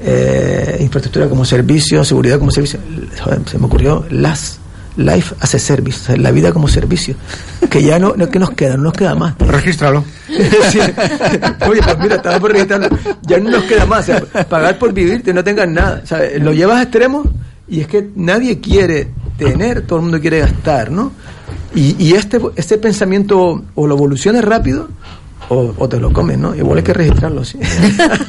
eh, 0.00 0.78
infraestructura 0.80 1.28
como 1.28 1.44
servicio, 1.44 2.04
seguridad 2.04 2.38
como 2.38 2.50
servicio. 2.50 2.80
Joder, 3.22 3.40
se 3.46 3.58
me 3.58 3.66
ocurrió 3.66 4.04
las 4.10 4.58
life 4.96 5.34
as 5.40 5.54
a 5.54 5.58
service, 5.58 6.00
o 6.00 6.04
sea, 6.04 6.16
la 6.16 6.30
vida 6.30 6.52
como 6.52 6.68
servicio. 6.68 7.14
Que 7.70 7.82
ya 7.82 7.98
no, 7.98 8.14
no 8.16 8.28
¿qué 8.28 8.38
nos 8.38 8.50
queda? 8.50 8.76
No 8.76 8.84
nos 8.84 8.92
queda 8.94 9.14
más. 9.14 9.34
Regístralo. 9.38 10.04
Sí. 10.70 10.78
Oye, 11.68 11.80
pues 11.82 11.98
mira, 11.98 12.16
estaba 12.16 12.38
por 12.40 12.52
registrarlo. 12.52 12.88
Ya 13.22 13.38
no 13.38 13.50
nos 13.50 13.64
queda 13.64 13.86
más. 13.86 14.00
o 14.00 14.04
sea, 14.04 14.20
pagar 14.48 14.78
por 14.78 14.92
vivir, 14.92 15.22
que 15.22 15.32
no 15.32 15.42
tengas 15.44 15.68
nada. 15.68 16.00
O 16.02 16.06
sea, 16.06 16.20
lo 16.40 16.52
llevas 16.52 16.78
a 16.78 16.82
extremos 16.82 17.26
y 17.68 17.80
es 17.80 17.86
que 17.86 18.08
nadie 18.16 18.60
quiere 18.60 19.08
tener, 19.38 19.82
todo 19.82 19.98
el 19.98 20.02
mundo 20.04 20.20
quiere 20.20 20.40
gastar, 20.40 20.90
¿no? 20.90 21.12
Y, 21.74 21.94
y 22.02 22.14
este, 22.14 22.40
este 22.56 22.78
pensamiento 22.78 23.62
o 23.74 23.86
lo 23.86 23.94
evoluciones 23.94 24.44
rápido 24.44 24.88
o, 25.48 25.74
o 25.78 25.88
te 25.88 25.98
lo 26.00 26.12
comes, 26.12 26.38
¿no? 26.38 26.54
Igual 26.54 26.78
hay 26.78 26.84
que 26.84 26.92
registrarlo, 26.94 27.44
sí. 27.44 27.58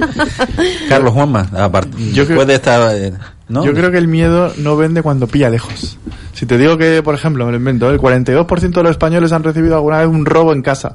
Carlos 0.90 1.14
Juanma, 1.14 1.46
apart- 1.52 1.90
Yo 2.14 2.26
después 2.26 2.28
creo- 2.28 2.46
de 2.46 2.54
esta... 2.56 3.37
¿no? 3.50 3.66
Yo 3.66 3.74
creo 3.74 3.92
que 3.92 3.98
el 3.98 4.08
miedo 4.08 4.52
no 4.58 4.76
vende 4.78 5.02
cuando 5.02 5.28
pilla 5.28 5.50
lejos. 5.50 5.98
Si 6.34 6.46
te 6.46 6.58
digo 6.58 6.78
que, 6.78 7.02
por 7.02 7.16
ejemplo, 7.16 7.46
me 7.46 7.52
lo 7.52 7.58
invento, 7.58 7.90
el 7.90 8.00
42% 8.00 8.70
de 8.72 8.84
los 8.84 8.92
españoles 8.92 9.32
han 9.32 9.44
recibido 9.44 9.76
alguna 9.76 10.00
vez 10.00 10.08
un 10.08 10.26
robo 10.26 10.54
en 10.54 10.62
casa. 10.62 10.94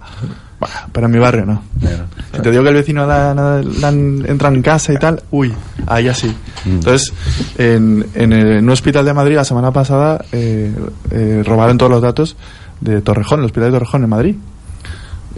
Bah, 0.60 0.68
pero 0.92 1.06
en 1.06 1.12
mi 1.12 1.18
barrio 1.18 1.44
no. 1.44 1.62
Claro. 1.80 2.04
Si 2.32 2.40
te 2.42 2.50
digo 2.52 2.62
que 2.62 2.68
el 2.68 2.74
vecino 2.76 3.04
la, 3.06 3.34
la- 3.34 3.60
la 3.62 3.88
entra 3.88 4.48
en 4.50 4.62
casa 4.62 4.92
y 4.92 4.96
tal, 4.98 5.20
uy, 5.32 5.52
ahí 5.86 6.06
así. 6.06 6.28
Mm. 6.64 6.70
Entonces, 6.70 7.12
en, 7.58 8.06
en, 8.14 8.32
el- 8.32 8.52
en 8.58 8.64
un 8.64 8.70
hospital 8.70 9.04
de 9.04 9.12
Madrid 9.14 9.34
la 9.34 9.44
semana 9.44 9.72
pasada 9.72 10.24
eh, 10.30 10.72
eh, 11.10 11.42
robaron 11.44 11.76
todos 11.78 11.90
los 11.90 12.00
datos 12.02 12.36
de 12.80 13.00
Torrejón, 13.00 13.40
el 13.40 13.46
hospital 13.46 13.72
de 13.72 13.78
Torrejón 13.78 14.04
en 14.04 14.10
Madrid. 14.10 14.36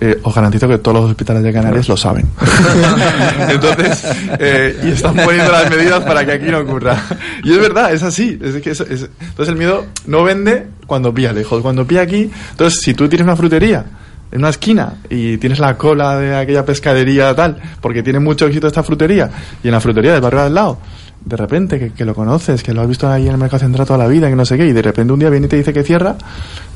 Eh, 0.07 0.19
os 0.23 0.35
garantizo 0.35 0.69
que 0.69 0.77
todos 0.77 1.01
los 1.01 1.11
hospitales 1.11 1.43
de 1.43 1.51
Canarias 1.51 1.89
lo 1.89 1.97
saben. 1.97 2.27
Entonces, 3.49 4.05
eh, 4.39 4.79
y 4.85 4.91
están 4.91 5.15
poniendo 5.17 5.51
las 5.51 5.71
medidas 5.71 6.05
para 6.05 6.27
que 6.27 6.33
aquí 6.33 6.47
no 6.51 6.59
ocurra. 6.59 7.01
Y 7.43 7.53
es 7.53 7.59
verdad, 7.59 7.91
es 7.91 8.03
así. 8.03 8.39
Es 8.43 8.61
que 8.63 8.71
es- 8.73 8.81
es- 8.81 9.09
entonces 9.21 9.49
el 9.49 9.57
miedo 9.57 9.87
no 10.07 10.23
vende 10.23 10.67
cuando 10.87 11.15
pilla 11.15 11.33
lejos. 11.33 11.63
Cuando 11.63 11.87
pilla 11.87 12.03
aquí, 12.03 12.31
entonces 12.51 12.81
si 12.83 12.93
tú 12.93 13.09
tienes 13.09 13.25
una 13.25 13.35
frutería 13.35 13.83
en 14.31 14.41
una 14.41 14.51
esquina 14.51 14.95
y 15.09 15.39
tienes 15.39 15.59
la 15.59 15.77
cola 15.79 16.19
de 16.19 16.37
aquella 16.37 16.67
pescadería 16.67 17.35
tal, 17.35 17.57
porque 17.81 18.03
tiene 18.03 18.19
mucho 18.21 18.47
éxito 18.47 18.67
esta 18.67 18.83
frutería, 18.83 19.31
y 19.63 19.69
en 19.69 19.73
la 19.73 19.81
frutería 19.81 20.13
del 20.13 20.21
barrio 20.21 20.41
de 20.41 20.47
al 20.49 20.55
lado, 20.55 20.79
de 21.25 21.37
repente 21.37 21.79
que, 21.79 21.93
que 21.93 22.05
lo 22.05 22.15
conoces, 22.15 22.63
que 22.63 22.75
lo 22.75 22.83
has 22.83 22.89
visto 22.89 23.09
ahí 23.09 23.27
en 23.27 23.33
el 23.33 23.39
mercado 23.39 23.61
central 23.61 23.87
toda 23.87 23.99
la 24.01 24.07
vida, 24.09 24.29
que 24.29 24.37
no 24.37 24.45
sé 24.45 24.59
qué, 24.59 24.67
y 24.67 24.73
de 24.75 24.83
repente 24.83 25.13
un 25.15 25.19
día 25.21 25.31
viene 25.31 25.47
y 25.47 25.49
te 25.49 25.57
dice 25.57 25.73
que 25.73 25.83
cierra, 25.83 26.17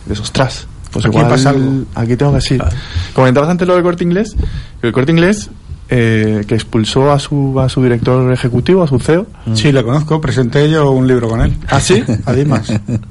y 0.06 0.08
dices, 0.10 0.22
ostras, 0.24 0.66
pues 0.90 1.04
Aquí 1.04 1.16
igual 1.16 1.28
pasa 1.28 1.50
algo. 1.50 1.84
aquí 1.94 2.16
tengo 2.16 2.34
que 2.34 2.40
sí. 2.40 2.58
Comentabas 3.14 3.50
antes 3.50 3.66
lo 3.66 3.74
del 3.74 3.82
corte 3.82 4.04
inglés, 4.04 4.36
el 4.82 4.92
corte 4.92 5.12
inglés 5.12 5.50
eh, 5.90 6.44
que 6.46 6.54
expulsó 6.54 7.10
a 7.12 7.18
su, 7.18 7.58
a 7.60 7.68
su 7.68 7.82
director 7.82 8.30
ejecutivo, 8.32 8.82
a 8.82 8.86
su 8.86 8.98
CEO. 8.98 9.26
Sí, 9.54 9.72
le 9.72 9.82
conozco, 9.82 10.20
presenté 10.20 10.68
yo 10.70 10.90
un 10.90 11.06
libro 11.08 11.28
con 11.28 11.40
él. 11.40 11.54
¿Ah, 11.68 11.80
sí? 11.80 12.04
A 12.26 12.32
Dimas. 12.32 12.70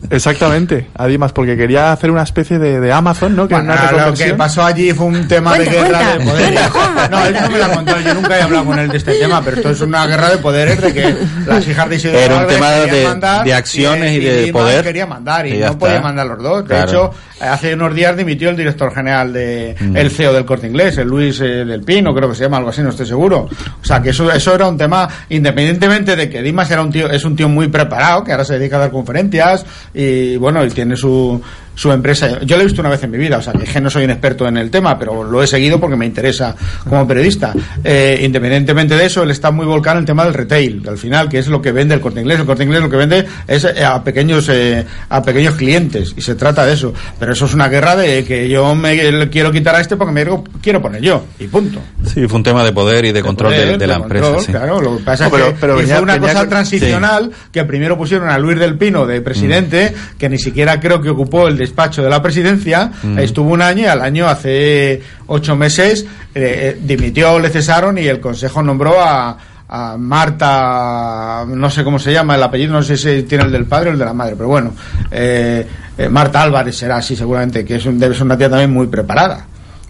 Exactamente, 0.09 0.87
a 0.95 1.07
Dimas, 1.07 1.31
porque 1.33 1.57
quería 1.57 1.91
hacer 1.91 2.11
una 2.11 2.23
especie 2.23 2.59
de, 2.59 2.79
de 2.79 2.91
Amazon, 2.91 3.35
¿no? 3.35 3.47
Que 3.47 3.55
era 3.55 3.63
Bueno, 3.63 3.81
una 3.95 4.07
lo 4.07 4.13
que 4.13 4.33
pasó 4.33 4.63
allí 4.63 4.91
fue 4.93 5.07
un 5.07 5.27
tema 5.27 5.57
de 5.57 5.65
guerra 5.65 5.87
cuenta, 5.99 6.17
de 6.17 6.25
poderes. 6.25 6.59
cuenta, 6.69 7.07
No, 7.09 7.25
él 7.25 7.35
no 7.41 7.49
me 7.49 7.57
la 7.57 7.69
contó, 7.71 7.99
yo 7.99 8.13
nunca 8.13 8.37
he 8.37 8.41
hablado 8.41 8.65
con 8.65 8.79
él 8.79 8.89
de 8.89 8.97
este 8.97 9.13
tema, 9.15 9.41
pero 9.43 9.57
esto 9.57 9.69
es 9.71 9.81
una 9.81 10.05
guerra 10.07 10.29
de 10.29 10.37
poderes 10.37 10.81
de 10.81 10.93
que 10.93 11.15
las 11.45 11.67
hijas 11.67 11.89
de 11.89 11.95
Isidoro 11.95 12.19
Era 12.19 12.37
un 12.39 12.47
tema 12.47 12.67
querían 12.69 12.89
de- 12.95 13.03
mandar 13.03 13.45
de 13.45 13.53
acciones 13.53 14.11
y 14.13 14.19
de 14.19 14.43
Dimas 14.45 14.61
poder. 14.63 14.83
quería 14.83 15.05
mandar 15.05 15.45
y, 15.47 15.49
Y 15.55 15.59
no 15.59 15.65
está. 15.65 15.77
podía 15.79 16.01
mandar 16.01 16.27
los 16.27 16.43
dos. 16.43 16.61
De 16.63 16.75
Claro. 16.75 16.89
hecho, 16.89 17.11
hace 17.41 17.73
unos 17.73 17.93
días 17.93 18.15
dimitió 18.15 18.49
el 18.49 18.55
director 18.57 18.93
general 18.93 19.33
de 19.33 19.75
Mm. 19.79 19.97
el 19.97 20.09
CEO 20.11 20.33
del 20.33 20.45
Corte 20.45 20.67
Inglés, 20.67 20.97
el 20.97 21.07
Luis 21.07 21.39
eh, 21.41 21.65
del 21.65 21.81
Pino, 21.83 22.13
creo 22.13 22.29
que 22.29 22.35
se 22.35 22.43
llama 22.43 22.59
así, 22.69 22.82
no 22.82 22.89
estoy 22.89 23.06
seguro. 23.06 23.49
O 23.82 23.86
sea, 23.86 24.01
que 24.01 24.10
eso 24.10 24.32
eso 24.32 24.56
era 24.56 24.67
un 24.67 24.77
tema 24.77 25.08
independientemente 25.30 26.15
de 26.15 26.30
que 26.30 26.41
Dimas 26.41 26.69
era 26.71 26.82
un 26.82 26.91
tío 26.91 27.10
es 27.10 27.23
un 27.25 27.36
tío 27.36 27.49
muy 27.49 27.67
preparado, 27.67 28.23
que 28.23 28.32
ahora 28.32 28.45
se 28.45 28.58
dedica 28.58 28.77
a 28.77 28.80
dar 28.80 28.91
conferencias 28.91 29.65
y 29.93 30.38
bueno, 30.38 30.65
y 30.65 30.69
tiene 30.69 30.95
su 30.95 31.41
su 31.77 31.91
empresa. 31.91 32.39
Yo 32.43 32.55
lo 32.55 32.63
he 32.63 32.65
visto 32.65 32.81
una 32.81 32.89
vez 32.89 33.03
en 33.03 33.11
mi 33.11 33.19
vida, 33.19 33.37
o 33.37 33.41
sea, 33.41 33.53
que 33.53 33.63
es 33.65 33.69
que 33.69 33.79
no 33.79 33.89
soy 33.91 34.03
un 34.05 34.09
experto 34.09 34.47
en 34.47 34.57
el 34.57 34.71
tema, 34.71 34.97
pero 34.97 35.23
lo 35.23 35.43
he 35.43 35.47
seguido 35.47 35.79
porque 35.79 35.95
me 35.95 36.07
interesa 36.07 36.55
como 36.89 37.07
periodista. 37.07 37.53
Eh, 37.83 38.19
independientemente 38.23 38.95
de 38.97 39.05
eso, 39.05 39.21
él 39.21 39.29
está 39.29 39.51
muy 39.51 39.65
volcado 39.67 39.97
en 39.97 40.01
el 40.01 40.05
tema 40.07 40.25
del 40.25 40.33
retail, 40.33 40.81
al 40.89 40.97
final, 40.97 41.29
que 41.29 41.37
es 41.37 41.47
lo 41.47 41.61
que 41.61 41.71
vende 41.71 41.93
el 41.93 42.01
corte 42.01 42.19
inglés. 42.21 42.39
El 42.39 42.47
corte 42.47 42.63
inglés 42.63 42.81
lo 42.81 42.89
que 42.89 42.97
vende 42.97 43.25
es 43.47 43.63
eh, 43.63 43.85
a 43.85 44.03
pequeños 44.03 44.49
eh, 44.49 44.83
a 45.09 45.21
pequeños 45.21 45.53
clientes 45.53 46.13
y 46.17 46.21
se 46.21 46.33
trata 46.33 46.65
de 46.65 46.73
eso. 46.73 46.93
Pero 47.19 47.33
eso 47.33 47.45
es 47.45 47.53
una 47.53 47.67
guerra 47.69 47.95
de 47.95 48.23
que 48.23 48.49
yo 48.49 48.73
me 48.73 48.95
le 48.95 49.29
quiero 49.29 49.51
quitar 49.51 49.75
a 49.75 49.79
este 49.81 49.95
porque 49.97 50.11
me 50.13 50.25
digo, 50.25 50.43
quiero 50.61 50.81
poner 50.81 51.01
yo 51.01 51.25
y 51.37 51.45
punto. 51.47 51.79
Sí, 52.05 52.27
fue 52.27 52.37
un 52.37 52.43
tema 52.43 52.63
de 52.63 52.71
poder 52.73 53.05
y 53.05 53.11
de 53.11 53.21
control 53.21 53.51
de, 53.51 53.57
Poder, 53.57 53.77
de 53.77 53.87
la 53.87 53.99
control, 53.99 54.23
empresa. 54.25 54.45
sí. 54.47 54.51
Claro, 54.51 54.81
lo 54.81 54.97
que 54.97 55.03
pasa 55.03 55.29
No, 55.29 55.35
es 55.37 55.41
pero- 55.43 55.53
que 55.53 55.57
pero 55.61 55.73
y 55.75 55.81
venía- 55.81 55.95
fue 55.95 56.03
una 56.03 56.13
venía 56.13 56.29
cosa 56.33 56.49
transicional 56.49 57.31
que 57.51 57.63
primero 57.65 57.97
pusieron 57.97 58.29
a 58.29 58.37
Luis 58.39 58.57
del 58.57 58.77
Pino 58.77 59.05
de 59.05 59.21
presidente, 59.21 59.93
que 60.17 60.27
ni 60.29 60.39
siquiera 60.39 60.79
creo 60.79 61.01
que 61.01 61.09
ocupó 61.09 61.47
el 61.47 61.57
despacho 61.67 62.03
de 62.03 62.10
la 62.10 62.21
presidencia, 62.21 62.91
estuvo 63.17 63.51
un 63.51 63.62
año 63.62 63.84
y 63.84 63.86
al 63.86 64.01
año, 64.01 64.27
hace 64.27 65.01
ocho 65.27 65.56
meses, 65.56 66.06
eh, 66.34 66.75
eh, 66.75 66.77
dimitió, 66.82 67.39
le 67.39 67.49
cesaron 67.49 67.97
y 67.97 68.08
el 68.08 68.19
Consejo 68.19 68.62
nombró 68.63 69.01
a 69.01 69.38
a 69.69 69.97
Marta, 69.97 71.45
no 71.47 71.69
sé 71.69 71.84
cómo 71.84 71.99
se 71.99 72.13
llama 72.13 72.36
el 72.36 72.43
apellido, 72.43 72.73
no 72.73 72.84
sé 72.84 72.95
si 72.95 73.23
tiene 73.23 73.43
el 73.45 73.51
del 73.51 73.65
padre 73.65 73.89
o 73.89 73.93
el 73.93 73.99
de 73.99 74.06
la 74.06 74.13
madre, 74.13 74.36
pero 74.36 74.47
bueno, 74.47 74.73
eh, 75.12 75.67
eh, 75.97 76.10
Marta 76.10 76.41
Álvarez 76.41 76.77
será 76.77 76.97
así 76.97 77.15
seguramente, 77.15 77.65
que 77.65 77.75
es 77.75 77.86
un, 77.86 77.99
debe 77.99 78.15
ser 78.15 78.23
una 78.23 78.38
tía 78.38 78.49
también 78.49 78.71
muy 78.71 78.88
preparada. 78.88 79.45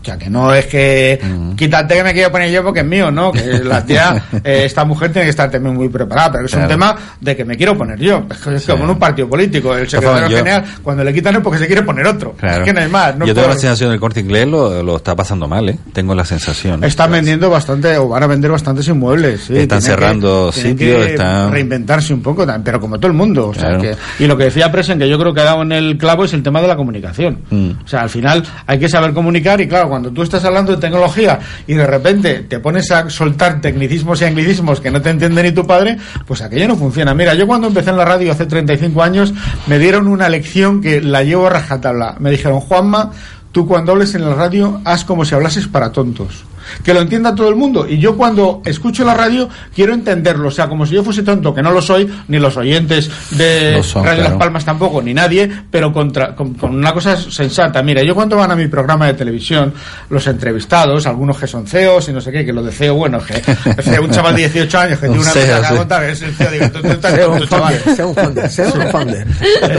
O 0.07 0.09
sea, 0.09 0.17
que 0.17 0.29
no 0.29 0.53
es 0.53 0.65
que 0.67 1.19
quítate 1.57 1.95
que 1.95 2.03
me 2.03 2.13
quiero 2.13 2.31
poner 2.31 2.49
yo 2.49 2.63
porque 2.63 2.79
es 2.79 2.85
mío, 2.85 3.11
¿no? 3.11 3.29
Que 3.29 3.41
la 3.63 3.83
tía, 3.85 4.23
eh, 4.41 4.61
esta 4.63 4.85
mujer 4.85 5.11
tiene 5.11 5.25
que 5.25 5.31
estar 5.31 5.51
también 5.51 5.75
muy 5.75 5.89
preparada, 5.89 6.31
pero 6.31 6.45
es 6.45 6.53
un 6.53 6.65
tema 6.65 6.95
de 7.19 7.35
que 7.35 7.43
me 7.43 7.57
quiero 7.57 7.77
poner 7.77 7.99
yo. 7.99 8.25
Es 8.31 8.37
que 8.37 8.55
es 8.55 8.65
como 8.65 8.85
en 8.85 8.91
un 8.91 8.99
partido 8.99 9.27
político. 9.27 9.75
El 9.75 9.89
secretario 9.89 10.29
yo- 10.29 10.37
general, 10.37 10.63
cuando 10.81 11.03
le 11.03 11.13
quitan 11.13 11.35
es 11.35 11.41
porque 11.41 11.59
se 11.59 11.67
quiere 11.67 11.81
poner 11.81 12.07
otro. 12.07 12.31
Claro. 12.39 12.61
Es 12.61 12.65
que 12.67 12.71
no 12.73 12.79
hay 12.79 12.87
más. 12.87 13.17
No 13.17 13.25
Yo 13.25 13.33
tengo 13.35 13.49
la 13.49 13.55
sensación 13.55 13.89
del 13.91 13.99
corte 13.99 14.21
inglés 14.21 14.47
lo, 14.47 14.81
lo 14.81 14.95
está 14.95 15.13
pasando 15.13 15.45
mal, 15.45 15.67
¿eh? 15.67 15.77
Tengo 15.91 16.15
la 16.15 16.23
sensación. 16.23 16.85
Están 16.85 17.11
vendiendo 17.11 17.49
bastante, 17.49 17.97
o 17.97 18.07
van 18.07 18.23
a 18.23 18.27
vender 18.27 18.49
bastantes 18.51 18.87
inmuebles. 18.87 19.41
sí. 19.41 19.57
Están 19.57 19.81
cerrando 19.81 20.53
sitios, 20.53 21.05
están- 21.05 21.51
Reinventarse 21.51 22.13
un 22.13 22.21
poco, 22.21 22.45
pero 22.63 22.79
como 22.79 22.97
todo 22.97 23.07
el 23.07 23.17
mundo. 23.17 23.49
O 23.49 23.53
sea, 23.53 23.77
Claro. 23.77 23.81
que- 23.81 23.95
y 24.23 24.27
lo 24.27 24.37
que 24.37 24.45
decía 24.45 24.71
Presen, 24.71 24.99
que 24.99 25.09
yo 25.09 25.19
creo 25.19 25.33
que 25.33 25.41
ha 25.41 25.45
dado 25.45 25.63
en 25.63 25.73
el 25.73 25.97
clavo, 25.97 26.23
es 26.23 26.33
el 26.33 26.43
tema 26.43 26.61
de 26.61 26.69
la 26.69 26.77
comunicación. 26.77 27.39
Mm. 27.49 27.71
O 27.83 27.87
sea, 27.87 28.03
al 28.03 28.09
final 28.09 28.41
hay 28.65 28.79
que 28.79 28.87
saber 28.87 29.11
comunicar 29.13 29.59
y 29.59 29.67
claro, 29.67 29.89
cuando 29.97 30.11
tú 30.11 30.21
estás 30.21 30.45
hablando 30.45 30.75
de 30.75 30.77
tecnología 30.77 31.39
y 31.65 31.73
de 31.73 31.87
repente 31.87 32.41
te 32.47 32.59
pones 32.59 32.91
a 32.91 33.09
soltar 33.09 33.59
tecnicismos 33.61 34.21
y 34.21 34.25
anglicismos 34.25 34.79
que 34.79 34.91
no 34.91 35.01
te 35.01 35.09
entiende 35.09 35.41
ni 35.41 35.51
tu 35.51 35.65
padre, 35.65 35.97
pues 36.27 36.43
aquello 36.43 36.67
no 36.67 36.75
funciona. 36.75 37.15
Mira, 37.15 37.33
yo 37.33 37.47
cuando 37.47 37.65
empecé 37.65 37.89
en 37.89 37.97
la 37.97 38.05
radio 38.05 38.31
hace 38.31 38.45
35 38.45 39.01
años, 39.01 39.33
me 39.65 39.79
dieron 39.79 40.07
una 40.07 40.29
lección 40.29 40.81
que 40.81 41.01
la 41.01 41.23
llevo 41.23 41.47
a 41.47 41.49
rajatabla. 41.49 42.15
Me 42.19 42.29
dijeron, 42.29 42.59
Juanma, 42.59 43.09
tú 43.51 43.67
cuando 43.67 43.93
hables 43.93 44.13
en 44.13 44.29
la 44.29 44.35
radio, 44.35 44.81
haz 44.85 45.03
como 45.03 45.25
si 45.25 45.33
hablases 45.33 45.67
para 45.67 45.91
tontos. 45.91 46.45
Que 46.83 46.93
lo 46.93 47.01
entienda 47.01 47.33
todo 47.35 47.49
el 47.49 47.55
mundo. 47.55 47.87
Y 47.87 47.97
yo 47.97 48.15
cuando 48.17 48.61
escucho 48.65 49.03
la 49.03 49.13
radio, 49.13 49.49
quiero 49.73 49.93
entenderlo. 49.93 50.47
O 50.49 50.51
sea, 50.51 50.67
como 50.67 50.85
si 50.85 50.95
yo 50.95 51.03
fuese 51.03 51.23
tonto, 51.23 51.53
que 51.53 51.61
no 51.61 51.71
lo 51.71 51.81
soy, 51.81 52.09
ni 52.27 52.39
los 52.39 52.57
oyentes 52.57 53.09
de 53.31 53.73
Lo 53.77 53.83
son, 53.83 54.03
Radio 54.03 54.19
claro. 54.19 54.29
Las 54.31 54.39
Palmas 54.39 54.65
tampoco, 54.65 55.01
ni 55.01 55.13
nadie, 55.13 55.49
pero 55.69 55.91
contra, 55.91 56.35
con, 56.35 56.53
con 56.53 56.75
una 56.75 56.93
cosa 56.93 57.17
sensata. 57.17 57.81
Mira, 57.83 58.03
yo 58.03 58.15
cuando 58.15 58.35
van 58.35 58.51
a 58.51 58.55
mi 58.55 58.67
programa 58.67 59.07
de 59.07 59.13
televisión, 59.13 59.73
los 60.09 60.25
entrevistados, 60.27 61.05
algunos 61.07 61.37
que 61.37 61.47
son 61.47 61.67
CEOs 61.67 62.09
y 62.09 62.13
no 62.13 62.21
sé 62.21 62.31
qué, 62.31 62.45
que 62.45 62.53
los 62.53 62.65
de 62.65 62.71
CEO, 62.71 62.95
bueno, 62.95 63.19
que 63.19 63.41
que 63.41 63.99
un 63.99 64.09
chaval 64.11 64.35
de 64.35 64.41
18 64.49 64.79
años 64.79 64.99
que 64.99 65.07
tiene 65.07 65.21
Un 65.21 65.21
una 65.21 65.31
CEO, 65.31 65.61
que 65.61 65.67
sí. 65.67 65.73
montar, 65.73 66.03
es 66.03 66.21
el 66.21 66.33
CEO, 66.33 66.51
digo, 66.51 66.69
tú, 66.69 66.81
tú 66.81 66.87
estás 66.87 67.13
tonto, 67.13 67.31
un 67.31 67.47
chaval. 67.47 67.79
sea 67.95 68.05
un 68.05 68.15
founder, 68.15 68.49
sea 68.49 68.67
un 68.67 68.91
founder. 68.91 69.27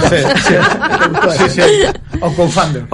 Sí, 0.08 1.44
sí. 1.50 1.62
O 2.20 2.32
co-founder. 2.32 2.84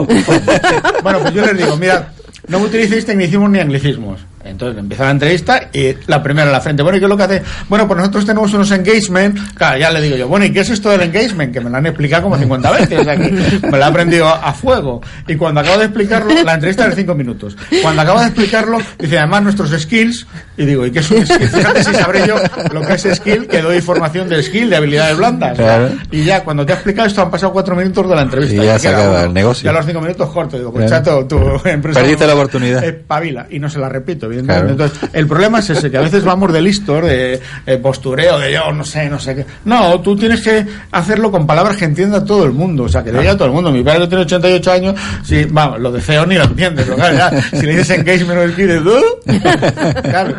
Bueno, 1.03 1.21
pues 1.21 1.35
yo 1.35 1.45
les 1.47 1.57
digo, 1.57 1.77
mira, 1.77 2.13
no 2.49 2.59
utilicéis 2.59 3.07
tecnicismos 3.07 3.51
ni 3.51 3.61
anglicismos. 3.61 4.21
Entonces 4.45 4.79
empieza 4.79 5.05
la 5.05 5.11
entrevista 5.11 5.71
y 5.73 5.95
la 6.07 6.23
primera 6.23 6.47
en 6.47 6.53
la 6.53 6.61
frente. 6.61 6.83
Bueno, 6.83 6.99
¿y 6.99 7.01
qué 7.01 7.07
es 7.07 7.11
lo 7.11 7.17
que 7.17 7.23
hace? 7.23 7.43
Bueno, 7.69 7.87
pues 7.89 7.99
nosotros 7.99 8.27
tenemos 8.27 8.53
unos 8.53 8.71
engagement. 8.71 9.39
Claro, 9.55 9.79
ya 9.79 9.91
le 9.91 10.01
digo 10.03 10.17
yo, 10.17 10.29
bueno, 10.29 10.45
¿y 10.45 10.53
qué 10.53 10.61
es 10.61 10.71
esto 10.71 10.91
del 10.91 11.03
engagement? 11.03 11.53
Que 11.53 11.61
me 11.61 11.71
lo 11.71 11.77
han 11.77 11.87
explicado 11.87 12.25
como 12.25 12.37
50 12.37 12.71
veces. 12.73 13.01
O 13.01 13.05
sea, 13.05 13.17
que 13.17 13.31
me 13.31 13.71
lo 13.71 13.79
he 13.79 13.85
aprendido 13.85 14.29
a, 14.29 14.53
fuego. 14.53 15.01
Y 15.27 15.37
cuando 15.37 15.61
acabo 15.61 15.79
de 15.79 15.87
explicarlo, 15.87 16.33
la 16.45 16.55
entrevista 16.55 16.85
es 16.85 16.91
de 16.91 16.97
5 17.03 17.15
minutos. 17.15 17.57
Cuando 17.83 18.03
acabo 18.03 18.21
de 18.21 18.27
explicarlo, 18.27 18.79
dice 18.99 19.19
además 19.19 19.43
nuestros 19.43 19.71
skills. 19.71 20.27
Y 20.57 20.67
digo, 20.67 20.87
¿y 20.87 20.91
qué 20.91 21.01
es 21.01 21.11
un 21.11 21.27
skill? 21.27 21.49
Fíjate 21.49 21.83
si 21.83 21.95
sabré 21.95 22.27
yo 22.27 22.37
lo 22.73 22.83
que 22.83 22.95
es 22.95 23.03
skill, 23.15 23.47
que 23.49 23.63
doy 23.63 23.81
formación 23.81 24.29
de 24.29 24.43
skill, 24.43 24.71
de 24.71 24.77
habilidades 24.77 25.17
blandas. 25.17 25.57
Claro. 25.57 25.91
Y 26.11 26.25
ya, 26.25 26.45
cuando 26.45 26.65
te 26.65 26.73
ha 26.73 26.77
explicado 26.77 27.09
esto, 27.09 27.23
han 27.23 27.31
pasado 27.31 27.53
4 27.53 27.75
minutos 27.75 28.09
de 28.09 28.15
la 28.15 28.23
entrevista. 28.23 28.63
Y 28.63 28.67
ya 28.67 28.79
se 28.79 28.89
acaba 28.89 29.09
uno. 29.09 29.25
el 29.25 29.35
negocio. 29.35 29.65
Ya 29.65 29.73
los 29.73 29.87
5 29.87 30.01
minutos 30.01 30.31
corto. 30.31 30.59
Digo, 30.59 30.73
pues 30.73 30.89
chato, 30.89 31.27
tu 31.27 31.39
empresa. 31.65 32.01
Perdiste 32.01 32.27
la 32.27 32.35
oportunidad. 32.35 32.85
Espabila. 32.85 33.47
Y 33.51 33.59
no 33.59 33.69
se 33.69 33.79
la 33.79 33.89
repito, 33.89 34.29
evidentemente. 34.35 34.75
Claro. 34.77 34.91
Entonces, 34.93 35.11
el 35.13 35.27
problema 35.27 35.59
es 35.61 35.71
ese, 35.71 35.91
que 35.91 35.97
a 35.97 36.03
veces 36.03 36.25
vamos 36.25 36.53
de 36.53 36.61
listos, 36.61 37.03
de 37.03 37.41
eh, 37.67 37.77
postureo, 37.79 38.39
de 38.39 38.53
yo 38.53 38.73
no 38.73 38.85
sé, 38.85 39.09
no 39.09 39.19
sé 39.19 39.35
qué. 39.35 39.47
No, 39.65 40.01
tú 40.01 40.17
tienes 40.17 40.41
que 40.43 40.67
hacerlo 40.93 41.31
con 41.31 41.47
palabras 41.47 41.77
que 41.77 41.85
entienda 41.85 42.25
todo 42.25 42.45
el 42.45 42.53
mundo. 42.53 42.85
O 42.85 42.89
sea, 42.89 43.03
que 43.03 43.13
le 43.13 43.21
diga 43.21 43.33
a 43.33 43.37
todo 43.37 43.49
el 43.49 43.55
mundo. 43.55 43.71
Mi 43.71 43.83
padre 43.83 44.07
tiene 44.07 44.23
88 44.25 44.73
años, 44.73 44.95
sí, 45.23 45.47
vamos, 45.51 45.81
lo 45.81 45.91
de 45.91 46.01
feo 46.01 46.27
ni 46.27 46.37
lo 46.37 46.45
entiendes. 46.45 46.85
pero 46.85 46.97
claro, 46.97 47.17
ya, 47.17 47.43
si 47.43 47.67
le 47.67 47.77
dices 47.77 47.99
engagement 47.99 48.41
o 48.41 48.53
skill, 48.53 48.87
¿uh? 48.87 50.03
Claro. 50.03 50.35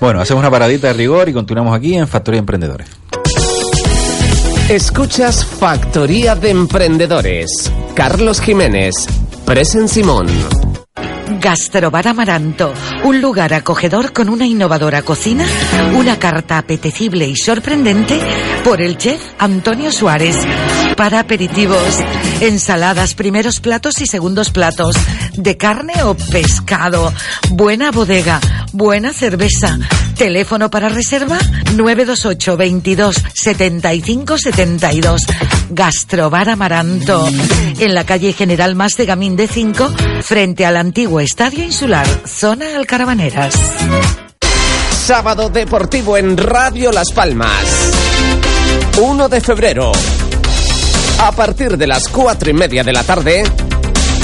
Bueno, 0.00 0.20
hacemos 0.20 0.40
una 0.40 0.50
paradita 0.50 0.88
de 0.88 0.92
rigor 0.94 1.28
y 1.28 1.32
continuamos 1.32 1.76
aquí 1.76 1.96
en 1.96 2.06
Factoría 2.06 2.38
Emprendedores. 2.40 2.88
Escuchas 4.68 5.44
Factoría 5.44 6.34
de 6.34 6.50
Emprendedores. 6.50 7.70
Carlos 7.94 8.40
Jiménez. 8.40 8.94
Presen 9.44 9.88
Simón. 9.88 10.26
Gastrobar 11.46 12.08
Amaranto, 12.08 12.74
un 13.04 13.20
lugar 13.20 13.54
acogedor 13.54 14.12
con 14.12 14.28
una 14.28 14.44
innovadora 14.44 15.02
cocina, 15.02 15.46
una 15.94 16.18
carta 16.18 16.58
apetecible 16.58 17.24
y 17.24 17.36
sorprendente 17.36 18.18
por 18.64 18.80
el 18.82 18.96
chef 18.96 19.20
Antonio 19.38 19.92
Suárez. 19.92 20.44
Para 20.96 21.20
aperitivos, 21.20 21.98
ensaladas, 22.40 23.14
primeros 23.14 23.60
platos 23.60 24.00
y 24.00 24.06
segundos 24.06 24.48
platos, 24.48 24.96
de 25.34 25.56
carne 25.58 25.92
o 26.04 26.14
pescado, 26.14 27.12
buena 27.50 27.90
bodega, 27.90 28.40
buena 28.72 29.12
cerveza. 29.12 29.78
Teléfono 30.16 30.70
para 30.70 30.88
reserva 30.88 31.38
928 31.74 32.56
22 32.56 33.16
75 33.34 34.38
72. 34.38 35.22
Gastrobar 35.68 36.48
Amaranto, 36.48 37.28
en 37.78 37.94
la 37.94 38.04
calle 38.04 38.32
General 38.32 38.74
Más 38.74 38.96
de 38.96 39.04
Gamín 39.04 39.36
de 39.36 39.48
5, 39.48 39.92
frente 40.22 40.64
al 40.64 40.78
antiguo 40.78 41.20
Estadio 41.20 41.62
Insular, 41.62 42.06
zona 42.26 42.74
Alcarabaneras. 42.74 43.54
Sábado 44.92 45.50
deportivo 45.50 46.16
en 46.16 46.38
Radio 46.38 46.90
Las 46.90 47.12
Palmas. 47.12 47.92
1 48.98 49.28
de 49.28 49.40
febrero. 49.42 49.92
A 51.18 51.32
partir 51.32 51.76
de 51.76 51.86
las 51.86 52.08
cuatro 52.08 52.50
y 52.50 52.52
media 52.52 52.84
de 52.84 52.92
la 52.92 53.02
tarde, 53.02 53.42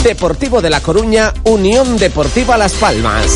Deportivo 0.05 0.61
de 0.61 0.69
La 0.69 0.81
Coruña, 0.81 1.33
Unión 1.45 1.97
Deportiva 1.97 2.57
Las 2.57 2.73
Palmas. 2.75 3.27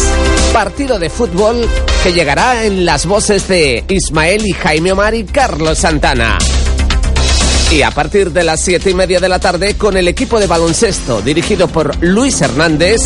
Partido 0.53 0.99
de 0.99 1.11
fútbol 1.11 1.67
que 2.03 2.13
llegará 2.13 2.65
en 2.65 2.85
las 2.85 3.07
voces 3.07 3.49
de 3.49 3.85
Ismael 3.89 4.47
y 4.47 4.53
Jaime 4.53 4.93
Omar 4.93 5.15
y 5.15 5.25
Carlos 5.25 5.79
Santana. 5.79 6.39
Y 7.73 7.83
a 7.83 7.91
partir 7.91 8.31
de 8.33 8.45
las 8.45 8.61
siete 8.61 8.91
y 8.91 8.95
media 8.95 9.21
de 9.21 9.29
la 9.29 9.39
tarde, 9.39 9.77
con 9.77 9.97
el 9.97 10.09
equipo 10.09 10.39
de 10.39 10.47
baloncesto 10.47 11.23
dirigido 11.23 11.69
por 11.69 12.03
Luis 12.03 12.41
Hernández, 12.41 13.01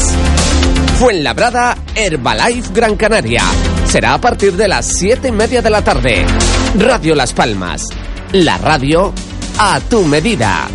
Fuenlabrada 0.99 1.79
Herbalife 1.95 2.71
Gran 2.75 2.97
Canaria. 2.97 3.43
Será 3.87 4.15
a 4.15 4.21
partir 4.21 4.55
de 4.55 4.69
las 4.69 4.87
siete 4.87 5.29
y 5.29 5.33
media 5.33 5.63
de 5.63 5.71
la 5.71 5.83
tarde. 5.83 6.27
Radio 6.77 7.15
Las 7.15 7.33
Palmas. 7.33 7.87
La 8.33 8.59
radio 8.59 9.13
a 9.63 9.79
tu 9.79 10.07
medida. 10.07 10.69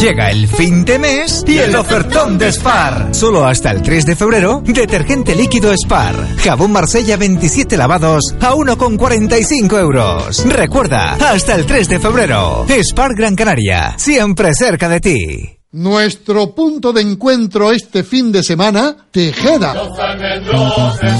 Llega 0.00 0.30
el 0.30 0.48
fin 0.48 0.82
de 0.86 0.98
mes 0.98 1.44
y 1.46 1.58
el 1.58 1.76
ofertón 1.76 2.38
de 2.38 2.50
Spar. 2.52 3.08
Solo 3.14 3.44
hasta 3.44 3.72
el 3.72 3.82
3 3.82 4.06
de 4.06 4.16
febrero, 4.16 4.62
detergente 4.64 5.34
líquido 5.34 5.70
Spar. 5.74 6.14
Jabón 6.38 6.72
Marsella 6.72 7.18
27 7.18 7.76
lavados 7.76 8.34
a 8.40 8.54
1,45 8.54 9.78
euros. 9.78 10.42
Recuerda, 10.46 11.14
hasta 11.14 11.54
el 11.54 11.66
3 11.66 11.88
de 11.88 12.00
febrero. 12.00 12.64
Spar 12.68 13.14
Gran 13.14 13.36
Canaria, 13.36 13.94
siempre 13.98 14.54
cerca 14.54 14.88
de 14.88 15.00
ti. 15.00 15.57
Nuestro 15.70 16.54
punto 16.54 16.94
de 16.94 17.02
encuentro 17.02 17.70
este 17.72 18.02
fin 18.02 18.32
de 18.32 18.42
semana, 18.42 18.96
Tejeda. 19.10 19.74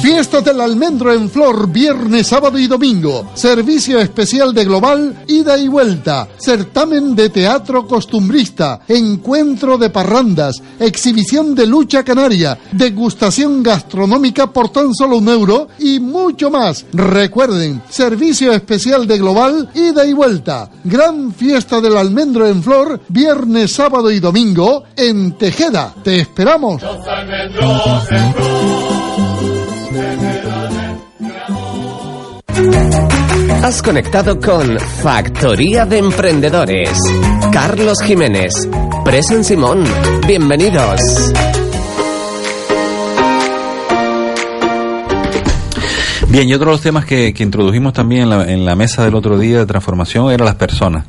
Fiesta 0.01 0.41
del 0.41 0.63
almendro 0.63 1.13
en 1.13 1.29
flor, 1.29 1.71
viernes, 1.71 2.29
sábado 2.29 2.59
y 2.59 2.67
domingo. 2.67 3.31
Servicio 3.35 3.99
especial 3.99 4.55
de 4.55 4.65
Global, 4.65 5.23
ida 5.29 5.59
y 5.59 5.69
vuelta. 5.69 6.27
Certamen 6.39 7.15
de 7.15 7.29
teatro 7.29 7.87
costumbrista. 7.87 8.81
Encuentro 8.89 9.77
de 9.77 9.91
parrandas. 9.91 10.63
Exhibición 10.81 11.55
de 11.55 11.67
lucha 11.67 12.03
canaria. 12.03 12.59
Degustación 12.73 13.63
gastronómica 13.63 14.51
por 14.51 14.71
tan 14.71 14.95
solo 14.95 15.19
un 15.19 15.29
euro 15.29 15.69
y 15.79 16.01
mucho 16.01 16.51
más. 16.51 16.87
Recuerden, 16.95 17.83
servicio 17.91 18.51
especial 18.53 19.07
de 19.07 19.19
Global, 19.19 19.69
ida 19.75 20.07
y 20.07 20.15
vuelta. 20.15 20.71
Gran 20.85 21.35
fiesta 21.35 21.83
del 21.83 21.99
almendro 21.99 22.47
en 22.47 22.63
flor, 22.63 22.99
viernes, 23.11 23.73
sábado 23.73 24.11
y 24.11 24.21
domingo 24.21 24.38
en 24.97 25.33
Tejeda. 25.33 25.93
Te 26.05 26.21
esperamos. 26.21 26.81
Has 33.65 33.83
conectado 33.83 34.39
con 34.39 34.79
Factoría 34.79 35.87
de 35.87 35.99
Emprendedores. 35.99 36.97
Carlos 37.53 37.99
Jiménez, 38.01 38.53
Presen 39.05 39.43
Simón, 39.43 39.83
bienvenidos. 40.25 41.01
Bien, 46.31 46.47
y 46.47 46.53
otro 46.53 46.67
de 46.67 46.73
los 46.73 46.83
temas 46.83 47.07
que, 47.07 47.33
que 47.33 47.43
introdujimos 47.43 47.95
también 47.95 48.25
en 48.25 48.29
la, 48.29 48.53
en 48.53 48.65
la, 48.67 48.77
mesa 48.77 49.03
del 49.03 49.15
otro 49.15 49.39
día 49.39 49.61
de 49.61 49.65
transformación 49.65 50.31
eran 50.31 50.45
las 50.45 50.57
personas. 50.57 51.07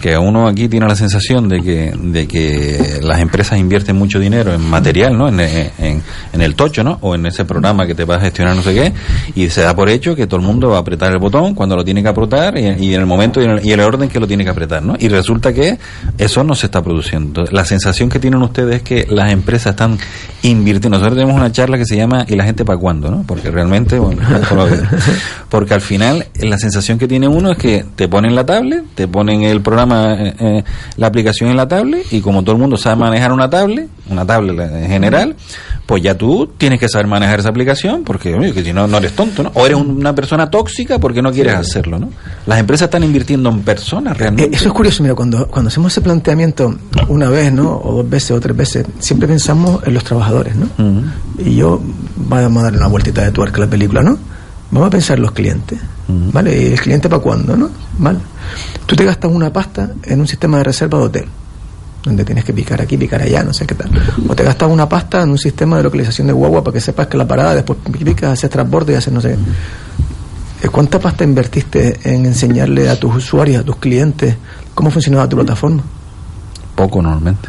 Que 0.00 0.16
uno 0.16 0.46
aquí 0.46 0.68
tiene 0.68 0.86
la 0.86 0.94
sensación 0.94 1.48
de 1.48 1.60
que, 1.60 1.92
de 2.00 2.28
que 2.28 3.00
las 3.02 3.20
empresas 3.20 3.58
invierten 3.58 3.96
mucho 3.96 4.20
dinero 4.20 4.54
en 4.54 4.60
material, 4.60 5.18
¿no? 5.18 5.28
En, 5.28 5.40
en, 5.40 6.02
el 6.40 6.54
tocho, 6.54 6.84
¿no? 6.84 6.98
O 7.00 7.16
en 7.16 7.26
ese 7.26 7.44
programa 7.44 7.84
que 7.84 7.96
te 7.96 8.04
va 8.04 8.16
a 8.16 8.20
gestionar 8.20 8.54
no 8.54 8.62
sé 8.62 8.72
qué, 8.72 8.92
y 9.34 9.50
se 9.50 9.60
da 9.62 9.74
por 9.74 9.88
hecho 9.88 10.14
que 10.14 10.28
todo 10.28 10.38
el 10.38 10.46
mundo 10.46 10.70
va 10.70 10.76
a 10.76 10.80
apretar 10.80 11.10
el 11.12 11.18
botón 11.18 11.54
cuando 11.54 11.74
lo 11.74 11.84
tiene 11.84 12.00
que 12.00 12.08
apretar 12.08 12.56
y, 12.56 12.94
en 12.94 13.00
el 13.00 13.06
momento 13.06 13.42
y 13.42 13.46
en 13.46 13.50
el, 13.50 13.66
y 13.66 13.72
el, 13.72 13.80
orden 13.80 14.08
que 14.08 14.20
lo 14.20 14.28
tiene 14.28 14.44
que 14.44 14.50
apretar, 14.50 14.84
¿no? 14.84 14.94
Y 15.00 15.08
resulta 15.08 15.52
que 15.52 15.78
eso 16.16 16.44
no 16.44 16.54
se 16.54 16.66
está 16.66 16.80
produciendo. 16.80 17.44
La 17.50 17.64
sensación 17.64 18.08
que 18.08 18.20
tienen 18.20 18.40
ustedes 18.40 18.76
es 18.76 18.82
que 18.82 19.06
las 19.10 19.32
empresas 19.32 19.72
están 19.72 19.98
invirtiendo. 20.42 20.96
Nosotros 20.96 21.18
tenemos 21.18 21.36
una 21.36 21.50
charla 21.50 21.76
que 21.76 21.84
se 21.84 21.96
llama 21.96 22.24
¿Y 22.28 22.36
la 22.36 22.44
gente 22.44 22.64
para 22.64 22.78
cuándo? 22.78 23.10
¿no? 23.10 23.24
Porque 23.26 23.50
realmente, 23.50 23.98
bueno, 23.98 24.22
porque 25.48 25.74
al 25.74 25.80
final 25.80 26.26
la 26.40 26.58
sensación 26.58 26.98
que 26.98 27.08
tiene 27.08 27.28
uno 27.28 27.52
es 27.52 27.58
que 27.58 27.84
te 27.96 28.08
ponen 28.08 28.34
la 28.34 28.44
tablet, 28.44 28.84
te 28.94 29.08
ponen 29.08 29.42
el 29.42 29.60
programa, 29.60 30.14
eh, 30.14 30.34
eh, 30.38 30.64
la 30.96 31.06
aplicación 31.06 31.50
en 31.50 31.56
la 31.56 31.68
tablet 31.68 32.12
y 32.12 32.20
como 32.20 32.42
todo 32.42 32.52
el 32.54 32.60
mundo 32.60 32.76
sabe 32.76 32.96
manejar 32.96 33.32
una 33.32 33.48
tablet, 33.48 33.88
una 34.08 34.26
tablet 34.26 34.58
en 34.58 34.88
general, 34.88 35.36
pues 35.86 36.02
ya 36.02 36.16
tú 36.16 36.52
tienes 36.56 36.78
que 36.78 36.88
saber 36.88 37.06
manejar 37.06 37.40
esa 37.40 37.48
aplicación 37.48 38.04
porque 38.04 38.34
oye, 38.34 38.52
que 38.52 38.62
si 38.62 38.72
no 38.72 38.86
no 38.86 38.98
eres 38.98 39.12
tonto, 39.12 39.42
¿no? 39.42 39.50
O 39.54 39.66
eres 39.66 39.78
una 39.78 40.14
persona 40.14 40.50
tóxica 40.50 40.98
porque 40.98 41.22
no 41.22 41.32
quieres 41.32 41.54
hacerlo, 41.54 41.98
¿no? 41.98 42.10
Las 42.46 42.58
empresas 42.60 42.86
están 42.86 43.02
invirtiendo 43.02 43.50
en 43.50 43.62
personas 43.62 44.16
realmente. 44.16 44.54
Eh, 44.54 44.56
eso 44.56 44.68
es 44.68 44.72
curioso, 44.72 45.02
mira, 45.02 45.14
cuando 45.14 45.48
cuando 45.48 45.68
hacemos 45.68 45.92
ese 45.92 46.00
planteamiento 46.00 46.74
una 47.08 47.28
vez, 47.28 47.52
¿no? 47.52 47.76
O 47.76 47.96
dos 47.96 48.08
veces 48.08 48.30
o 48.32 48.40
tres 48.40 48.56
veces, 48.56 48.86
siempre 48.98 49.28
pensamos 49.28 49.82
en 49.84 49.94
los 49.94 50.04
trabajadores, 50.04 50.54
¿no? 50.54 50.66
Uh 50.78 50.82
-huh. 50.82 51.04
Y 51.44 51.56
yo 51.56 51.80
vamos 52.16 52.60
a 52.60 52.64
darle 52.64 52.78
una 52.78 52.88
vueltita 52.88 53.22
de 53.22 53.32
tuerca 53.32 53.58
a 53.58 53.60
la 53.60 53.70
película, 53.70 54.02
¿no? 54.02 54.18
Vamos 54.70 54.86
a 54.86 54.90
pensar 54.90 55.18
los 55.18 55.32
clientes. 55.32 55.78
¿vale? 56.32 56.62
¿Y 56.62 56.66
el 56.72 56.80
cliente 56.80 57.08
para 57.08 57.22
cuándo, 57.22 57.56
no? 57.56 57.70
¿Vale? 57.98 58.18
Tú 58.86 58.96
te 58.96 59.04
gastas 59.04 59.30
una 59.30 59.52
pasta 59.52 59.90
en 60.04 60.20
un 60.20 60.26
sistema 60.26 60.58
de 60.58 60.64
reserva 60.64 60.98
de 60.98 61.04
hotel, 61.04 61.24
donde 62.04 62.24
tienes 62.24 62.44
que 62.44 62.52
picar 62.52 62.80
aquí, 62.80 62.96
picar 62.96 63.22
allá, 63.22 63.42
no 63.42 63.52
sé 63.52 63.66
qué 63.66 63.74
tal. 63.74 63.90
O 64.28 64.34
te 64.34 64.42
gastas 64.42 64.70
una 64.70 64.88
pasta 64.88 65.22
en 65.22 65.30
un 65.30 65.38
sistema 65.38 65.76
de 65.76 65.84
localización 65.84 66.26
de 66.26 66.32
guagua 66.32 66.62
para 66.62 66.74
que 66.74 66.80
sepas 66.80 67.06
que 67.06 67.16
la 67.16 67.26
parada 67.26 67.54
después 67.54 67.78
picas, 68.04 68.32
haces 68.32 68.50
transbordo 68.50 68.92
y 68.92 68.94
haces 68.94 69.12
no 69.12 69.20
sé 69.20 69.36
qué. 70.60 70.68
¿Cuánta 70.68 70.98
pasta 70.98 71.24
invertiste 71.24 72.00
en 72.04 72.26
enseñarle 72.26 72.90
a 72.90 72.98
tus 72.98 73.14
usuarios, 73.16 73.62
a 73.62 73.64
tus 73.64 73.76
clientes, 73.76 74.36
cómo 74.74 74.90
funcionaba 74.90 75.28
tu 75.28 75.36
plataforma? 75.36 75.82
Poco 76.74 77.00
normalmente. 77.00 77.48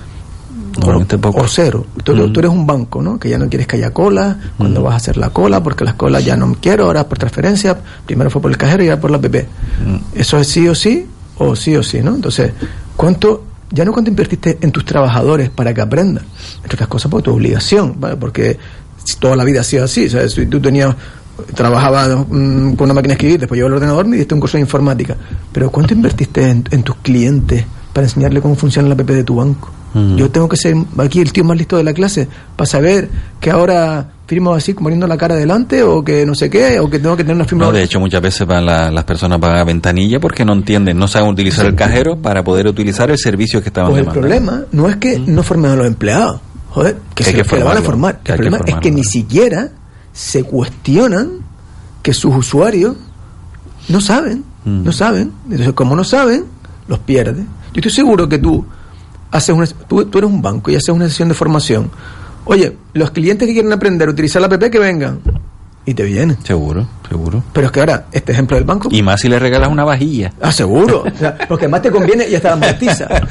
Poco. 0.71 1.41
O 1.41 1.47
cero. 1.47 1.85
Tú, 2.03 2.15
mm. 2.15 2.33
tú, 2.33 2.39
eres 2.39 2.51
un 2.51 2.65
banco, 2.65 3.01
¿no? 3.01 3.19
Que 3.19 3.29
ya 3.29 3.37
no 3.37 3.49
quieres 3.49 3.67
que 3.67 3.77
haya 3.77 3.91
cola, 3.91 4.37
cuando 4.57 4.81
mm. 4.81 4.83
vas 4.83 4.93
a 4.93 4.97
hacer 4.97 5.17
la 5.17 5.29
cola, 5.29 5.61
porque 5.61 5.83
las 5.83 5.95
colas 5.95 6.23
ya 6.23 6.35
no 6.35 6.55
quiero, 6.59 6.85
ahora 6.85 7.07
por 7.07 7.17
transferencia, 7.17 7.77
primero 8.05 8.29
fue 8.29 8.41
por 8.41 8.51
el 8.51 8.57
cajero 8.57 8.83
y 8.83 8.89
ahora 8.89 9.01
por 9.01 9.11
la 9.11 9.19
PP. 9.19 9.47
Mm. 9.85 10.19
Eso 10.19 10.37
es 10.37 10.47
sí 10.47 10.67
o 10.67 10.75
sí, 10.75 11.05
o 11.37 11.55
sí 11.55 11.75
o 11.75 11.83
sí, 11.83 12.01
¿no? 12.01 12.15
Entonces, 12.15 12.51
¿cuánto, 12.95 13.43
ya 13.71 13.85
no 13.85 13.91
cuánto 13.91 14.09
invertiste 14.09 14.57
en 14.61 14.71
tus 14.71 14.85
trabajadores 14.85 15.49
para 15.49 15.73
que 15.73 15.81
aprendan? 15.81 16.25
Entre 16.63 16.75
otras 16.75 16.89
cosas, 16.89 17.11
por 17.11 17.21
tu 17.21 17.33
obligación, 17.33 17.95
¿vale? 17.99 18.15
Porque 18.15 18.57
toda 19.19 19.35
la 19.35 19.43
vida 19.43 19.61
ha 19.61 19.63
sido 19.63 19.85
así, 19.85 20.09
¿sabes? 20.09 20.33
Si 20.33 20.45
tú 20.45 20.59
tenías 20.59 20.95
trabajaba 21.55 22.07
con 22.07 22.75
una 22.79 22.93
máquina 22.93 23.09
de 23.09 23.13
escribir, 23.13 23.39
después 23.39 23.57
llevaba 23.57 23.75
el 23.75 23.81
ordenador 23.81 24.07
y 24.07 24.17
diste 24.17 24.33
un 24.33 24.39
curso 24.39 24.57
de 24.57 24.61
informática. 24.61 25.15
Pero 25.51 25.71
¿cuánto 25.71 25.93
invertiste 25.93 26.49
en, 26.49 26.63
en 26.69 26.83
tus 26.83 26.97
clientes 26.97 27.65
para 27.93 28.07
enseñarle 28.07 28.41
cómo 28.41 28.55
funciona 28.55 28.87
la 28.87 28.95
PP 28.95 29.13
de 29.13 29.23
tu 29.23 29.35
banco? 29.35 29.69
Mm. 29.93 30.15
Yo 30.15 30.29
tengo 30.31 30.47
que 30.47 30.57
ser 30.57 30.75
aquí 30.97 31.19
el 31.19 31.33
tío 31.33 31.43
más 31.43 31.57
listo 31.57 31.77
de 31.77 31.83
la 31.83 31.93
clase 31.93 32.27
para 32.55 32.65
saber 32.65 33.09
que 33.39 33.51
ahora 33.51 34.07
firmo 34.25 34.53
así 34.53 34.73
poniendo 34.73 35.07
la 35.07 35.17
cara 35.17 35.35
delante 35.35 35.83
o 35.83 36.03
que 36.03 36.25
no 36.25 36.35
sé 36.35 36.49
qué 36.49 36.79
o 36.79 36.89
que 36.89 36.99
tengo 36.99 37.17
que 37.17 37.23
tener 37.23 37.35
una 37.35 37.45
firma. 37.45 37.65
No, 37.65 37.71
de 37.73 37.83
hecho 37.83 37.99
muchas 37.99 38.21
veces 38.21 38.47
van 38.47 38.65
la, 38.65 38.89
las 38.89 39.03
personas 39.03 39.39
pagan 39.39 39.67
ventanilla 39.67 40.21
porque 40.21 40.45
no 40.45 40.53
entienden, 40.53 40.97
no 40.97 41.09
saben 41.09 41.29
utilizar 41.29 41.65
el 41.65 41.75
cajero 41.75 42.17
para 42.17 42.41
poder 42.43 42.67
utilizar 42.67 43.11
el 43.11 43.17
servicio 43.17 43.61
que 43.61 43.67
estaban 43.67 43.91
pues 43.91 44.01
demandando. 44.01 44.27
El 44.27 44.39
problema 44.41 44.65
no 44.71 44.87
es 44.87 44.95
que 44.95 45.19
mm. 45.19 45.35
no 45.35 45.43
formen 45.43 45.71
a 45.71 45.75
los 45.75 45.85
empleados, 45.85 46.39
joder, 46.69 46.97
que, 47.13 47.25
se, 47.25 47.33
que, 47.33 47.43
que 47.43 47.63
van 47.63 47.77
a 47.77 47.81
formar. 47.81 48.21
El 48.23 48.35
problema 48.35 48.59
es 48.65 48.75
que 48.75 48.91
ni 48.91 49.03
siquiera 49.03 49.69
se 50.13 50.43
cuestionan 50.43 51.39
que 52.01 52.13
sus 52.13 52.33
usuarios 52.33 52.95
no 53.89 53.99
saben, 53.99 54.45
mm. 54.63 54.83
no 54.83 54.91
saben. 54.93 55.33
Entonces, 55.49 55.73
como 55.73 55.95
no 55.95 56.05
saben, 56.05 56.45
los 56.87 56.99
pierden. 56.99 57.47
Yo 57.73 57.79
estoy 57.79 57.91
seguro 57.91 58.27
que 58.27 58.37
tú 58.37 58.65
haces 59.31 59.55
una, 59.55 59.65
tú, 59.65 60.05
tú, 60.05 60.17
eres 60.17 60.29
un 60.29 60.41
banco 60.41 60.71
y 60.71 60.75
haces 60.75 60.89
una 60.89 61.07
sesión 61.07 61.29
de 61.29 61.33
formación. 61.33 61.89
Oye, 62.45 62.75
los 62.93 63.11
clientes 63.11 63.47
que 63.47 63.53
quieren 63.53 63.71
aprender 63.71 64.07
a 64.07 64.11
utilizar 64.11 64.41
la 64.41 64.47
app 64.47 64.63
que 64.63 64.79
vengan. 64.79 65.21
Y 65.83 65.95
te 65.95 66.03
vienen. 66.03 66.37
Seguro, 66.43 66.87
seguro. 67.09 67.43
Pero 67.53 67.67
es 67.67 67.71
que 67.71 67.79
ahora, 67.79 68.05
este 68.11 68.33
ejemplo 68.33 68.55
del 68.55 68.65
banco. 68.65 68.89
Y 68.91 69.01
más 69.01 69.21
si 69.21 69.27
le 69.27 69.39
regalas 69.39 69.69
una 69.69 69.83
vajilla. 69.83 70.31
Ah, 70.39 70.51
seguro. 70.51 71.03
o 71.15 71.17
sea, 71.17 71.35
porque 71.47 71.67
más 71.67 71.81
te 71.81 71.89
conviene 71.89 72.27
y 72.27 72.35
hasta 72.35 72.55
la 72.55 72.77
claro. 72.77 73.27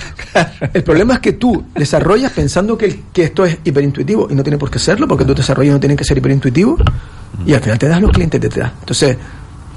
El 0.73 0.83
problema 0.83 1.15
es 1.15 1.21
que 1.21 1.35
tú 1.35 1.65
desarrollas 1.75 2.33
pensando 2.33 2.77
que, 2.77 3.03
que 3.13 3.25
esto 3.25 3.45
es 3.45 3.59
hiperintuitivo 3.63 4.27
y 4.31 4.35
no 4.35 4.43
tiene 4.43 4.59
por 4.59 4.71
qué 4.71 4.81
serlo, 4.81 5.07
porque 5.07 5.25
tus 5.25 5.37
desarrollos 5.37 5.75
no 5.75 5.81
tienen 5.81 5.97
que 5.97 6.05
ser 6.05 6.19
hiperintuitivos 6.19 6.81
y 7.47 7.55
al 7.55 7.61
final 7.61 7.79
te 7.79 7.89
das 7.89 8.01
los 8.01 8.11
clientes 8.11 8.41
detrás. 8.41 8.73
Entonces, 8.81 9.17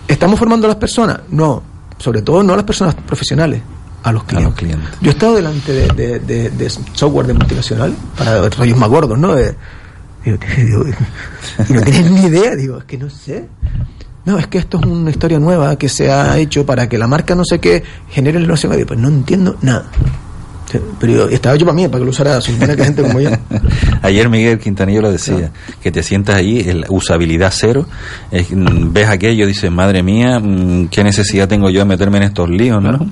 ¿estamos 0.07 0.39
formando 0.39 0.66
a 0.66 0.70
las 0.70 0.78
personas? 0.78 1.20
No, 1.30 1.61
sobre 1.97 2.24
todo 2.24 2.41
no 2.41 2.53
a 2.53 2.55
las 2.55 2.66
personas 2.66 2.95
profesionales, 2.95 3.61
a 4.04 4.12
los 4.12 4.24
clientes. 4.24 4.45
A 4.45 4.49
los 4.49 4.60
clientes. 4.60 4.89
Yo 5.01 5.10
he 5.10 5.14
estado 5.14 5.36
delante 5.36 5.72
de, 5.72 5.88
de, 5.88 6.20
de, 6.20 6.49
de 6.49 6.70
software 6.70 7.28
de 7.28 7.34
multinacional 7.34 7.95
para 8.18 8.49
rollos 8.49 8.78
más 8.78 8.89
gordos, 8.89 9.18
¿no? 9.18 9.36
Digo, 9.36 10.38
digo, 10.58 10.86
y 11.70 11.74
no 11.74 11.82
tienes 11.82 12.12
ni 12.12 12.22
idea, 12.28 12.56
digo, 12.56 12.78
es 12.78 12.84
que 12.86 12.97
no 12.97 13.10
sé. 13.10 13.47
No, 14.26 14.38
es 14.39 14.47
que 14.47 14.58
esto 14.58 14.80
es 14.80 14.86
una 14.86 15.10
historia 15.10 15.39
nueva 15.39 15.76
que 15.78 15.89
se 15.89 16.10
ha 16.10 16.38
hecho 16.38 16.66
para 16.66 16.88
que 16.88 16.97
la 16.97 17.08
marca 17.08 17.36
no 17.36 17.43
sé 17.43 17.60
qué 17.60 17.84
genere 18.10 18.38
el 18.38 18.43
negocio 18.43 18.70
medio. 18.70 18.88
Pues 18.88 18.99
no 18.99 19.10
entiendo 19.10 19.58
nada. 19.62 19.86
Pero 21.00 21.30
estaba 21.30 21.56
hecho 21.56 21.66
para 21.66 21.76
mí, 21.76 21.88
para 21.88 22.00
que 22.00 22.06
lo 22.06 22.12
usara 22.12 22.42
supone 22.42 22.76
que 22.76 22.84
gente 22.84 23.02
como 23.02 23.20
yo. 23.20 23.30
Ayer 24.02 24.30
Miguel 24.30 24.60
Quintanillo 24.60 25.02
lo 25.02 25.12
decía, 25.12 25.36
claro. 25.36 25.54
que 25.82 25.92
te 25.92 26.04
sientas 26.04 26.36
ahí, 26.36 26.60
el, 26.68 26.86
usabilidad 26.90 27.52
cero, 27.54 27.86
es, 28.32 28.48
ves 28.52 29.08
aquello, 29.08 29.48
dices, 29.48 29.72
madre 29.72 30.04
mía, 30.04 30.42
¿qué 30.90 31.04
necesidad 31.04 31.48
tengo 31.48 31.70
yo 31.70 31.80
de 31.80 31.86
meterme 31.86 32.18
en 32.18 32.24
estos 32.24 32.50
líos? 32.50 32.82
¿no? 32.82 32.98
Claro. 32.98 33.12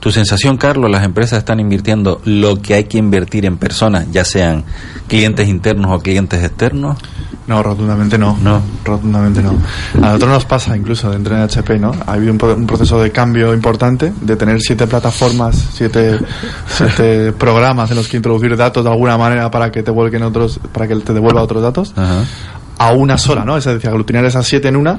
Tu 0.00 0.10
sensación, 0.10 0.56
Carlos, 0.56 0.90
las 0.90 1.04
empresas 1.04 1.38
están 1.38 1.60
invirtiendo 1.60 2.20
lo 2.24 2.60
que 2.60 2.74
hay 2.74 2.84
que 2.84 2.98
invertir 2.98 3.46
en 3.46 3.56
personas, 3.56 4.06
ya 4.10 4.24
sean 4.24 4.64
clientes 5.08 5.48
internos 5.48 5.90
o 5.92 6.00
clientes 6.00 6.42
externos. 6.42 6.98
No, 7.46 7.62
rotundamente 7.62 8.18
no. 8.18 8.36
No. 8.40 8.62
Rotundamente 8.84 9.42
no. 9.42 9.50
A 9.96 10.06
nosotros 10.06 10.30
nos 10.30 10.44
pasa 10.44 10.76
incluso 10.76 11.10
dentro 11.10 11.34
de 11.34 11.42
HP, 11.42 11.78
¿no? 11.78 11.92
Ha 12.06 12.12
habido 12.12 12.32
un, 12.32 12.42
un 12.42 12.66
proceso 12.66 13.00
de 13.02 13.10
cambio 13.10 13.52
importante 13.52 14.12
de 14.20 14.36
tener 14.36 14.60
siete 14.60 14.86
plataformas, 14.86 15.56
siete, 15.72 16.18
siete 16.68 17.32
programas 17.32 17.90
en 17.90 17.96
los 17.96 18.08
que 18.08 18.16
introducir 18.18 18.56
datos 18.56 18.84
de 18.84 18.90
alguna 18.90 19.18
manera 19.18 19.50
para 19.50 19.72
que 19.72 19.82
te 19.82 19.90
vuelquen 19.90 20.22
otros, 20.22 20.60
para 20.72 20.86
que 20.86 20.96
te 20.96 21.12
devuelva 21.12 21.42
otros 21.42 21.62
datos. 21.62 21.92
Ajá. 21.96 22.24
a 22.78 22.92
una 22.92 23.18
sola, 23.18 23.44
¿no? 23.44 23.56
Es 23.56 23.64
decir, 23.64 23.88
aglutinar 23.88 24.24
esas 24.24 24.46
siete 24.46 24.68
en 24.68 24.76
una 24.76 24.98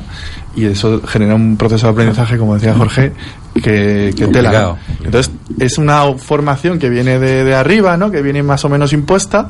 y 0.55 0.65
eso 0.65 1.01
genera 1.05 1.35
un 1.35 1.57
proceso 1.57 1.87
de 1.87 1.91
aprendizaje, 1.91 2.37
como 2.37 2.55
decía 2.55 2.73
Jorge, 2.73 3.13
que, 3.55 4.13
que 4.15 4.27
tela. 4.27 4.77
Entonces, 5.03 5.33
es 5.59 5.77
una 5.77 6.13
formación 6.17 6.79
que 6.79 6.89
viene 6.89 7.19
de, 7.19 7.43
de 7.43 7.55
arriba, 7.55 7.97
¿no? 7.97 8.11
Que 8.11 8.21
viene 8.21 8.41
más 8.43 8.63
o 8.63 8.69
menos 8.69 8.93
impuesta 8.93 9.49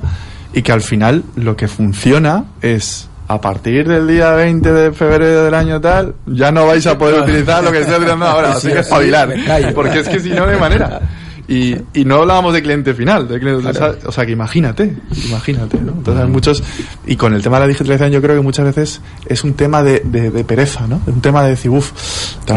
y 0.53 0.61
que 0.61 0.71
al 0.71 0.81
final 0.81 1.23
lo 1.35 1.55
que 1.55 1.67
funciona 1.67 2.45
es 2.61 3.09
a 3.27 3.41
partir 3.41 3.87
del 3.87 4.07
día 4.07 4.31
20 4.31 4.71
de 4.71 4.91
febrero 4.91 5.45
del 5.45 5.53
año 5.53 5.81
tal, 5.81 6.13
ya 6.25 6.51
no 6.51 6.67
vais 6.67 6.85
a 6.85 6.97
poder 6.97 7.21
utilizar 7.23 7.63
lo 7.63 7.71
que 7.71 7.79
estoy 7.79 7.95
utilizando 7.95 8.25
ahora, 8.25 8.53
así 8.53 8.67
que 8.67 8.79
espabilar, 8.79 9.33
porque 9.73 9.99
es 9.99 10.09
que 10.09 10.19
si 10.19 10.29
no, 10.29 10.45
no 10.45 10.51
hay 10.51 10.59
manera. 10.59 11.01
Y, 11.45 11.75
y 11.93 12.05
no 12.05 12.21
hablábamos 12.21 12.53
de 12.53 12.61
cliente 12.63 12.93
final, 12.93 13.27
de 13.27 13.37
cliente, 13.37 13.67
o, 13.67 13.73
sea, 13.73 13.95
o 14.05 14.11
sea, 14.13 14.25
que 14.25 14.31
imagínate, 14.31 14.95
imagínate, 15.27 15.77
¿no? 15.81 15.91
Entonces 15.91 16.29
muchos, 16.29 16.63
y 17.05 17.17
con 17.17 17.33
el 17.33 17.41
tema 17.43 17.57
de 17.57 17.61
la 17.63 17.67
digitalización 17.67 18.11
yo 18.11 18.21
creo 18.21 18.35
que 18.37 18.41
muchas 18.41 18.65
veces 18.65 19.01
es 19.27 19.43
un 19.43 19.53
tema 19.53 19.83
de, 19.83 19.99
de, 20.05 20.31
de 20.31 20.43
pereza, 20.45 20.87
¿no? 20.87 21.01
Un 21.05 21.19
tema 21.19 21.43
de 21.43 21.49
decir, 21.49 21.69
uff, 21.69 21.91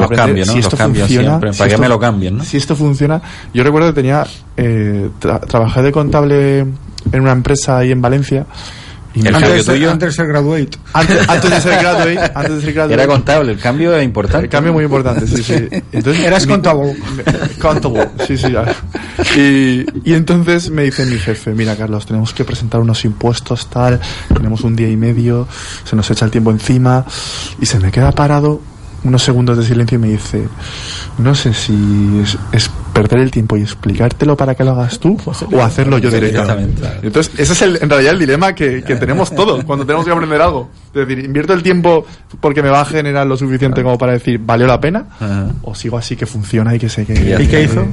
Los 0.03 0.11
cambios, 0.17 0.47
¿no? 0.47 0.53
Los 0.71 0.75
cambios 0.79 1.09
siempre, 1.41 1.51
¿para 1.59 1.69
qué 1.71 1.77
me 1.79 1.89
lo 1.89 1.99
cambien, 1.99 2.37
no? 2.37 2.45
Si 2.45 2.57
esto 2.59 2.77
funciona, 2.77 3.21
yo 3.53 3.65
recuerdo 3.65 3.89
que 3.89 3.95
tenía, 3.95 4.25
eh, 4.57 5.09
tra- 5.21 5.41
trabajé 5.45 5.83
de 5.83 5.91
contable 5.91 6.59
en 6.61 7.21
una 7.21 7.33
empresa 7.33 7.79
ahí 7.79 7.91
en 7.91 8.01
Valencia, 8.01 8.47
El 9.17 9.33
cambio 9.33 9.49
Antes, 9.51 9.67
de- 9.67 9.73
tuyo 9.75 9.91
antes 9.91 10.09
de 10.09 10.13
ser 10.15 10.27
graduate. 10.27 10.71
antes, 10.93 11.29
antes 11.29 11.51
de 11.51 11.61
ser 11.61 11.73
graduate, 11.83 12.33
antes 12.35 12.55
de 12.57 12.61
ser 12.63 12.73
graduate, 12.75 12.95
era 12.95 13.07
contable, 13.07 13.53
el 13.53 13.59
cambio 13.59 13.97
es 13.97 14.05
importante. 14.05 14.45
el 14.45 14.51
cambio 14.51 14.73
muy 14.73 14.85
importante, 14.85 15.27
sí, 15.27 15.43
sí. 15.43 15.55
Entonces, 15.93 16.25
Eras 16.25 16.47
contable. 16.47 16.95
Contable, 17.61 18.09
sí, 18.27 18.37
sí. 18.37 18.55
Y, 19.37 19.87
y 20.11 20.15
entonces 20.15 20.71
me 20.71 20.85
dice 20.85 21.07
mi 21.07 21.19
jefe, 21.19 21.53
mira 21.53 21.77
Carlos, 21.77 22.07
tenemos 22.07 22.33
que 22.35 22.45
presentar 22.45 22.81
unos 22.81 23.05
impuestos, 23.05 23.69
tal, 23.71 24.01
tenemos 24.35 24.63
un 24.63 24.77
día 24.77 24.89
y 24.91 24.97
medio, 24.97 25.49
se 25.85 25.97
nos 25.97 26.11
echa 26.11 26.25
el 26.27 26.31
tiempo 26.31 26.51
encima, 26.51 27.05
y 27.61 27.67
se 27.67 27.79
me 27.81 27.91
queda 27.91 28.13
parado 28.13 28.61
unos 29.07 29.23
segundos 29.23 29.57
de 29.57 29.65
silencio 29.65 29.97
y 29.97 30.01
me 30.01 30.09
dice, 30.09 30.49
no 31.19 31.35
sé 31.35 31.55
si 31.55 32.21
es, 32.23 32.37
es 32.53 32.71
perder 32.93 33.21
el 33.21 33.31
tiempo 33.31 33.57
y 33.57 33.63
explicártelo 33.63 34.37
para 34.37 34.55
que 34.55 34.65
lo 34.65 34.73
hagas 34.73 34.99
tú 34.99 35.17
o 35.53 35.63
hacerlo 35.63 35.99
yo 35.99 36.11
directamente. 36.11 36.77
Directamente. 36.77 37.07
Entonces, 37.07 37.33
ese 37.39 37.53
es 37.53 37.63
el, 37.63 37.79
en 37.81 37.91
realidad 37.91 38.15
el 38.15 38.19
dilema 38.19 38.55
que, 38.55 38.83
que 38.83 38.97
tenemos 38.97 39.35
todos 39.35 39.65
cuando 39.65 39.87
tenemos 39.87 40.05
que 40.05 40.13
aprender 40.13 40.41
algo. 40.41 40.71
Es 40.89 41.07
decir, 41.07 41.25
invierto 41.25 41.53
el 41.53 41.63
tiempo 41.63 42.07
porque 42.41 42.63
me 42.63 42.71
va 42.71 42.81
a 42.81 42.85
generar 42.85 43.27
lo 43.27 43.37
suficiente 43.37 43.83
como 43.83 43.99
para 43.99 44.13
decir, 44.13 44.39
¿valió 44.39 44.67
la 44.67 44.81
pena? 44.81 45.07
Ajá. 45.21 45.49
O 45.63 45.75
sigo 45.75 45.99
así 45.99 46.17
que 46.17 46.27
funciona 46.27 46.75
y 46.75 46.79
que 46.79 46.89
sé 46.89 47.05
que... 47.05 47.37
¿Y 47.39 47.47
qué 47.47 47.63
hizo? 47.63 47.87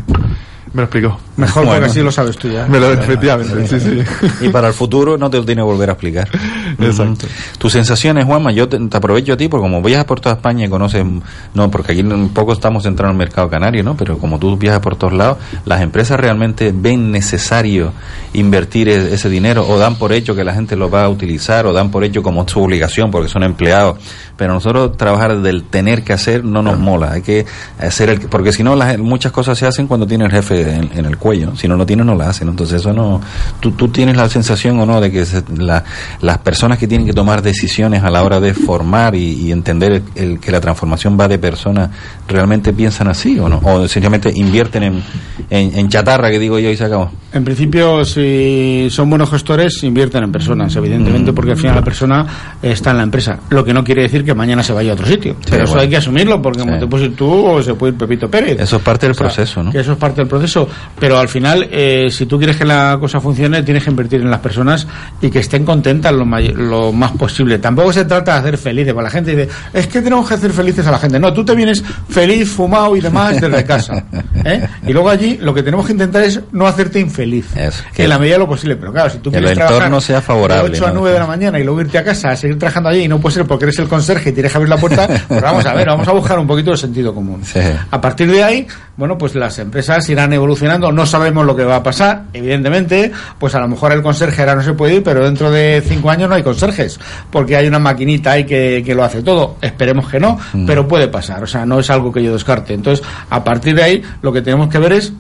Me 0.74 0.82
lo 0.82 0.84
explicó. 0.86 1.20
Mejor 1.38 1.66
Bueno. 1.66 1.80
porque 1.80 1.92
así 1.92 2.02
lo 2.02 2.12
sabes 2.12 2.36
tú 2.38 2.48
ya. 2.50 2.66
Me 2.68 2.80
lo, 2.80 2.92
efectivamente, 2.92 3.68
sí, 3.68 3.80
sí. 3.80 4.02
Y 4.42 4.50
para 4.50 4.68
el 4.70 4.74
futuro 4.74 5.18
no 5.20 5.30
te 5.30 5.38
lo 5.38 5.46
tiene 5.46 5.60
que 5.62 5.66
volver 5.66 5.90
a 5.90 5.94
explicar. 5.94 6.28
Exacto. 6.80 7.28
Tus 7.60 7.74
sensaciones, 7.74 8.26
Juanma, 8.26 8.52
yo 8.52 8.68
te, 8.68 8.80
te 8.80 8.98
aprovecho 8.98 9.34
a 9.34 9.38
ti, 9.38 9.48
porque 9.48 9.62
como 9.64 9.82
viajas 9.84 10.06
por 10.06 10.20
toda 10.20 10.36
España 10.36 10.66
y 10.66 10.70
conoces, 10.70 11.06
no, 11.54 11.70
porque 11.72 11.92
aquí 11.92 12.02
un 12.02 12.30
poco 12.30 12.54
estamos 12.54 12.84
centrados 12.84 13.14
en 13.16 13.22
el 13.22 13.26
mercado 13.28 13.50
canario, 13.50 13.84
¿no? 13.84 13.96
Pero 13.96 14.18
como 14.18 14.40
tú 14.40 14.58
viajas 14.58 14.80
por 14.80 14.96
todos 14.96 15.14
lados, 15.14 15.38
¿las 15.66 15.82
empresas 15.82 16.20
realmente 16.20 16.72
ven 16.76 17.12
necesario 17.12 17.94
invertir 18.34 18.90
e- 18.90 19.14
ese 19.14 19.30
dinero 19.30 19.68
o 19.68 19.78
dan 19.78 19.96
por 19.98 20.12
hecho 20.14 20.36
que 20.36 20.44
la 20.44 20.54
gente 20.54 20.76
lo 20.76 20.90
va 20.90 21.04
a 21.04 21.10
utilizar 21.10 21.66
o 21.68 21.74
dan 21.74 21.92
por 21.92 22.04
hecho 22.04 22.24
como 22.24 22.48
su 22.48 22.62
obligación 22.64 23.12
porque 23.12 23.30
son 23.30 23.44
empleados? 23.44 23.98
Pero 24.38 24.54
nosotros 24.54 24.98
trabajar 24.98 25.40
del 25.42 25.64
tener 25.66 26.04
que 26.04 26.14
hacer 26.14 26.44
no 26.44 26.62
nos 26.64 26.80
mola, 26.80 27.12
hay 27.12 27.22
que 27.22 27.46
hacer 27.80 28.10
el, 28.10 28.20
porque 28.22 28.52
si 28.52 28.64
no 28.64 28.76
las, 28.76 28.98
muchas 28.98 29.32
cosas 29.32 29.58
se 29.58 29.68
hacen 29.68 29.86
cuando 29.88 30.08
tiene 30.08 30.26
el 30.26 30.32
jefe 30.32 30.63
en, 30.68 30.90
en 30.98 31.06
el 31.06 31.18
cuello, 31.18 31.56
si 31.56 31.68
no 31.68 31.76
lo 31.76 31.86
tiene 31.86 32.04
no 32.04 32.16
la 32.16 32.30
hacen, 32.30 32.48
entonces 32.50 32.82
eso 32.82 32.94
no, 32.94 33.22
tú, 33.60 33.72
tú 33.72 33.88
tienes 33.90 34.16
la 34.18 34.28
sensación 34.30 34.80
o 34.80 34.86
no 34.86 35.00
de 35.02 35.12
que 35.12 35.26
se- 35.26 35.44
la- 35.58 35.84
las 36.22 36.38
personas 36.40 36.78
que 36.78 36.88
tienen 36.88 37.06
que 37.08 37.14
tomar 37.14 37.42
decisiones 37.42 38.04
a 38.04 38.10
la 38.10 38.24
hora 38.24 38.40
de 38.40 38.54
formar 38.54 39.16
y, 39.16 39.48
y 39.48 39.52
entender 39.52 39.92
el- 39.92 40.04
el- 40.16 40.40
que 40.40 40.52
la 40.52 40.60
transformación 40.62 41.18
va 41.20 41.28
de 41.28 41.38
personas, 41.40 41.90
realmente 42.28 42.74
piensan 42.74 43.08
así 43.08 43.38
o 43.40 43.48
no, 43.50 43.60
o 43.64 43.80
sencillamente 43.82 44.32
invierten 44.34 44.84
en, 44.84 45.04
en, 45.50 45.78
en 45.78 45.90
chatarra 45.90 46.30
que 46.32 46.40
digo 46.40 46.60
yo 46.60 46.70
y 46.70 46.78
se 46.78 46.86
acabó. 46.86 47.12
En 47.34 47.44
principio, 47.44 48.06
si 48.06 48.88
son 48.92 49.10
buenos 49.10 49.30
gestores, 49.30 49.84
invierten 49.84 50.24
en 50.24 50.32
personas, 50.32 50.76
evidentemente, 50.76 51.32
Mm. 51.32 51.36
porque 51.36 51.52
al 51.52 51.58
final 51.58 51.76
la 51.76 51.82
persona 51.84 52.26
está 52.62 52.92
en 52.92 52.98
la 52.98 53.04
empresa. 53.04 53.40
Lo 53.50 53.64
que 53.66 53.74
no 53.74 53.84
quiere 53.84 54.04
decir 54.04 54.24
que 54.24 54.34
mañana 54.34 54.62
se 54.64 54.72
vaya 54.74 54.92
a 54.92 54.94
otro 54.94 55.06
sitio. 55.08 55.36
Pero 55.50 55.64
eso 55.64 55.80
hay 55.80 55.90
que 55.90 55.98
asumirlo, 55.98 56.42
porque 56.42 56.60
como 56.60 56.74
Sí. 56.74 56.80
te 56.82 56.88
puedes 56.88 57.08
ir 57.10 57.16
tú 57.16 57.30
o 57.48 57.62
se 57.64 57.74
puede 57.74 57.94
ir 57.94 57.98
Pepito 57.98 58.30
Pérez. 58.30 58.60
Eso 58.60 58.78
es 58.78 58.82
parte 58.84 59.06
del 59.08 59.12
O 59.12 59.16
sea, 59.16 59.26
proceso, 59.28 59.64
¿no? 59.64 59.72
Que 59.72 59.80
eso 59.80 59.94
es 59.94 59.98
parte 59.98 60.18
del 60.22 60.28
proceso. 60.28 60.53
Pero 61.00 61.18
al 61.18 61.28
final, 61.28 61.68
eh, 61.72 62.08
si 62.12 62.26
tú 62.26 62.38
quieres 62.38 62.58
que 62.58 62.66
la 62.66 62.98
cosa 63.00 63.20
funcione, 63.20 63.64
tienes 63.64 63.84
que 63.84 63.90
invertir 63.90 64.22
en 64.22 64.30
las 64.30 64.40
personas 64.40 64.88
y 65.22 65.30
que 65.30 65.40
estén 65.40 65.66
contentas 65.66 66.14
lo, 66.14 66.26
lo 66.26 66.92
más 66.92 67.12
posible. 67.14 67.60
Tampoco 67.60 67.92
se 67.94 68.06
trata 68.06 68.34
de 68.34 68.40
hacer 68.40 68.58
felices 68.58 68.94
para 68.94 69.06
la 69.06 69.10
gente. 69.12 69.36
Dice, 69.36 69.50
es 69.74 69.88
que 69.88 70.02
tenemos 70.02 70.28
que 70.28 70.36
hacer 70.36 70.52
felices 70.52 70.86
a 70.88 70.92
la 70.92 71.00
gente. 71.00 71.20
No, 71.20 71.34
tú 71.34 71.44
te 71.44 71.56
vienes 71.56 71.84
feliz, 72.10 72.50
fumado 72.50 72.96
y 72.96 73.02
demás 73.02 73.40
desde 73.40 73.64
casa. 73.66 74.06
¿eh? 74.46 74.68
Y 74.86 74.94
luego 74.94 75.10
allí 75.10 75.38
lo 75.42 75.54
que 75.54 75.64
tenemos 75.64 75.86
que 75.86 75.94
intentar 75.94 76.24
es 76.24 76.40
no 76.52 76.68
hacerte 76.68 77.00
infeliz. 77.00 77.46
Eso, 77.56 77.84
que- 77.94 78.04
en 78.04 78.10
la 78.10 78.20
medida 78.20 78.36
de 78.36 78.40
lo 78.40 78.48
posible. 78.48 78.76
Pero 78.76 78.92
claro, 78.92 79.10
si 79.10 79.18
tú 79.20 79.32
quieres 79.32 79.54
trabajar 79.54 80.02
sea 80.02 80.22
favorable, 80.22 80.70
de 80.70 80.78
8 80.78 80.86
a 80.86 80.90
¿no? 80.90 81.00
9 81.02 81.14
de 81.14 81.20
la 81.20 81.28
mañana 81.28 81.60
y 81.60 81.64
luego 81.64 81.82
irte 81.82 81.98
a 81.98 82.04
casa 82.04 82.32
a 82.32 82.36
seguir 82.36 82.58
trabajando 82.58 82.90
allí 82.90 83.04
y 83.04 83.08
no 83.08 83.20
puede 83.20 83.36
ser 83.36 83.46
porque 83.46 83.66
eres 83.66 83.80
el 83.80 83.88
conserje 83.88 84.30
y 84.30 84.34
tienes 84.34 84.52
que 84.52 84.58
abrir 84.58 84.70
la 84.70 84.78
puerta, 84.78 85.08
pues 85.28 85.42
vamos 85.42 85.66
a 85.66 85.74
ver, 85.74 85.88
vamos 85.88 86.08
a 86.08 86.12
buscar 86.12 86.40
un 86.40 86.48
poquito 86.48 86.72
de 86.72 86.78
sentido 86.78 87.14
común. 87.14 87.42
Sí. 87.44 87.60
A 87.92 88.02
partir 88.02 88.30
de 88.32 88.44
ahí, 88.44 88.68
bueno, 88.96 89.18
pues 89.18 89.34
las 89.36 89.58
empresas 89.60 90.08
irán 90.10 90.34
evolucionando, 90.34 90.92
no 90.92 91.06
sabemos 91.06 91.46
lo 91.46 91.56
que 91.56 91.64
va 91.64 91.78
a 91.78 91.84
pasar, 91.84 92.26
evidentemente, 92.32 93.12
pues 93.40 93.56
a 93.56 93.60
lo 93.60 93.68
mejor 93.68 93.92
el 93.92 94.02
conserje 94.04 94.42
ahora 94.42 94.56
no 94.56 94.62
se 94.62 94.74
puede 94.74 94.96
ir, 94.96 95.04
pero 95.04 95.24
dentro 95.26 95.50
de 95.50 95.82
cinco 95.86 96.12
años 96.12 96.30
no 96.30 96.36
hay 96.36 96.44
conserjes, 96.44 97.00
porque 97.32 97.56
hay 97.56 97.68
una 97.68 97.80
maquinita 97.80 98.32
ahí 98.34 98.46
que, 98.46 98.84
que 98.86 98.94
lo 98.94 99.04
hace 99.04 99.24
todo, 99.24 99.56
esperemos 99.62 100.08
que 100.10 100.20
no, 100.20 100.38
pero 100.68 100.88
puede 100.88 101.08
pasar, 101.08 101.42
o 101.44 101.48
sea, 101.48 101.66
no 101.66 101.80
es 101.80 101.90
algo 101.90 102.12
que 102.12 102.22
yo 102.24 102.34
descarte. 102.34 102.74
Entonces, 102.74 103.04
a 103.30 103.44
partir 103.44 103.74
de 103.76 103.84
ahí, 103.84 104.04
lo 104.22 104.32
que 104.32 104.42
tenemos 104.44 104.70
que 104.70 104.78
ver 104.78 104.94
es 104.94 105.12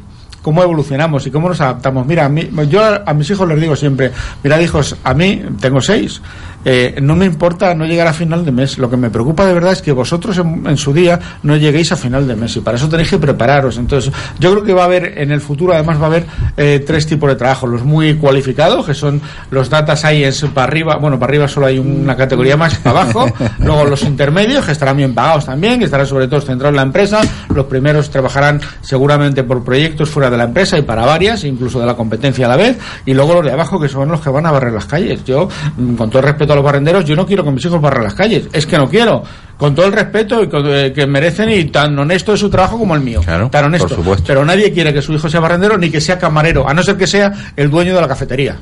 cómo 0.43 0.61
evolucionamos 0.61 1.25
y 1.25 1.31
cómo 1.31 1.47
nos 1.47 1.61
adaptamos. 1.61 2.05
Mira, 2.05 2.25
a 2.25 2.29
mí- 2.29 2.49
yo 2.69 2.83
a, 2.83 3.01
a 3.05 3.13
mis 3.13 3.29
hijos 3.29 3.47
les 3.47 3.59
digo 3.61 3.75
siempre, 3.77 4.11
mira 4.43 4.61
hijos, 4.61 4.95
a 5.03 5.13
mí 5.13 5.41
tengo 5.61 5.79
seis, 5.81 6.21
eh, 6.65 6.95
no 7.01 7.15
me 7.15 7.25
importa 7.25 7.73
no 7.73 7.85
llegar 7.85 8.07
a 8.07 8.13
final 8.13 8.45
de 8.45 8.51
mes, 8.51 8.77
lo 8.77 8.89
que 8.89 8.97
me 8.97 9.09
preocupa 9.09 9.45
de 9.45 9.53
verdad 9.53 9.73
es 9.73 9.81
que 9.81 9.91
vosotros 9.91 10.37
en, 10.37 10.65
en 10.67 10.77
su 10.77 10.93
día 10.93 11.19
no 11.43 11.55
lleguéis 11.55 11.91
a 11.91 11.95
final 11.95 12.27
de 12.27 12.35
mes 12.35 12.55
y 12.55 12.61
para 12.61 12.77
eso 12.77 12.89
tenéis 12.89 13.09
que 13.09 13.17
prepararos. 13.17 13.77
Entonces, 13.77 14.13
yo 14.39 14.51
creo 14.51 14.63
que 14.63 14.73
va 14.73 14.83
a 14.83 14.85
haber 14.85 15.17
en 15.17 15.31
el 15.31 15.41
futuro, 15.41 15.73
además 15.73 15.99
va 15.99 16.03
a 16.03 16.07
haber 16.07 16.25
eh, 16.57 16.83
tres 16.85 17.05
tipos 17.05 17.29
de 17.29 17.35
trabajo, 17.35 17.67
los 17.67 17.83
muy 17.83 18.15
cualificados, 18.15 18.85
que 18.85 18.93
son 18.93 19.21
los 19.51 19.69
data 19.69 19.95
science 19.95 20.47
para 20.47 20.67
arriba, 20.67 20.97
bueno, 20.97 21.19
para 21.19 21.31
arriba 21.31 21.47
solo 21.47 21.67
hay 21.67 21.79
una 21.79 22.15
categoría 22.15 22.57
más 22.57 22.75
para 22.75 23.01
abajo, 23.01 23.27
luego 23.59 23.85
los 23.85 24.03
intermedios, 24.03 24.65
que 24.65 24.71
estarán 24.71 24.97
bien 24.97 25.13
pagados 25.13 25.45
también, 25.45 25.79
que 25.79 25.85
estarán 25.85 26.07
sobre 26.07 26.27
todo 26.27 26.41
centrados 26.41 26.73
en 26.73 26.77
la 26.77 26.83
empresa, 26.83 27.21
los 27.53 27.65
primeros 27.65 28.09
trabajarán 28.09 28.61
seguramente 28.81 29.43
por 29.43 29.63
proyectos 29.63 30.09
fuera 30.09 30.29
de 30.29 30.37
la 30.37 30.45
empresa 30.45 30.77
y 30.77 30.81
para 30.81 31.05
varias, 31.05 31.43
incluso 31.43 31.79
de 31.79 31.85
la 31.85 31.95
competencia 31.95 32.45
a 32.45 32.49
la 32.49 32.57
vez, 32.57 32.77
y 33.05 33.13
luego 33.13 33.35
los 33.35 33.45
de 33.45 33.51
abajo 33.51 33.79
que 33.79 33.89
son 33.89 34.09
los 34.09 34.21
que 34.21 34.29
van 34.29 34.45
a 34.45 34.51
barrer 34.51 34.73
las 34.73 34.85
calles. 34.85 35.23
Yo, 35.23 35.47
mm, 35.77 35.95
con 35.95 36.09
todo 36.09 36.19
el 36.19 36.27
respeto 36.27 36.52
a 36.53 36.55
los 36.55 36.63
barrenderos, 36.65 37.03
yo 37.05 37.15
no 37.15 37.25
quiero 37.25 37.43
que 37.43 37.51
mis 37.51 37.63
hijos 37.65 37.81
barran 37.81 38.03
las 38.03 38.13
calles, 38.13 38.47
es 38.53 38.65
que 38.65 38.77
no 38.77 38.89
quiero, 38.89 39.23
con 39.57 39.75
todo 39.75 39.85
el 39.85 39.91
respeto 39.93 40.41
y 40.43 40.47
con- 40.49 40.65
eh, 40.67 40.91
que 40.93 41.05
merecen 41.05 41.49
y 41.49 41.65
tan 41.65 41.97
honesto 41.99 42.33
es 42.33 42.39
su 42.39 42.49
trabajo 42.49 42.77
como 42.79 42.95
el 42.95 43.01
mío, 43.01 43.21
Claro, 43.23 43.49
tan 43.49 43.65
honesto. 43.65 43.87
por 43.89 43.97
supuesto. 43.97 44.23
Pero 44.27 44.45
nadie 44.45 44.71
quiere 44.71 44.93
que 44.93 45.01
su 45.01 45.13
hijo 45.13 45.29
sea 45.29 45.39
barrendero 45.39 45.77
ni 45.77 45.89
que 45.89 45.99
sea 46.01 46.17
camarero, 46.17 46.67
a 46.67 46.73
no 46.73 46.81
ser 46.83 46.95
que 46.95 47.07
sea 47.07 47.31
el 47.55 47.69
dueño 47.69 47.93
de 47.95 48.01
la 48.01 48.07
cafetería 48.07 48.55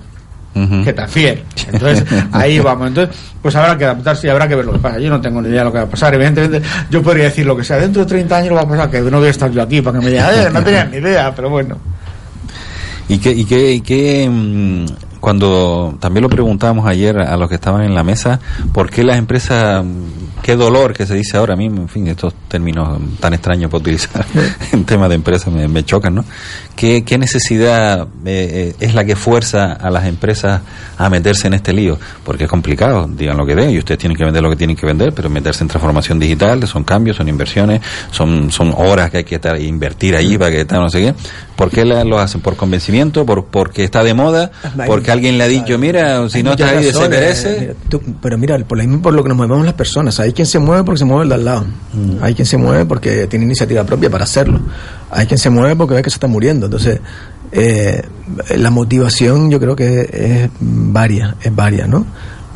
que 0.83 0.91
tan 0.91 1.07
fiel. 1.07 1.43
Entonces, 1.71 2.03
ahí 2.33 2.59
vamos. 2.59 2.89
Entonces, 2.89 3.15
pues 3.41 3.55
habrá 3.55 3.77
que 3.77 3.85
adaptarse 3.85 4.27
y 4.27 4.29
habrá 4.29 4.49
que 4.49 4.55
ver 4.55 4.65
lo 4.65 4.73
que 4.73 4.79
pasa. 4.79 4.99
Yo 4.99 5.09
no 5.09 5.21
tengo 5.21 5.41
ni 5.41 5.47
idea 5.47 5.59
de 5.59 5.65
lo 5.65 5.71
que 5.71 5.77
va 5.77 5.83
a 5.85 5.89
pasar. 5.89 6.13
Evidentemente, 6.13 6.61
yo 6.89 7.01
podría 7.01 7.23
decir 7.25 7.45
lo 7.45 7.55
que 7.55 7.63
sea. 7.63 7.77
Dentro 7.77 8.03
de 8.03 8.09
30 8.09 8.35
años 8.35 8.55
va 8.57 8.61
a 8.61 8.67
pasar, 8.67 8.89
que 8.91 8.99
no 8.99 9.17
voy 9.19 9.27
a 9.27 9.31
estar 9.31 9.49
yo 9.49 9.61
aquí 9.61 9.81
para 9.81 9.97
que 9.97 10.05
me 10.05 10.11
digan, 10.11 10.29
"Eh, 10.35 10.49
no 10.51 10.61
tenía 10.61 10.83
ni 10.83 10.97
idea, 10.97 11.33
pero 11.33 11.49
bueno. 11.49 11.77
¿Y 13.07 13.17
qué, 13.17 13.31
y 13.31 13.45
qué, 13.45 13.71
y 13.73 13.81
qué, 13.81 14.29
mm, 14.29 14.85
cuando 15.21 15.95
también 15.99 16.23
lo 16.23 16.29
preguntábamos 16.29 16.87
ayer 16.87 17.19
a 17.19 17.37
los 17.37 17.47
que 17.47 17.55
estaban 17.55 17.83
en 17.83 17.93
la 17.95 18.03
mesa, 18.03 18.41
¿por 18.73 18.89
qué 18.89 19.03
las 19.03 19.17
empresas, 19.17 19.85
qué 20.41 20.55
dolor 20.55 20.93
que 20.93 21.05
se 21.05 21.13
dice 21.15 21.37
ahora 21.37 21.55
mismo, 21.55 21.81
en 21.81 21.89
fin, 21.89 22.07
estos 22.07 22.33
términos 22.47 22.99
tan 23.19 23.33
extraños 23.33 23.69
para 23.69 23.81
utilizar 23.81 24.25
en 24.71 24.83
tema 24.85 25.07
de 25.07 25.15
empresas 25.15 25.53
me, 25.53 25.67
me 25.67 25.83
chocan, 25.85 26.15
¿no? 26.15 26.25
¿Qué, 26.75 27.03
qué 27.05 27.17
necesidad 27.17 28.07
eh, 28.25 28.73
eh, 28.73 28.75
es 28.79 28.95
la 28.95 29.05
que 29.05 29.15
fuerza 29.15 29.73
a 29.73 29.89
las 29.91 30.05
empresas 30.05 30.61
a 30.97 31.09
meterse 31.09 31.47
en 31.47 31.53
este 31.53 31.73
lío? 31.73 31.99
Porque 32.23 32.45
es 32.45 32.49
complicado, 32.49 33.07
digan 33.11 33.37
lo 33.37 33.45
que 33.45 33.55
den, 33.55 33.69
y 33.71 33.77
ustedes 33.77 33.99
tienen 33.99 34.17
que 34.17 34.23
vender 34.25 34.41
lo 34.41 34.49
que 34.49 34.55
tienen 34.55 34.75
que 34.75 34.85
vender, 34.85 35.13
pero 35.13 35.29
meterse 35.29 35.63
en 35.63 35.67
transformación 35.67 36.17
digital 36.19 36.65
son 36.67 36.83
cambios, 36.83 37.17
son 37.17 37.27
inversiones, 37.29 37.81
son, 38.11 38.51
son 38.51 38.73
horas 38.75 39.11
que 39.11 39.17
hay 39.17 39.23
que 39.23 39.35
estar, 39.35 39.59
invertir 39.61 40.15
allí 40.15 40.37
para 40.37 40.51
que 40.51 40.65
no 40.71 40.89
sé 40.89 41.01
qué. 41.01 41.15
¿Por 41.55 41.69
qué 41.69 41.85
la- 41.85 42.03
lo 42.03 42.17
hacen? 42.17 42.41
¿Por 42.41 42.55
convencimiento? 42.55 43.25
¿Por, 43.25 43.45
¿Porque 43.45 43.83
está 43.83 44.03
de 44.03 44.13
moda? 44.15 44.51
¿Porque 44.87 45.11
alguien 45.11 45.37
le 45.37 45.43
ha 45.43 45.47
dicho, 45.47 45.77
mira, 45.77 46.27
si 46.29 46.41
no 46.41 46.51
muchas 46.51 46.67
está 46.71 46.79
ahí, 46.79 46.85
desaparece? 46.85 47.75
tú- 47.89 48.01
pero 48.21 48.37
mira, 48.37 48.57
por 48.59 48.77
lo 48.79 48.83
mismo 48.83 49.01
por 49.01 49.13
lo 49.13 49.21
que 49.21 49.29
nos 49.29 49.37
movemos 49.37 49.65
las 49.65 49.75
personas. 49.75 50.19
Hay 50.31 50.33
quien 50.33 50.47
se 50.47 50.59
mueve 50.59 50.85
porque 50.85 50.99
se 50.99 51.03
mueve 51.03 51.23
el 51.23 51.29
de 51.29 51.35
al 51.35 51.43
lado. 51.43 51.65
Mm. 51.91 52.23
Hay 52.23 52.33
quien 52.33 52.45
se 52.45 52.55
mueve 52.55 52.85
porque 52.85 53.27
tiene 53.27 53.43
iniciativa 53.43 53.83
propia 53.83 54.09
para 54.09 54.23
hacerlo. 54.23 54.61
Hay 55.09 55.27
quien 55.27 55.37
se 55.37 55.49
mueve 55.49 55.75
porque 55.75 55.93
ve 55.93 56.01
que 56.01 56.09
se 56.09 56.15
está 56.15 56.27
muriendo. 56.27 56.67
Entonces, 56.67 57.01
eh, 57.51 58.01
la 58.55 58.69
motivación 58.69 59.51
yo 59.51 59.59
creo 59.59 59.75
que 59.75 60.09
es 60.09 60.49
varia, 60.61 61.35
es 61.41 61.53
varia, 61.53 61.85
¿no? 61.85 62.05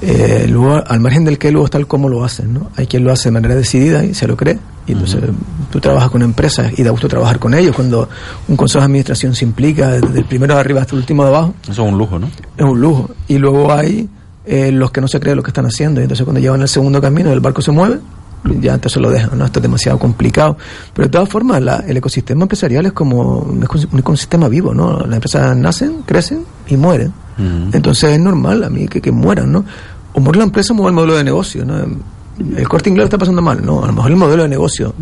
Eh, 0.02 0.46
luego, 0.48 0.82
al 0.88 1.02
margen 1.02 1.26
del 1.26 1.38
que 1.38 1.52
luego 1.52 1.66
está 1.66 1.78
el 1.78 1.86
cómo 1.86 2.08
lo 2.08 2.24
hacen, 2.24 2.54
¿no? 2.54 2.72
Hay 2.78 2.88
quien 2.88 3.04
lo 3.04 3.12
hace 3.12 3.28
de 3.28 3.34
manera 3.34 3.56
decidida 3.56 4.06
y 4.06 4.14
se 4.14 4.26
lo 4.26 4.38
cree. 4.38 4.58
Y 4.88 4.94
entonces 4.94 5.22
tú 5.70 5.82
trabajas 5.82 6.10
con 6.12 6.22
empresas 6.22 6.72
y 6.80 6.84
da 6.84 6.92
gusto 6.92 7.10
trabajar 7.10 7.40
con 7.40 7.54
ellos. 7.56 7.76
Cuando 7.76 8.08
un 8.48 8.56
consejo 8.56 8.80
de 8.80 8.86
administración 8.86 9.36
se 9.36 9.44
implica, 9.44 10.00
desde 10.00 10.20
el 10.20 10.26
primero 10.26 10.54
de 10.54 10.62
arriba 10.62 10.80
hasta 10.80 10.94
el 10.96 11.00
último 11.00 11.24
de 11.24 11.30
abajo, 11.30 11.54
Eso 11.64 11.72
es 11.74 11.92
un 11.92 11.98
lujo, 11.98 12.20
¿no? 12.20 12.28
es 12.28 12.64
un 12.64 12.80
lujo. 12.80 13.10
Y 13.28 13.38
luego 13.38 13.70
hay 13.74 14.08
eh, 14.46 14.72
los 14.72 14.92
que 14.92 15.02
no 15.02 15.08
se 15.08 15.20
creen 15.20 15.38
lo 15.38 15.44
que 15.44 15.50
están 15.50 15.66
haciendo. 15.66 16.00
Y 16.00 16.04
entonces 16.04 16.24
cuando 16.24 16.40
llevan 16.40 16.62
el 16.62 16.68
segundo 16.68 17.02
camino, 17.02 17.32
el 17.32 17.40
barco 17.40 17.62
se 17.62 17.72
mueve, 17.72 18.00
ya 18.62 18.76
entonces 18.76 19.02
lo 19.02 19.10
dejan, 19.10 19.38
¿no? 19.38 19.46
Esto 19.46 19.60
es 19.60 19.64
demasiado 19.64 19.98
complicado. 19.98 20.56
Pero 20.94 21.08
de 21.08 21.12
todas 21.12 21.28
formas, 21.30 21.62
la- 21.62 21.84
el 21.88 21.98
ecosistema 21.98 22.44
empresarial 22.44 22.86
es 22.86 22.92
como 22.94 23.40
un, 23.40 23.62
ecos- 23.64 23.88
un 23.92 24.00
ecosistema 24.00 24.48
vivo, 24.48 24.74
¿no? 24.74 25.00
Las 25.00 25.16
empresas 25.16 25.58
nacen, 25.58 26.04
crecen 26.06 26.46
y 26.68 26.78
mueren. 26.78 27.12
Entonces 27.74 28.12
es 28.14 28.20
normal 28.20 28.64
a 28.64 28.70
mí 28.70 28.88
que, 28.88 29.02
que 29.02 29.12
mueran, 29.12 29.52
¿no? 29.52 29.66
O 30.14 30.20
muere 30.20 30.38
la 30.40 30.46
empresa 30.46 30.74
o 30.74 30.76
muere 30.76 30.90
el 30.92 30.96
modelo 30.96 31.18
de 31.18 31.24
negocio, 31.24 31.66
¿no? 31.66 31.76
El 32.58 32.68
corte 32.68 32.90
inglés 32.90 33.06
está 33.06 33.18
pasando 33.18 33.42
mal, 33.42 33.66
¿no? 33.66 33.84
A 33.84 33.88
lo 33.88 33.94
mejor 33.94 34.12
el 34.12 34.18
modelo 34.18 34.44
de 34.44 34.50
negocio 34.50 34.94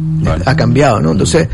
ha 0.45 0.55
cambiado, 0.55 0.99
¿no? 1.01 1.11
Entonces, 1.11 1.47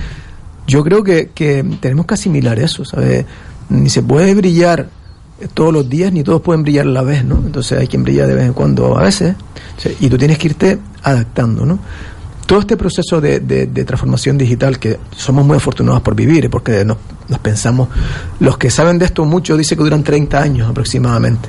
yo 0.67 0.83
creo 0.83 1.03
que, 1.03 1.31
que 1.33 1.65
tenemos 1.81 2.05
que 2.05 2.13
asimilar 2.13 2.59
eso, 2.59 2.85
¿sabes? 2.85 3.25
Ni 3.69 3.89
se 3.89 4.03
puede 4.03 4.35
brillar 4.35 4.87
todos 5.53 5.73
los 5.73 5.89
días, 5.89 6.11
ni 6.11 6.23
todos 6.23 6.41
pueden 6.41 6.63
brillar 6.63 6.85
a 6.85 6.89
la 6.89 7.01
vez, 7.01 7.23
¿no? 7.25 7.35
Entonces 7.37 7.77
hay 7.79 7.87
quien 7.87 8.03
brilla 8.03 8.25
de 8.27 8.35
vez 8.35 8.45
en 8.45 8.53
cuando 8.53 8.97
a 8.97 9.03
veces, 9.03 9.35
y 9.99 10.09
tú 10.09 10.17
tienes 10.17 10.37
que 10.37 10.47
irte 10.47 10.79
adaptando, 11.03 11.65
¿no? 11.65 11.79
Todo 12.45 12.59
este 12.61 12.77
proceso 12.77 13.21
de, 13.21 13.39
de- 13.41 13.67
transformación 13.85 14.35
digital 14.37 14.79
que 14.79 14.97
somos 15.15 15.45
muy 15.45 15.57
afortunados 15.57 16.01
por 16.01 16.15
vivir, 16.15 16.49
porque 16.49 16.83
nos, 16.83 16.97
nos 17.27 17.37
pensamos, 17.39 17.89
los 18.39 18.57
que 18.57 18.71
saben 18.71 18.97
de 18.97 19.05
esto 19.05 19.23
mucho 19.23 19.55
dicen 19.55 19.77
que 19.77 19.83
duran 19.83 20.03
30 20.03 20.41
años 20.41 20.67
aproximadamente. 20.69 21.47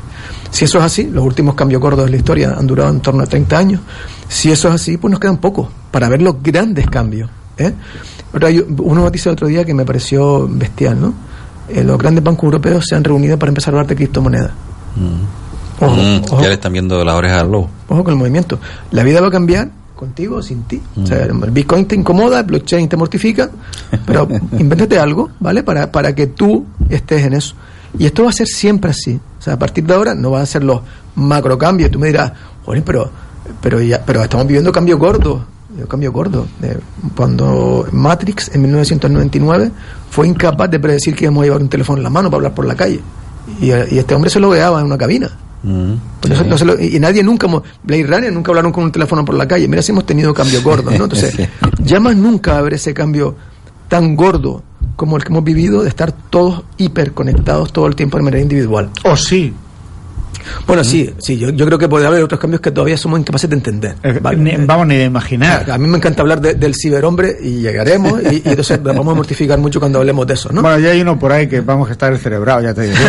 Si 0.50 0.66
eso 0.66 0.76
es 0.78 0.84
así, 0.84 1.04
los 1.10 1.24
últimos 1.24 1.54
cambios 1.54 1.80
gordos 1.80 2.04
de 2.04 2.10
la 2.10 2.16
historia 2.18 2.54
han 2.58 2.66
durado 2.66 2.90
en 2.90 3.00
torno 3.00 3.22
a 3.22 3.26
30 3.26 3.56
años. 3.58 3.80
Si 4.28 4.50
eso 4.52 4.68
es 4.68 4.74
así, 4.74 4.98
pues 4.98 5.10
nos 5.10 5.20
quedan 5.20 5.38
pocos 5.38 5.68
para 5.90 6.08
ver 6.10 6.20
los 6.20 6.42
grandes 6.42 6.86
cambios. 6.90 7.30
¿eh? 7.56 7.72
Una 8.78 9.00
noticia 9.00 9.30
el 9.30 9.34
otro 9.34 9.46
día 9.46 9.64
que 9.64 9.72
me 9.72 9.84
pareció 9.86 10.46
bestial, 10.48 11.00
¿no? 11.00 11.14
Eh, 11.72 11.84
los 11.84 11.98
grandes 11.98 12.22
bancos 12.24 12.44
europeos 12.44 12.84
se 12.88 12.96
han 12.96 13.04
reunido 13.04 13.38
para 13.38 13.50
empezar 13.50 13.72
a 13.74 13.76
hablar 13.78 13.86
de 13.88 13.96
criptomonedas. 13.96 14.50
Ojo, 15.80 15.94
Mm, 15.96 16.22
ojo. 16.30 16.42
Ya 16.42 16.48
le 16.48 16.54
están 16.54 16.72
viendo 16.72 17.02
las 17.04 17.14
orejas 17.14 17.40
al 17.42 17.50
lobo. 17.50 17.70
Ojo 17.88 18.04
con 18.04 18.12
el 18.12 18.18
movimiento. 18.18 18.58
La 18.90 19.02
vida 19.02 19.20
va 19.20 19.28
a 19.28 19.30
cambiar 19.30 19.70
contigo 19.96 20.36
o 20.36 20.42
sin 20.42 20.62
ti. 20.64 20.80
O 21.02 21.06
sea, 21.06 21.24
el 21.24 21.32
Bitcoin 21.50 21.86
te 21.86 21.94
incomoda, 21.94 22.40
el 22.40 22.46
blockchain 22.46 22.88
te 22.88 22.96
mortifica, 22.96 23.50
pero 24.06 24.26
invéntate 24.58 24.98
algo, 24.98 25.30
¿vale? 25.40 25.62
Para, 25.62 25.90
para 25.90 26.14
que 26.14 26.26
tú 26.28 26.66
estés 26.88 27.24
en 27.24 27.34
eso. 27.34 27.54
Y 27.98 28.06
esto 28.06 28.24
va 28.24 28.30
a 28.30 28.32
ser 28.32 28.46
siempre 28.46 28.90
así. 28.90 29.18
O 29.38 29.42
sea, 29.42 29.54
a 29.54 29.58
partir 29.58 29.84
de 29.84 29.94
ahora 29.94 30.14
no 30.14 30.30
van 30.30 30.42
a 30.42 30.46
ser 30.46 30.62
los 30.64 30.80
macro 31.16 31.56
cambios. 31.58 31.90
Tú 31.90 31.98
me 31.98 32.08
dirás, 32.08 32.32
"Jolín, 32.64 32.82
pero, 32.84 33.10
pero, 33.60 33.80
ya, 33.80 34.02
pero 34.04 34.22
estamos 34.22 34.46
viviendo 34.46 34.70
cambios 34.72 34.98
gordos. 34.98 35.40
Yo 35.78 35.86
cambio 35.86 36.12
gordo. 36.12 36.46
Eh, 36.62 36.78
Cuando 37.16 37.86
Matrix 37.92 38.50
en 38.54 38.62
1999 38.62 39.70
fue 40.10 40.28
incapaz 40.28 40.70
de 40.70 40.78
predecir 40.78 41.14
que 41.14 41.24
íbamos 41.24 41.42
a 41.42 41.44
llevar 41.46 41.62
un 41.62 41.68
teléfono 41.68 41.98
en 41.98 42.04
la 42.04 42.10
mano 42.10 42.28
para 42.30 42.38
hablar 42.38 42.54
por 42.54 42.66
la 42.66 42.74
calle. 42.74 43.00
Y, 43.60 43.66
y 43.66 43.98
este 43.98 44.14
hombre 44.14 44.30
se 44.30 44.38
lo 44.40 44.50
veaba 44.50 44.80
en 44.80 44.86
una 44.86 44.98
cabina. 44.98 45.30
Mm. 45.62 45.92
Pues 46.20 46.32
no 46.32 46.38
se- 46.38 46.44
no 46.48 46.58
se 46.58 46.64
lo- 46.64 46.80
y 46.80 46.98
nadie 47.00 47.22
nunca, 47.22 47.46
Blade 47.82 48.04
Runner 48.04 48.32
nunca 48.32 48.50
hablaron 48.50 48.72
con 48.72 48.84
un 48.84 48.92
teléfono 48.92 49.24
por 49.24 49.34
la 49.34 49.46
calle. 49.48 49.66
Mira 49.68 49.82
si 49.82 49.92
hemos 49.92 50.04
tenido 50.06 50.32
cambios 50.34 50.62
gordos, 50.62 50.94
¿no? 50.96 51.04
Entonces, 51.04 51.34
Sí. 51.36 51.44
ya 51.84 52.00
más 52.00 52.16
nunca 52.16 52.52
va 52.52 52.56
a 52.58 52.60
haber 52.60 52.74
ese 52.74 52.92
cambio 52.94 53.36
tan 53.88 54.14
gordo 54.16 54.62
como 54.96 55.16
el 55.16 55.24
que 55.24 55.30
hemos 55.30 55.44
vivido 55.44 55.82
de 55.82 55.88
estar 55.88 56.12
todos 56.12 56.62
hiperconectados 56.76 57.72
todo 57.72 57.86
el 57.86 57.94
tiempo 57.96 58.16
de 58.18 58.22
manera 58.24 58.42
individual. 58.42 58.90
O 59.04 59.16
sí. 59.16 59.52
Bueno, 60.66 60.82
sí, 60.84 61.12
sí, 61.18 61.38
yo, 61.38 61.50
yo 61.50 61.66
creo 61.66 61.78
que 61.78 61.88
puede 61.88 62.06
haber 62.06 62.22
otros 62.22 62.40
cambios 62.40 62.60
que 62.60 62.70
todavía 62.70 62.96
somos 62.96 63.18
incapaces 63.20 63.48
de 63.50 63.56
entender. 63.56 63.94
¿vale? 64.20 64.36
Ni- 64.38 64.64
vamos 64.66 64.86
ni 64.86 64.96
de 64.96 65.04
imaginar. 65.04 65.70
A 65.70 65.78
mí 65.78 65.86
me 65.88 65.96
encanta 65.98 66.22
hablar 66.22 66.40
de- 66.40 66.54
del 66.54 66.74
ciberhombre 66.74 67.36
y 67.42 67.60
llegaremos 67.60 68.20
y, 68.22 68.36
y 68.36 68.42
entonces 68.44 68.80
nos 68.80 68.94
vamos 68.96 69.12
a 69.12 69.16
mortificar 69.16 69.58
mucho 69.58 69.80
cuando 69.80 69.98
hablemos 69.98 70.26
de 70.26 70.34
eso, 70.34 70.50
¿no? 70.52 70.62
Bueno, 70.62 70.78
ya 70.78 70.90
hay 70.90 71.00
uno 71.02 71.18
por 71.18 71.32
ahí 71.32 71.48
que 71.48 71.60
vamos 71.60 71.88
a 71.88 71.92
estar 71.92 72.16
cerebrado, 72.18 72.62
ya 72.62 72.74
te 72.74 72.82
digo. 72.82 72.96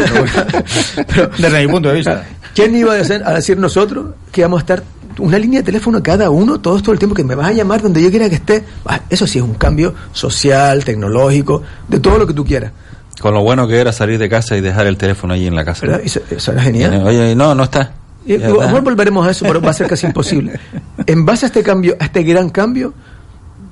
Pero 0.95 1.29
bueno, 1.29 1.29
desde 1.37 1.65
mi 1.65 1.71
punto 1.71 1.89
de 1.89 1.95
vista. 1.95 2.25
¿Quién 2.53 2.75
iba 2.75 2.93
a 2.93 2.95
decir, 2.97 3.21
a 3.25 3.33
decir 3.33 3.57
nosotros 3.57 4.07
que 4.31 4.41
vamos 4.43 4.59
a 4.59 4.61
estar 4.61 4.83
una 5.19 5.37
línea 5.37 5.59
de 5.59 5.65
teléfono 5.65 6.01
cada 6.01 6.29
uno, 6.29 6.59
todo 6.59 6.77
el 6.91 6.99
tiempo, 6.99 7.15
que 7.15 7.23
me 7.23 7.35
vas 7.35 7.47
a 7.47 7.51
llamar 7.53 7.81
donde 7.81 8.01
yo 8.01 8.09
quiera 8.09 8.27
que 8.29 8.35
esté? 8.35 8.63
Ah, 8.85 8.99
Eso 9.09 9.25
sí 9.27 9.39
es 9.39 9.43
un 9.43 9.53
cambio 9.55 9.93
social, 10.11 10.83
tecnológico, 10.83 11.63
de 11.87 11.99
todo 11.99 12.17
lo 12.17 12.27
que 12.27 12.33
tú 12.33 12.43
quieras. 12.45 12.71
Con 13.19 13.33
lo 13.33 13.43
bueno 13.43 13.67
que 13.67 13.79
era 13.79 13.91
salir 13.91 14.17
de 14.17 14.29
casa 14.29 14.57
y 14.57 14.61
dejar 14.61 14.87
el 14.87 14.97
teléfono 14.97 15.33
ahí 15.33 15.47
en 15.47 15.55
la 15.55 15.65
casa. 15.65 15.85
¿verdad? 15.85 16.01
Eso, 16.03 16.21
eso 16.29 16.51
era 16.51 16.63
genial. 16.63 17.05
Oye, 17.05 17.35
no, 17.35 17.53
no 17.53 17.63
está. 17.63 17.91
Y, 18.25 18.35
a 18.35 18.49
lo 18.49 18.59
mejor 18.59 18.81
volveremos 18.81 19.27
a 19.27 19.31
eso, 19.31 19.45
pero 19.45 19.61
va 19.61 19.71
a 19.71 19.73
ser 19.73 19.87
casi 19.87 20.05
imposible. 20.05 20.59
En 21.05 21.25
base 21.25 21.45
a 21.45 21.47
este 21.47 21.63
cambio, 21.63 21.95
a 21.99 22.05
este 22.05 22.23
gran 22.23 22.49
cambio, 22.49 22.93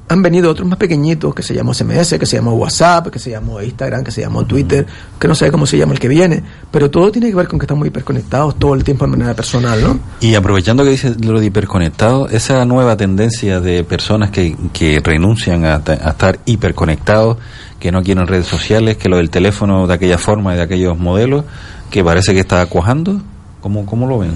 han 0.09 0.23
venido 0.23 0.49
otros 0.49 0.67
más 0.67 0.79
pequeñitos 0.79 1.35
que 1.35 1.43
se 1.43 1.53
llamó 1.53 1.71
SMS, 1.71 2.17
que 2.17 2.25
se 2.25 2.37
llamó 2.37 2.53
WhatsApp, 2.53 3.07
que 3.09 3.19
se 3.19 3.29
llamó 3.29 3.61
Instagram, 3.61 4.03
que 4.03 4.11
se 4.11 4.21
llamó 4.21 4.43
Twitter, 4.43 4.85
que 5.19 5.27
no 5.27 5.35
sé 5.35 5.51
cómo 5.51 5.67
se 5.67 5.77
llama 5.77 5.93
el 5.93 5.99
que 5.99 6.07
viene, 6.07 6.43
pero 6.71 6.89
todo 6.89 7.11
tiene 7.11 7.29
que 7.29 7.35
ver 7.35 7.47
con 7.47 7.59
que 7.59 7.65
estamos 7.65 7.87
hiperconectados 7.87 8.57
todo 8.57 8.73
el 8.73 8.83
tiempo 8.83 9.05
de 9.05 9.11
manera 9.11 9.35
personal, 9.35 9.81
¿no? 9.81 9.99
Y 10.19 10.33
aprovechando 10.33 10.83
que 10.83 10.89
dices 10.89 11.23
lo 11.23 11.39
de 11.39 11.45
hiperconectado, 11.45 12.27
esa 12.27 12.65
nueva 12.65 12.97
tendencia 12.97 13.59
de 13.59 13.83
personas 13.83 14.31
que, 14.31 14.57
que 14.73 14.99
renuncian 14.99 15.63
a 15.63 15.75
estar 15.75 16.39
hiperconectados, 16.45 17.37
que 17.79 17.91
no 17.91 18.03
quieren 18.03 18.27
redes 18.27 18.47
sociales, 18.47 18.97
que 18.97 19.09
lo 19.09 19.17
del 19.17 19.29
teléfono 19.29 19.87
de 19.87 19.93
aquella 19.93 20.17
forma 20.17 20.53
y 20.53 20.57
de 20.57 20.63
aquellos 20.63 20.97
modelos, 20.97 21.45
que 21.89 22.03
parece 22.03 22.33
que 22.33 22.41
está 22.41 22.65
cuajando, 22.65 23.21
¿cómo, 23.61 23.85
cómo 23.85 24.07
lo 24.07 24.19
ven? 24.19 24.33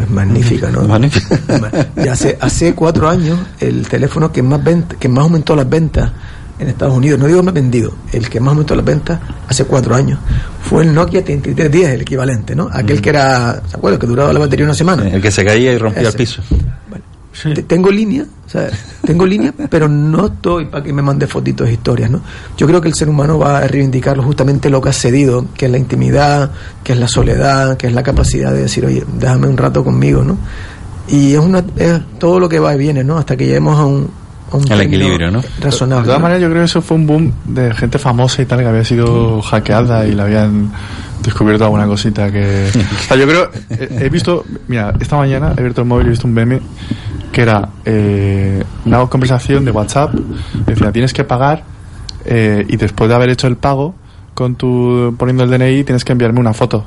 Es 0.00 0.08
magnífica, 0.08 0.70
¿no? 0.70 0.82
Magnífico. 0.88 1.34
Y 1.96 2.08
hace, 2.08 2.38
hace 2.40 2.74
cuatro 2.74 3.08
años, 3.08 3.38
el 3.60 3.86
teléfono 3.88 4.32
que 4.32 4.42
más, 4.42 4.62
venta, 4.62 4.96
que 4.96 5.08
más 5.08 5.24
aumentó 5.24 5.54
las 5.54 5.68
ventas 5.68 6.10
en 6.58 6.68
Estados 6.68 6.94
Unidos, 6.94 7.18
no 7.18 7.26
digo 7.26 7.42
más 7.42 7.54
vendido, 7.54 7.92
el 8.12 8.28
que 8.28 8.38
más 8.38 8.50
aumentó 8.50 8.74
las 8.76 8.84
ventas 8.84 9.18
hace 9.48 9.64
cuatro 9.64 9.94
años, 9.94 10.18
fue 10.62 10.84
el 10.84 10.94
Nokia 10.94 11.24
3310, 11.24 11.90
el 11.90 12.00
equivalente, 12.02 12.54
¿no? 12.54 12.68
Aquel 12.72 13.00
que 13.00 13.10
era, 13.10 13.62
¿se 13.66 13.76
acuerdan? 13.76 13.98
Que 13.98 14.06
duraba 14.06 14.32
la 14.32 14.38
batería 14.40 14.64
una 14.64 14.74
semana. 14.74 15.08
El 15.08 15.22
que 15.22 15.30
se 15.30 15.44
caía 15.44 15.72
y 15.72 15.78
rompía 15.78 16.02
Ese. 16.02 16.10
el 16.10 16.16
piso. 16.16 16.42
Te- 17.42 17.62
Tengo 17.62 17.90
línea, 17.90 18.24
o 18.46 18.48
sea, 18.50 18.68
tengo 19.04 19.24
línea, 19.24 19.52
pero 19.70 19.88
no 19.88 20.26
estoy 20.26 20.66
para 20.66 20.82
que 20.82 20.92
me 20.92 21.00
mande 21.02 21.26
fotitos 21.26 21.68
e 21.68 21.72
historias, 21.74 22.10
¿no? 22.10 22.20
Yo 22.56 22.66
creo 22.66 22.80
que 22.80 22.88
el 22.88 22.94
ser 22.94 23.08
humano 23.08 23.38
va 23.38 23.58
a 23.58 23.66
reivindicar 23.68 24.18
justamente 24.18 24.68
lo 24.68 24.80
que 24.80 24.88
ha 24.88 24.92
cedido, 24.92 25.46
que 25.56 25.66
es 25.66 25.72
la 25.72 25.78
intimidad, 25.78 26.50
que 26.82 26.92
es 26.92 26.98
la 26.98 27.08
soledad, 27.08 27.76
que 27.76 27.86
es 27.86 27.92
la 27.92 28.02
capacidad 28.02 28.52
de 28.52 28.62
decir, 28.62 28.84
oye, 28.84 29.04
déjame 29.18 29.46
un 29.48 29.56
rato 29.56 29.84
conmigo, 29.84 30.22
¿no? 30.24 30.36
Y 31.08 31.32
es, 31.34 31.38
una, 31.40 31.64
es 31.76 32.00
todo 32.18 32.38
lo 32.40 32.48
que 32.48 32.58
va 32.58 32.74
y 32.74 32.78
viene, 32.78 33.02
¿no? 33.04 33.18
Hasta 33.18 33.36
que 33.36 33.46
lleguemos 33.46 33.78
a 33.78 33.84
un, 33.86 34.10
El 34.68 34.80
equilibrio, 34.80 35.30
¿no? 35.30 35.40
razonable. 35.60 36.02
De 36.02 36.06
todas 36.08 36.20
maneras, 36.22 36.42
yo 36.42 36.48
creo 36.50 36.62
que 36.62 36.66
eso 36.66 36.82
fue 36.82 36.96
un 36.96 37.06
boom 37.06 37.32
de 37.46 37.72
gente 37.74 37.98
famosa 37.98 38.42
y 38.42 38.46
tal 38.46 38.58
que 38.60 38.66
había 38.66 38.84
sido 38.84 39.40
hackeada 39.42 40.04
y 40.06 40.12
le 40.14 40.22
habían 40.22 40.72
descubierto 41.22 41.64
alguna 41.64 41.86
cosita 41.86 42.30
que. 42.30 42.68
O 43.00 43.02
sea, 43.02 43.16
yo 43.16 43.26
creo. 43.26 43.50
He, 43.70 44.06
he 44.06 44.08
visto. 44.08 44.44
Mira, 44.68 44.92
esta 45.00 45.16
mañana 45.16 45.48
he 45.56 45.60
abierto 45.60 45.82
el 45.82 45.86
móvil 45.86 46.06
y 46.06 46.08
he 46.08 46.10
visto 46.10 46.26
un 46.26 46.34
meme 46.34 46.60
que 47.32 47.42
era 47.42 47.68
eh, 47.84 48.62
una 48.84 49.06
conversación 49.06 49.64
de 49.64 49.70
WhatsApp. 49.70 50.14
Decía, 50.66 50.92
tienes 50.92 51.12
que 51.12 51.24
pagar 51.24 51.62
eh, 52.24 52.64
y 52.68 52.76
después 52.76 53.08
de 53.08 53.14
haber 53.14 53.30
hecho 53.30 53.46
el 53.46 53.56
pago, 53.56 53.94
con 54.34 54.56
tu 54.56 55.14
poniendo 55.18 55.44
el 55.44 55.50
DNI, 55.50 55.84
tienes 55.84 56.04
que 56.04 56.12
enviarme 56.12 56.40
una 56.40 56.52
foto. 56.52 56.84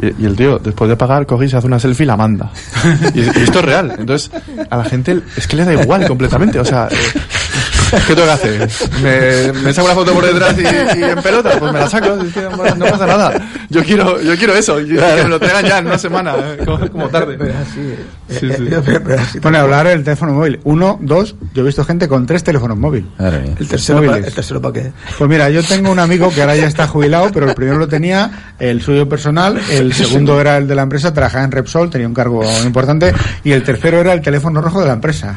Y, 0.00 0.22
y 0.22 0.26
el 0.26 0.36
tío, 0.36 0.58
después 0.58 0.88
de 0.88 0.96
pagar, 0.96 1.26
coge 1.26 1.46
y 1.46 1.48
se 1.48 1.56
hace 1.56 1.66
una 1.66 1.78
selfie 1.78 2.04
y 2.04 2.06
la 2.06 2.16
manda. 2.16 2.50
Y, 3.14 3.20
y 3.20 3.42
esto 3.42 3.58
es 3.58 3.64
real. 3.64 3.94
Entonces, 3.98 4.30
a 4.70 4.76
la 4.76 4.84
gente 4.84 5.20
es 5.36 5.46
que 5.46 5.56
le 5.56 5.64
da 5.64 5.74
igual 5.74 6.06
completamente. 6.06 6.58
O 6.58 6.64
sea, 6.64 6.88
eh, 6.90 7.20
¿qué 8.06 8.14
tengo 8.14 8.26
que 8.26 8.32
hacer? 8.32 8.70
¿Me, 9.02 9.52
me 9.62 9.72
saco 9.72 9.88
la 9.88 9.94
foto 9.94 10.12
por 10.12 10.24
detrás 10.26 10.54
y, 10.58 10.98
y 10.98 11.02
en 11.04 11.22
pelota? 11.22 11.58
Pues 11.58 11.72
me 11.72 11.78
la 11.80 11.88
saco. 11.88 12.16
no, 12.76 12.84
pasa 12.86 13.06
nada. 13.06 13.48
Yo 13.70 13.82
quiero, 13.84 14.20
yo 14.20 14.36
quiero 14.36 14.54
eso. 14.54 14.76
que 14.76 14.84
me 14.84 15.28
lo 15.28 15.38
traigan 15.40 15.64
ya 15.64 15.78
en 15.78 15.86
una 15.86 15.98
semana, 15.98 16.34
eh, 16.38 16.58
como, 16.64 16.88
como 16.90 17.08
tarde. 17.08 17.38
Sí, 18.28 18.48
sí. 18.56 19.38
Bueno, 19.42 19.58
hablar 19.58 19.86
del 19.88 20.02
teléfono 20.04 20.32
móvil. 20.34 20.60
Uno, 20.64 20.98
dos, 21.00 21.34
yo 21.54 21.62
he 21.62 21.66
visto 21.66 21.84
gente 21.84 22.08
con 22.08 22.26
tres 22.26 22.42
teléfonos 22.44 22.76
móviles. 22.76 23.08
El 23.58 23.68
tercero, 23.68 24.00
pa- 24.00 24.06
Móviles. 24.06 24.28
el 24.28 24.34
tercero 24.34 24.60
para 24.62 24.72
qué? 24.74 24.92
Pues 25.18 25.28
mira, 25.30 25.50
yo 25.50 25.62
tengo 25.62 25.90
un 25.90 25.98
amigo 25.98 26.30
que 26.34 26.40
ahora 26.40 26.56
ya 26.56 26.66
está 26.66 26.86
jubilado, 26.86 27.30
pero 27.32 27.48
el 27.48 27.54
primero 27.54 27.78
lo 27.78 27.88
tenía, 27.88 28.54
el 28.58 28.82
suyo 28.82 29.08
personal, 29.08 29.60
el 29.70 29.92
segundo 29.92 30.40
era 30.40 30.56
el 30.56 30.66
de 30.66 30.74
la 30.74 30.82
empresa, 30.82 31.12
trabajaba 31.12 31.44
en 31.44 31.52
Repsol, 31.52 31.90
tenía 31.90 32.06
un 32.08 32.14
cargo 32.14 32.42
importante, 32.64 33.12
y 33.44 33.52
el 33.52 33.62
tercero 33.62 34.00
era 34.00 34.12
el 34.12 34.20
teléfono 34.20 34.60
rojo 34.60 34.80
de 34.80 34.86
la 34.88 34.94
empresa. 34.94 35.34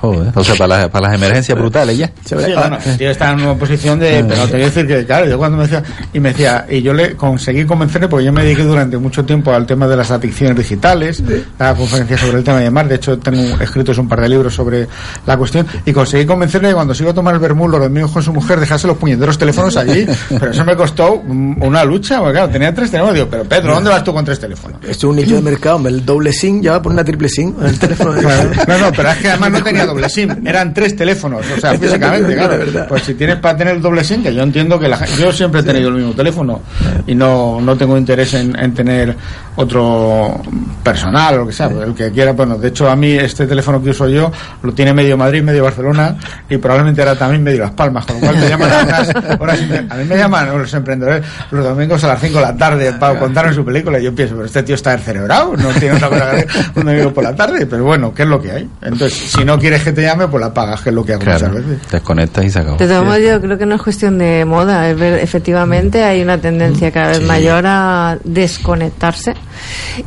Joder. 0.00 0.32
O 0.34 0.44
sea, 0.44 0.54
para, 0.56 0.68
las- 0.82 0.88
para 0.90 1.08
las 1.08 1.16
emergencias 1.16 1.58
brutales 1.58 1.98
ya. 1.98 2.10
Sí, 2.24 2.34
bueno, 2.34 2.78
el 2.84 2.96
tío 2.98 3.10
está 3.10 3.30
en 3.32 3.40
una 3.42 3.54
posición 3.54 3.98
de. 3.98 4.24
Pero 4.28 4.44
te 4.46 4.52
voy 4.52 4.62
a 4.62 4.64
decir 4.66 4.86
que, 4.86 5.04
claro, 5.06 5.26
yo 5.26 5.38
cuando 5.38 5.56
me 5.58 5.64
decía. 5.64 5.82
Y 6.12 6.20
me 6.20 6.30
decía. 6.30 6.66
Y 6.68 6.82
yo 6.82 6.92
le 6.92 7.14
conseguí 7.16 7.64
convencerle, 7.64 8.08
porque 8.08 8.24
yo 8.26 8.32
me 8.32 8.42
dediqué 8.44 8.62
durante 8.62 8.96
mucho 8.98 9.24
tiempo 9.24 9.52
al 9.52 9.66
tema 9.66 9.86
de 9.86 9.96
las 9.96 10.10
adicciones 10.10 10.56
digitales, 10.56 11.22
la 11.58 11.74
conferencia 11.74 12.18
sobre 12.18 12.38
el 12.38 12.44
tema 12.44 12.58
de 12.58 12.64
llamar. 12.64 12.88
De 12.88 12.96
hecho, 12.96 13.18
tengo 13.18 13.42
escritos 13.60 13.98
un 13.98 14.08
par 14.08 14.20
de 14.20 14.28
libros 14.28 14.54
sobre 14.54 14.86
la 15.26 15.36
cuestión. 15.36 15.66
Y 15.84 15.92
conseguí 15.92 16.24
convencerle 16.26 16.68
que 16.68 16.74
cuando 16.74 16.94
se 16.94 17.02
iba 17.02 17.12
a 17.12 17.14
tomar 17.14 17.34
el 17.34 17.40
vermú 17.40 17.68
los 17.68 17.80
domingos 17.80 18.10
con 18.10 18.22
su 18.22 18.32
mujer, 18.32 18.60
dejase 18.60 18.86
los 18.86 18.96
puñeteros 18.96 19.38
teléfonos 19.38 19.76
allí. 19.76 20.06
Pero 20.28 20.50
eso 20.50 20.64
me 20.64 20.76
costó 20.76 21.14
una 21.14 21.84
lucha, 21.84 22.18
porque 22.18 22.32
claro, 22.34 22.48
tenía 22.50 22.74
tres 22.74 22.90
teléfonos. 22.90 23.14
Digo, 23.14 23.28
pero 23.30 23.44
Pedro, 23.44 23.74
¿dónde 23.74 23.90
vas 23.90 24.02
tú 24.04 24.12
con 24.12 24.24
tres 24.24 24.38
teléfonos? 24.40 24.78
Esto 24.82 24.90
es 24.90 25.04
un 25.04 25.16
nicho 25.16 25.34
de 25.34 25.42
mercado, 25.42 25.86
el 25.88 26.04
doble 26.04 26.32
SIM 26.32 26.60
ya 26.62 26.72
va 26.72 26.82
por 26.82 26.92
una 26.92 27.04
triple 27.04 27.28
SIM 27.28 27.54
en 27.60 27.66
el 27.66 27.78
teléfono. 27.78 28.12
No, 28.22 28.78
no, 28.78 28.92
pero 28.96 29.10
es 29.10 29.18
que 29.18 29.28
además 29.30 29.50
no 29.52 29.62
tenía 29.64 29.81
doble 29.86 30.08
SIM, 30.08 30.30
eran 30.46 30.72
tres 30.74 30.96
teléfonos, 30.96 31.44
o 31.56 31.60
sea, 31.60 31.74
físicamente, 31.78 32.34
claro. 32.34 32.86
Pues 32.88 33.02
si 33.02 33.14
tienes 33.14 33.36
para 33.36 33.56
tener 33.56 33.76
el 33.76 33.82
doble 33.82 34.04
SIM, 34.04 34.22
que 34.22 34.34
yo 34.34 34.42
entiendo 34.42 34.78
que 34.78 34.88
la 34.88 35.04
yo 35.16 35.32
siempre 35.32 35.60
he 35.60 35.64
tenido 35.64 35.88
el 35.88 35.94
mismo 35.96 36.12
teléfono 36.12 36.60
y 37.06 37.14
no, 37.14 37.60
no 37.60 37.76
tengo 37.76 37.96
interés 37.96 38.34
en, 38.34 38.58
en 38.58 38.74
tener 38.74 39.16
otro 39.56 40.40
personal 40.82 41.34
o 41.34 41.38
lo 41.38 41.46
que 41.46 41.52
sea, 41.52 41.66
el 41.66 41.94
que 41.94 42.10
quiera, 42.10 42.32
bueno, 42.32 42.56
de 42.56 42.68
hecho 42.68 42.88
a 42.88 42.96
mí 42.96 43.12
este 43.12 43.46
teléfono 43.46 43.82
que 43.82 43.90
uso 43.90 44.08
yo 44.08 44.30
lo 44.62 44.72
tiene 44.72 44.92
medio 44.92 45.16
Madrid, 45.16 45.42
medio 45.42 45.64
Barcelona 45.64 46.16
y 46.48 46.56
probablemente 46.56 47.02
era 47.02 47.16
también 47.16 47.42
medio 47.42 47.60
Las 47.60 47.72
Palmas, 47.72 48.06
con 48.06 48.16
lo 48.16 48.20
cual 48.22 48.36
me 48.36 48.48
llaman 48.48 48.72
a 48.72 48.82
unas 48.82 49.40
horas, 49.40 49.60
a 49.90 49.94
mí 49.96 50.04
me 50.04 50.16
llaman 50.16 50.58
los 50.58 50.72
emprendedores 50.74 51.24
los 51.50 51.64
domingos 51.64 52.02
a 52.04 52.08
las 52.08 52.20
5 52.20 52.34
de 52.34 52.42
la 52.42 52.56
tarde 52.56 52.92
para 52.94 53.18
contarme 53.18 53.52
su 53.52 53.64
película 53.64 53.98
y 53.98 54.04
yo 54.04 54.14
pienso, 54.14 54.34
pero 54.34 54.46
este 54.46 54.62
tío 54.62 54.74
está 54.74 54.92
descerebrado, 54.92 55.56
no 55.56 55.68
tiene 55.70 55.96
otra 55.96 56.08
cosa 56.08 56.30
que 56.30 56.36
hacer 56.36 56.48
un 56.76 56.84
domingo 56.84 57.12
por 57.12 57.24
la 57.24 57.34
tarde, 57.34 57.66
pero 57.66 57.84
bueno, 57.84 58.12
¿qué 58.14 58.22
es 58.22 58.28
lo 58.28 58.40
que 58.40 58.50
hay? 58.50 58.68
Entonces, 58.82 59.12
si 59.14 59.44
no 59.44 59.58
quieres 59.58 59.71
que 59.80 59.92
te 59.92 60.02
llame, 60.02 60.28
pues 60.28 60.40
la 60.42 60.52
pagas, 60.52 60.80
que 60.82 60.90
es 60.90 60.94
lo 60.94 61.04
que 61.04 61.12
hago 61.14 61.22
Claro. 61.22 61.48
muchas 61.48 61.66
veces. 61.66 61.90
Desconectas 61.90 62.44
y 62.44 62.50
se 62.50 62.58
acabó. 62.58 62.76
De 62.76 62.86
todos 62.86 63.04
modos, 63.04 63.20
yo 63.22 63.40
creo 63.40 63.56
que 63.58 63.66
no 63.66 63.74
es 63.76 63.82
cuestión 63.82 64.18
de 64.18 64.44
moda. 64.44 64.90
es 64.90 64.98
ver- 64.98 65.20
efectivamente, 65.20 66.02
hay 66.04 66.20
una 66.22 66.38
tendencia 66.38 66.90
cada 66.90 67.08
vez 67.08 67.22
mayor 67.22 67.64
a 67.66 68.18
desconectarse 68.24 69.34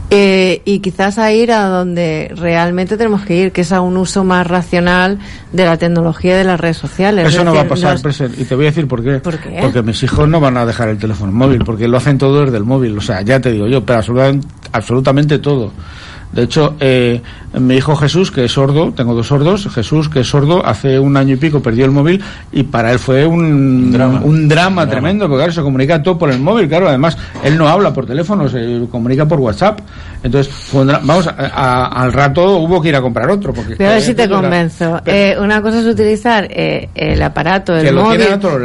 eh, 0.10 0.62
y 0.66 0.80
quizás 0.80 1.18
a 1.18 1.32
ir 1.32 1.52
a 1.52 1.66
donde 1.68 2.32
realmente 2.36 2.98
tenemos 2.98 3.22
que 3.24 3.36
ir, 3.36 3.52
que 3.52 3.62
es 3.62 3.72
a 3.72 3.82
un 3.82 3.98
uso 3.98 4.24
más 4.24 4.46
racional 4.46 5.20
de 5.54 5.66
la 5.66 5.78
tecnología 5.78 6.36
y 6.36 6.38
de 6.40 6.44
las 6.44 6.60
redes 6.60 6.78
sociales. 6.78 7.28
Eso 7.28 7.40
Es 7.40 7.46
no 7.46 7.54
va 7.54 7.62
a 7.62 7.68
pasar, 7.68 7.94
nos- 7.94 8.02
Preser, 8.02 8.32
y 8.38 8.44
te 8.44 8.56
voy 8.56 8.66
a 8.66 8.70
decir 8.70 8.88
por 8.88 9.04
qué. 9.04 9.20
¿Por 9.20 9.38
qué? 9.38 9.58
Porque 9.62 9.82
mis 9.82 10.02
hijos 10.04 10.28
no 10.28 10.40
van 10.40 10.58
a 10.58 10.66
dejar 10.66 10.90
el 10.90 10.98
teléfono 10.98 11.32
móvil, 11.32 11.64
porque 11.66 11.88
lo 11.88 11.98
hacen 11.98 12.18
todo 12.18 12.42
desde 12.44 12.58
el 12.58 12.64
móvil. 12.66 12.98
O 12.98 13.02
sea, 13.02 13.22
ya 13.22 13.40
te 13.40 13.52
digo 13.52 13.68
yo, 13.68 13.86
pero 13.86 14.00
absolutamente, 14.00 14.48
absolutamente 14.72 15.40
todo. 15.40 15.72
De 16.32 16.44
hecho, 16.44 16.76
eh, 16.80 17.22
mi 17.54 17.76
hijo 17.76 17.96
Jesús, 17.96 18.30
que 18.30 18.46
es 18.46 18.52
sordo, 18.52 18.92
tengo 18.92 19.14
dos 19.14 19.28
sordos, 19.28 19.70
Jesús, 19.74 20.10
que 20.10 20.20
es 20.22 20.28
sordo, 20.28 20.66
hace 20.66 21.00
un 21.00 21.16
año 21.16 21.36
y 21.36 21.38
pico 21.38 21.62
perdió 21.62 21.86
el 21.86 21.92
móvil 21.92 22.22
y 22.52 22.64
para 22.64 22.92
él 22.92 23.00
fue 23.00 23.26
un, 23.26 23.92
drama. 23.92 24.22
un 24.22 24.48
drama 24.48 24.88
tremendo, 24.88 25.26
porque 25.26 25.38
claro, 25.38 25.54
se 25.54 25.62
comunica 25.62 26.04
todo 26.04 26.18
por 26.18 26.30
el 26.32 26.40
móvil, 26.40 26.68
claro, 26.68 26.90
además 26.90 27.18
él 27.44 27.58
no 27.58 27.70
habla 27.70 27.94
por 27.94 28.06
teléfono, 28.06 28.50
se 28.50 28.86
comunica 28.92 29.26
por 29.26 29.40
WhatsApp. 29.40 29.80
Entonces, 30.26 30.52
vamos, 30.74 31.28
a- 31.28 31.32
a- 31.38 32.02
al 32.02 32.12
rato 32.12 32.58
hubo 32.58 32.82
que 32.82 32.90
ir 32.90 32.96
a 32.96 33.02
comprar 33.02 33.30
otro. 33.30 33.54
Porque, 33.54 33.76
Voy 33.76 33.86
a 33.86 33.90
ver 33.92 34.02
si 34.02 34.16
te 34.16 34.28
convenzo. 34.28 35.00
Pero- 35.06 35.18
Eh, 35.18 35.38
una 35.40 35.62
cosa 35.62 35.80
es 35.82 35.86
utilizar 35.86 36.48
eh, 36.50 36.90
el 36.96 37.22
aparato, 37.22 37.76
el 37.78 37.94
móvil, 37.94 38.18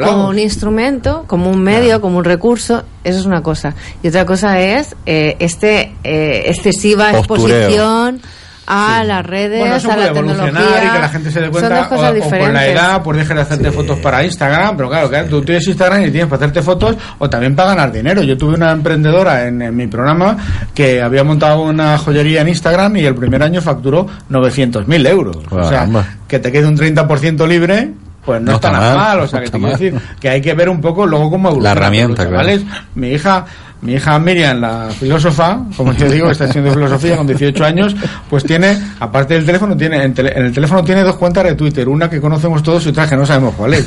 como 0.06 0.28
un 0.28 0.38
instrumento, 0.38 1.24
como 1.26 1.50
un 1.50 1.62
medio, 1.62 2.00
como 2.00 2.16
un 2.18 2.24
recurso. 2.24 2.82
Eso 3.04 3.20
es 3.20 3.26
una 3.26 3.42
cosa. 3.42 3.74
Y 4.02 4.08
otra 4.08 4.24
cosa 4.24 4.58
es 4.58 4.96
eh, 5.04 5.36
este 5.38 5.92
eh, 6.02 6.44
excesiva 6.46 7.12
Postureo. 7.12 7.56
exposición 7.58 8.20
a 8.66 9.02
las 9.04 9.26
redes, 9.26 9.58
Bueno, 9.60 9.74
eso 9.76 9.90
a 9.90 9.94
puede 9.94 10.04
la 10.06 10.18
evolucionar 10.18 10.52
tecnología. 10.52 10.84
y 10.88 10.92
que 10.92 10.98
la 11.00 11.08
gente 11.08 11.30
se 11.30 11.40
dé 11.40 11.44
Son 11.46 11.52
cuenta 11.52 11.78
dos 11.78 11.86
cosas 11.88 12.14
o, 12.20 12.30
por 12.30 12.50
la 12.52 12.66
edad 12.66 13.02
pues 13.02 13.18
dejes 13.18 13.34
de 13.36 13.42
hacerte 13.42 13.72
fotos 13.72 13.98
para 13.98 14.24
Instagram 14.24 14.76
pero 14.76 14.88
claro, 14.88 15.08
claro 15.08 15.28
tú 15.28 15.42
tienes 15.42 15.66
Instagram 15.66 16.02
y 16.02 16.10
tienes 16.10 16.26
para 16.26 16.36
hacerte 16.36 16.62
fotos 16.62 16.96
o 17.18 17.28
también 17.28 17.56
para 17.56 17.70
ganar 17.70 17.92
dinero. 17.92 18.22
Yo 18.22 18.36
tuve 18.38 18.54
una 18.54 18.70
emprendedora 18.72 19.46
en, 19.46 19.60
en 19.62 19.74
mi 19.76 19.86
programa 19.86 20.36
que 20.74 21.02
había 21.02 21.24
montado 21.24 21.62
una 21.62 21.98
joyería 21.98 22.42
en 22.42 22.48
Instagram 22.48 22.96
y 22.96 23.04
el 23.06 23.14
primer 23.14 23.42
año 23.42 23.60
facturó 23.60 24.06
900.000 24.30 25.08
euros. 25.08 25.36
O 25.50 25.64
sea 25.68 25.88
que 26.28 26.38
te 26.38 26.52
quede 26.52 26.66
un 26.66 26.76
30% 26.76 27.46
libre 27.48 27.90
pues 28.24 28.40
no, 28.40 28.50
No 28.50 28.56
está, 28.56 28.70
nada 28.70 28.94
mal, 28.94 28.96
mal, 28.96 29.18
o 29.18 29.22
no 29.22 29.28
sea, 29.28 29.40
que 29.40 29.46
te 29.50 29.58
quiero 29.58 29.72
decir 29.72 29.94
que 30.20 30.28
hay 30.28 30.40
que 30.40 30.54
ver 30.54 30.68
un 30.68 30.80
poco 30.80 31.06
luego 31.06 31.30
cómo 31.30 31.48
evoluciona. 31.48 31.74
La 31.74 31.80
herramienta, 31.80 32.22
Los 32.24 32.32
chavales, 32.32 32.62
Mi 32.94 33.08
hija, 33.12 33.46
mi 33.82 33.94
hija 33.94 34.18
Miriam, 34.18 34.60
la 34.60 34.88
filósofa, 34.90 35.60
como 35.76 35.92
yo 35.94 36.08
digo, 36.08 36.30
está 36.30 36.44
haciendo 36.44 36.70
filosofía 36.72 37.16
con 37.16 37.26
18 37.26 37.64
años, 37.64 37.96
pues 38.28 38.44
tiene, 38.44 38.78
aparte 39.00 39.34
del 39.34 39.46
teléfono, 39.46 39.76
tiene 39.76 40.02
en, 40.04 40.14
tele- 40.14 40.32
en 40.36 40.44
el 40.46 40.52
teléfono 40.52 40.84
tiene 40.84 41.02
dos 41.02 41.16
cuentas 41.16 41.44
de 41.44 41.54
Twitter, 41.54 41.88
una 41.88 42.10
que 42.10 42.20
conocemos 42.20 42.62
todos 42.62 42.84
y 42.86 42.90
otra 42.90 43.08
que 43.08 43.16
no 43.16 43.24
sabemos 43.24 43.54
cuál 43.54 43.74
es. 43.74 43.86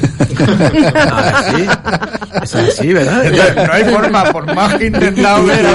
Ah, 0.95 1.43
sí. 1.55 1.65
Es 2.43 2.55
así, 2.55 2.91
¿verdad? 2.93 3.25
Entonces, 3.25 3.55
no 3.55 3.73
hay 3.73 3.83
forma, 3.85 4.23
por 4.25 4.53
más 4.55 4.73
que 4.75 4.83
he 4.85 4.87
intentado 4.87 5.45
ver, 5.45 5.65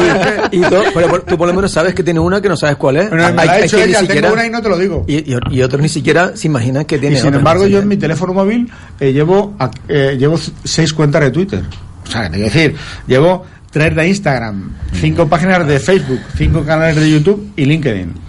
Y 0.51 0.61
tú, 0.63 0.77
pero 0.95 1.09
por- 1.09 1.23
tú 1.23 1.39
por 1.39 1.47
lo 1.49 1.55
menos 1.55 1.71
sabes 1.73 1.95
que 1.95 2.03
tiene 2.03 2.21
una 2.21 2.41
que 2.41 2.49
no 2.49 2.57
sabes 2.57 2.77
cuál 2.77 2.97
es. 2.97 3.09
Bueno, 3.09 3.25
Hay- 3.27 3.35
la 3.35 3.43
hay 3.43 3.49
ni 3.73 3.81
ella, 3.83 4.01
siquiera- 4.01 4.21
tengo 4.23 4.35
una 4.35 4.47
y 4.47 4.51
no 4.51 4.61
te 4.63 4.69
lo 4.69 4.77
digo. 4.79 5.05
y, 5.07 5.33
y- 5.33 5.39
y 5.51 5.63
otros 5.63 5.81
ni 5.81 5.89
siquiera 5.89 6.33
se 6.37 6.47
imaginan 6.49 6.85
que 6.85 6.99
tiene 6.99 7.17
Y 7.17 7.21
sin 7.21 7.35
embargo, 7.35 7.67
yo 7.67 7.79
en 7.79 7.89
mi 7.89 7.97
teléfono 7.97 8.35
móvil 8.35 8.71
eh, 9.01 9.13
llevo 9.13 9.55
eh, 9.89 10.17
llevo 10.19 10.39
seis 10.65 10.93
cuentas 10.93 11.23
de 11.23 11.31
Twitter. 11.31 11.63
O 12.07 12.11
sea, 12.11 12.23
te 12.25 12.37
quiero 12.39 12.45
decir, 12.47 12.75
llevo 13.07 13.45
tres 13.71 13.95
de 13.95 14.09
Instagram, 14.09 14.73
cinco 14.95 15.29
páginas 15.29 15.67
de 15.67 15.79
Facebook, 15.79 16.21
cinco 16.37 16.65
canales 16.65 16.97
de 16.97 17.11
YouTube 17.11 17.53
y 17.57 17.65
LinkedIn. 17.65 18.28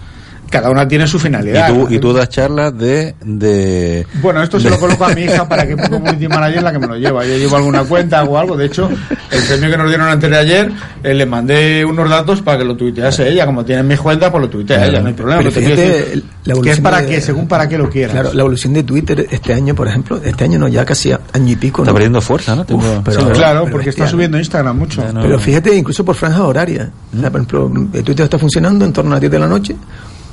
Cada 0.49 0.69
una 0.69 0.87
tiene 0.87 1.05
su 1.07 1.17
Y 1.17 1.19
finalidad. 1.19 1.67
tú, 1.73 1.87
y 1.89 1.99
tú 1.99 2.11
das 2.13 2.27
charlas 2.29 2.75
de, 2.77 3.13
de 3.23 4.05
Bueno, 4.21 4.41
esto 4.41 4.59
se 4.59 4.69
lo 4.69 4.79
coloco 4.79 5.05
a 5.05 5.09
mi 5.09 5.21
hija 5.23 5.47
para 5.47 5.67
que 5.67 5.75
como 5.75 5.89
community 5.89 6.27
manager 6.27 6.63
la 6.63 6.71
que 6.71 6.79
me 6.79 6.87
lo 6.87 6.95
lleva. 6.95 7.25
Yo 7.25 7.37
llevo 7.37 7.55
alguna 7.57 7.83
cuenta 7.83 8.23
o 8.23 8.37
algo. 8.37 8.57
De 8.57 8.65
hecho, 8.65 8.89
el 9.31 9.43
premio 9.43 9.69
que 9.69 9.77
nos 9.77 9.87
dieron 9.87 10.07
antes 10.07 10.29
de 10.29 10.37
ayer, 10.37 10.71
eh, 11.03 11.13
le 11.13 11.25
mandé 11.25 11.85
unos 11.85 12.09
datos 12.09 12.41
para 12.41 12.57
que 12.57 12.63
lo 12.65 12.75
tuitease 12.75 13.29
ella. 13.29 13.45
Como 13.45 13.63
tiene 13.63 13.83
mis 13.83 13.99
cuentas, 13.99 14.31
pues 14.31 14.41
lo 14.41 14.49
tuitea 14.49 14.85
ella, 14.87 15.01
no 15.01 15.07
hay 15.07 15.13
problema. 15.13 15.39
Pero 15.39 15.51
fíjate, 15.51 15.75
decir 15.75 16.23
la 16.45 16.55
que 16.61 16.71
es 16.71 16.79
para 16.79 17.01
de- 17.01 17.07
que, 17.07 17.21
según 17.21 17.47
para 17.47 17.69
qué 17.69 17.77
lo 17.77 17.89
quieras. 17.89 18.13
Claro, 18.13 18.33
la 18.33 18.41
evolución 18.41 18.73
de 18.73 18.83
Twitter 18.83 19.27
este 19.29 19.53
año, 19.53 19.75
por 19.75 19.87
ejemplo, 19.87 20.19
este 20.23 20.43
año 20.45 20.57
no, 20.59 20.67
ya 20.67 20.83
casi 20.85 21.11
año 21.11 21.51
y 21.51 21.55
pico. 21.55 21.83
está 21.83 21.93
perdiendo 21.93 22.21
fuerza, 22.21 22.55
¿no? 22.55 22.61
Uf, 22.61 22.67
Tengo- 22.67 23.01
pero- 23.03 23.19
sí, 23.19 23.25
¿verdad? 23.25 23.39
claro, 23.39 23.59
pero 23.65 23.71
porque 23.73 23.89
está 23.91 24.07
subiendo 24.07 24.37
Instagram 24.39 24.77
mucho. 24.77 25.03
No- 25.13 25.21
Pero 25.21 25.37
fíjate, 25.39 25.75
incluso 25.75 26.03
por 26.03 26.15
franjas 26.15 26.41
horarias. 26.41 26.89
O 27.15 27.19
sea, 27.19 27.29
por 27.29 27.41
ejemplo, 27.41 27.71
Twitter 28.03 28.23
está 28.23 28.39
funcionando 28.39 28.85
en 28.85 28.93
torno 28.93 29.11
a 29.11 29.13
las 29.15 29.21
10 29.21 29.31
de 29.31 29.39
la 29.39 29.47
noche. 29.47 29.75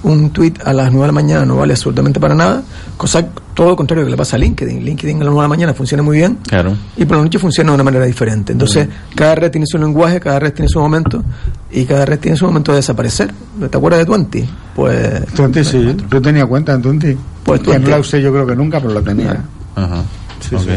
Un 0.02 0.30
tweet 0.30 0.54
a 0.64 0.72
las 0.72 0.92
9 0.92 1.00
de 1.02 1.06
la 1.08 1.12
mañana 1.12 1.44
no 1.44 1.56
vale 1.56 1.72
absolutamente 1.72 2.20
para 2.20 2.34
nada. 2.34 2.62
Cosa 2.96 3.26
todo 3.54 3.70
lo 3.70 3.76
contrario 3.76 4.04
que 4.04 4.10
le 4.10 4.16
pasa 4.16 4.36
a 4.36 4.38
LinkedIn. 4.38 4.84
LinkedIn 4.84 5.16
a 5.22 5.24
las 5.24 5.32
9 5.32 5.36
de 5.38 5.42
la 5.42 5.48
mañana 5.48 5.74
funciona 5.74 6.02
muy 6.02 6.18
bien. 6.18 6.38
Claro. 6.46 6.76
Y 6.96 7.04
por 7.06 7.16
la 7.16 7.22
noche 7.24 7.38
funciona 7.38 7.70
de 7.70 7.74
una 7.74 7.84
manera 7.84 8.04
diferente. 8.04 8.52
Entonces, 8.52 8.88
cada 9.14 9.34
red 9.34 9.50
tiene 9.50 9.66
su 9.66 9.78
lenguaje, 9.78 10.20
cada 10.20 10.38
red 10.38 10.52
tiene 10.52 10.68
su 10.68 10.78
momento. 10.78 11.24
Y 11.70 11.84
cada 11.86 12.04
red 12.04 12.18
tiene 12.20 12.36
su 12.36 12.44
momento 12.46 12.72
de 12.72 12.76
desaparecer. 12.76 13.32
¿Te 13.70 13.76
acuerdas 13.76 14.00
de 14.00 14.06
Twenty? 14.06 14.48
Pues. 14.74 15.26
Twenty, 15.34 15.64
sí. 15.64 15.96
Yo 16.10 16.22
tenía 16.22 16.46
cuenta 16.46 16.74
en 16.74 16.82
Twenty. 16.82 17.16
Pues 17.44 17.60
que 17.60 17.66
no 17.66 17.72
Twenty. 17.72 17.90
la 17.90 17.98
usé 17.98 18.22
yo 18.22 18.32
creo 18.32 18.46
que 18.46 18.54
nunca, 18.54 18.78
pero 18.80 18.92
la 18.94 19.02
tenía. 19.02 19.42
Ajá. 19.74 20.02
Sí, 20.48 20.56
sí. 20.58 20.70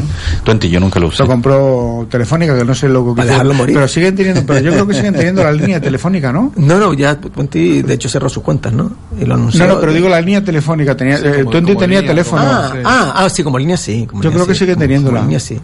Twenty, 0.43 0.69
yo 0.69 0.79
nunca 0.79 0.99
lo 0.99 1.07
usé. 1.07 1.23
Lo 1.23 1.27
compró 1.29 2.07
Telefónica, 2.09 2.57
que 2.57 2.63
no 2.65 2.73
sé 2.75 2.89
lo 2.89 3.05
que 3.05 3.17
Para 3.17 3.29
dejarlo 3.31 3.53
morir. 3.53 3.75
Pero 3.75 3.87
siguen 3.87 4.15
teniendo, 4.15 4.43
pero 4.45 4.59
yo 4.59 4.71
creo 4.71 4.87
que 4.87 4.93
siguen 4.93 5.13
teniendo 5.13 5.43
la 5.43 5.51
línea 5.51 5.79
telefónica, 5.79 6.31
¿no? 6.31 6.51
No, 6.55 6.77
no, 6.79 6.93
ya 6.93 7.15
Twenty 7.19 7.81
de 7.81 7.93
hecho 7.93 8.09
cerró 8.09 8.29
sus 8.29 8.43
cuentas, 8.43 8.73
¿no? 8.73 8.91
Y 9.19 9.25
lo 9.25 9.35
anunció. 9.35 9.65
No, 9.67 9.75
no, 9.75 9.79
pero 9.79 9.93
digo 9.93 10.09
la 10.09 10.21
línea 10.21 10.43
telefónica. 10.43 10.95
Tenía, 10.97 11.17
eh, 11.17 11.39
como- 11.43 11.51
Twenty 11.51 11.73
como 11.73 11.79
tenía 11.79 11.99
línea, 11.99 12.11
teléfono. 12.13 12.41
Ah, 12.45 12.69
Sí. 12.73 12.79
ah, 12.85 13.13
ah, 13.15 13.29
sí, 13.29 13.43
como 13.43 13.57
línea 13.59 13.77
sí. 13.77 14.05
como 14.07 14.21
Yo 14.23 14.29
línea 14.29 14.35
creo 14.43 14.47
que 14.47 14.53
sí, 14.53 14.59
sigue 14.59 14.73
como- 14.73 14.81
teniéndola. 14.83 15.17
Como 15.19 15.27
línea 15.29 15.39
sí. 15.39 15.59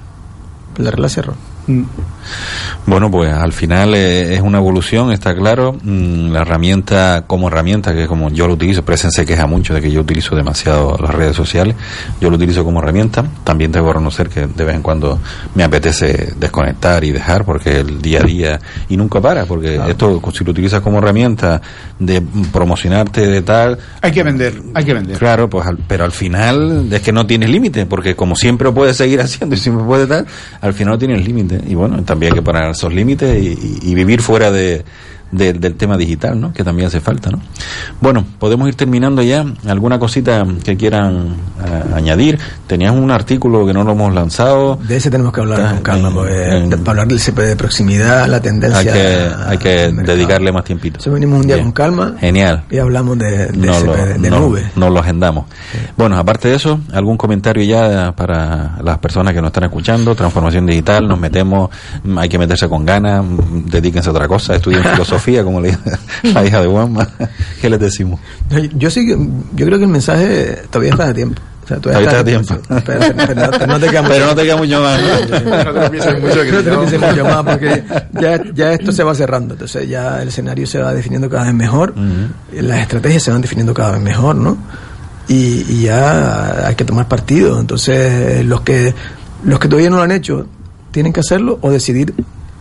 La 0.77 0.91
red 0.91 0.99
la 0.99 1.09
cerró. 1.09 1.33
Mm. 1.67 1.83
Bueno, 2.87 3.09
pues 3.09 3.31
al 3.31 3.51
final 3.53 3.93
eh, 3.95 4.35
es 4.35 4.41
una 4.41 4.57
evolución, 4.59 5.11
está 5.11 5.35
claro. 5.35 5.75
Mm, 5.83 6.31
la 6.31 6.41
herramienta 6.41 7.23
como 7.27 7.47
herramienta, 7.47 7.93
que 7.93 8.07
como 8.07 8.29
yo 8.29 8.47
lo 8.47 8.53
utilizo, 8.53 8.83
Presen 8.83 9.11
se 9.11 9.25
queja 9.25 9.47
mucho 9.47 9.73
de 9.73 9.81
que 9.81 9.91
yo 9.91 10.01
utilizo 10.01 10.35
demasiado 10.35 10.97
las 11.01 11.13
redes 11.13 11.35
sociales. 11.35 11.75
Yo 12.21 12.29
lo 12.29 12.35
utilizo 12.35 12.63
como 12.63 12.79
herramienta. 12.79 13.23
También 13.43 13.71
debo 13.71 13.87
reconocer 13.93 14.29
que 14.29 14.47
de 14.47 14.63
vez 14.63 14.75
en 14.75 14.81
cuando 14.81 15.19
me 15.55 15.63
apetece 15.63 16.33
desconectar 16.37 17.03
y 17.03 17.11
dejar, 17.11 17.45
porque 17.45 17.79
el 17.79 18.01
día 18.01 18.19
a 18.21 18.23
día, 18.23 18.59
y 18.89 18.97
nunca 18.97 19.19
para, 19.21 19.45
porque 19.45 19.79
esto, 19.89 20.21
si 20.33 20.43
lo 20.43 20.51
utilizas 20.51 20.81
como 20.81 20.97
herramienta 20.99 21.61
de 21.99 22.21
promocionarte 22.51 23.27
de 23.27 23.41
tal, 23.41 23.77
Hay 24.01 24.11
que 24.11 24.23
vender, 24.23 24.61
hay 24.73 24.83
que 24.85 24.93
vender. 24.93 25.17
Claro, 25.17 25.49
pues 25.49 25.65
al- 25.67 25.77
pero 25.87 26.03
al 26.03 26.11
final 26.11 26.87
es 26.91 27.01
que 27.01 27.11
no 27.11 27.25
tienes 27.25 27.49
límite, 27.49 27.85
porque 27.85 28.15
como 28.15 28.35
siempre 28.35 28.71
puedes 28.71 28.97
seguir 28.97 29.21
haciendo 29.21 29.55
y 29.55 29.59
siempre 29.59 29.85
puedes 29.85 30.07
dar, 30.07 30.25
al 30.61 30.73
final 30.73 30.93
no 30.93 30.97
tienes 30.99 31.25
límite. 31.25 31.54
Y 31.67 31.75
bueno, 31.75 32.03
también 32.03 32.33
hay 32.33 32.39
que 32.39 32.43
poner 32.43 32.69
esos 32.71 32.93
límites 32.93 33.41
y, 33.41 33.47
y- 33.49 33.91
y 33.91 33.95
vivir 33.95 34.21
fuera 34.21 34.51
de, 34.51 34.83
de- 35.37 35.53
del 35.53 35.75
tema 35.75 35.97
digital, 35.97 36.39
¿no? 36.39 36.53
Que 36.53 36.63
también 36.63 36.87
hace 36.87 36.99
falta, 36.99 37.29
¿no? 37.31 37.39
Bueno, 38.01 38.25
podemos 38.39 38.67
ir 38.67 38.75
terminando 38.75 39.21
ya. 39.21 39.45
¿Alguna 39.67 39.99
cosita 39.99 40.45
que 40.63 40.75
quieran 40.77 41.35
eh, 41.65 41.83
añadir? 41.95 42.39
Tenías 42.67 42.93
un 42.93 43.11
artículo 43.11 43.65
que 43.65 43.73
no 43.73 43.83
lo 43.83 43.91
hemos 43.93 44.13
lanzado. 44.13 44.77
De 44.87 44.97
ese 44.97 45.09
tenemos 45.09 45.33
que 45.33 45.41
hablar 45.41 45.61
Ah, 45.61 45.69
con 45.71 45.81
calma, 45.81 46.07
en- 46.09 46.13
porque 46.13 46.57
en- 46.57 46.69
para 46.69 46.91
hablar 46.91 47.07
del 47.07 47.19
CP 47.19 47.41
de 47.43 47.55
proximidad, 47.55 48.27
la 48.27 48.39
tendencia. 48.41 48.79
Hay 49.49 49.57
que, 49.57 49.85
hay 49.85 49.91
dedicarle 49.91 50.51
más 50.51 50.63
tiempito. 50.63 50.99
Eso 50.99 51.11
venimos 51.11 51.41
un 51.41 51.47
día 51.47 51.55
Bien. 51.55 51.65
con 51.67 51.71
calma 51.73 52.15
Genial. 52.19 52.63
y 52.69 52.77
hablamos 52.77 53.17
de, 53.17 53.47
de, 53.47 53.67
no 53.67 53.73
CP, 53.73 53.85
lo, 53.85 53.95
de, 54.21 54.29
no- 54.29 54.39
nube. 54.39 54.71
no 54.75 54.89
lo 54.89 54.99
agendamos. 54.99 55.45
Bueno, 55.97 56.17
aparte 56.17 56.47
de 56.49 56.55
eso, 56.55 56.79
algún 56.93 57.17
comentario 57.17 57.63
ya 57.63 58.11
para 58.15 58.77
las 58.83 58.97
personas 58.99 59.33
que 59.33 59.41
nos 59.41 59.49
están 59.49 59.65
escuchando, 59.65 60.15
transformación 60.15 60.65
digital, 60.65 61.07
nos 61.07 61.19
metemos, 61.19 61.69
hay 62.17 62.29
que 62.29 62.37
meterse 62.37 62.67
con 62.69 62.85
ganas, 62.85 63.23
dedíquense 63.65 64.09
a 64.09 64.11
otra 64.11 64.27
cosa, 64.27 64.55
estudien 64.55 64.83
filosofía, 64.93 65.24
como 65.43 65.61
le 65.61 65.77
la 66.23 66.45
hija 66.45 66.61
de 66.61 66.67
Juanma. 66.67 67.07
¿Qué 67.61 67.69
les 67.69 67.79
decimos? 67.79 68.19
Yo, 68.49 68.59
yo 68.59 68.89
sí, 68.89 69.07
yo 69.55 69.65
creo 69.65 69.77
que 69.77 69.85
el 69.85 69.91
mensaje 69.91 70.61
todavía 70.69 70.91
está 70.91 71.09
a 71.09 71.13
tiempo. 71.13 71.41
O 71.63 71.67
sea, 71.67 71.77
Todavía 71.77 72.07
está 72.07 72.19
a 72.19 72.23
tiempo. 72.23 72.55
Pero, 72.85 72.99
pero 73.15 73.35
no, 73.35 73.67
no 73.67 73.79
te 73.79 73.89
queda 73.89 74.01
mucho. 74.03 74.13
Pero 74.13 74.25
no 74.27 74.35
te 74.35 74.43
queda 74.43 74.57
mucho 74.57 74.81
más, 74.81 75.01
¿no? 75.01 75.39
No 75.39 75.73
te 75.73 75.81
lo 75.81 75.91
pienses 75.91 76.21
mucho, 76.21 76.43
que 76.43 76.51
No 76.51 76.61
te 76.61 76.71
pienses 76.71 77.01
mucho 77.01 77.25
más 77.25 77.43
porque 77.43 77.83
ya, 78.21 78.43
ya 78.53 78.73
esto 78.73 78.91
se 78.91 79.03
va 79.03 79.15
cerrando. 79.15 79.55
Entonces 79.55 79.89
ya 79.89 80.21
el 80.21 80.27
escenario 80.27 80.67
se 80.67 80.77
va 80.77 80.93
definiendo 80.93 81.27
cada 81.27 81.45
vez 81.45 81.53
mejor, 81.55 81.95
las 82.53 82.81
estrategias 82.81 83.23
se 83.23 83.31
van 83.31 83.41
definiendo 83.41 83.73
cada 83.73 83.93
vez 83.93 84.01
mejor, 84.01 84.35
¿no? 84.35 84.57
Y, 85.27 85.65
y 85.67 85.81
ya 85.85 86.67
hay 86.67 86.75
que 86.75 86.85
tomar 86.85 87.07
partido. 87.07 87.59
Entonces 87.59 88.45
los 88.45 88.61
que 88.61 88.93
los 89.43 89.59
que 89.59 89.67
todavía 89.67 89.89
no 89.89 89.97
lo 89.97 90.03
han 90.03 90.11
hecho 90.11 90.47
tienen 90.91 91.13
que 91.13 91.19
hacerlo 91.19 91.57
o 91.61 91.71
decidir 91.71 92.13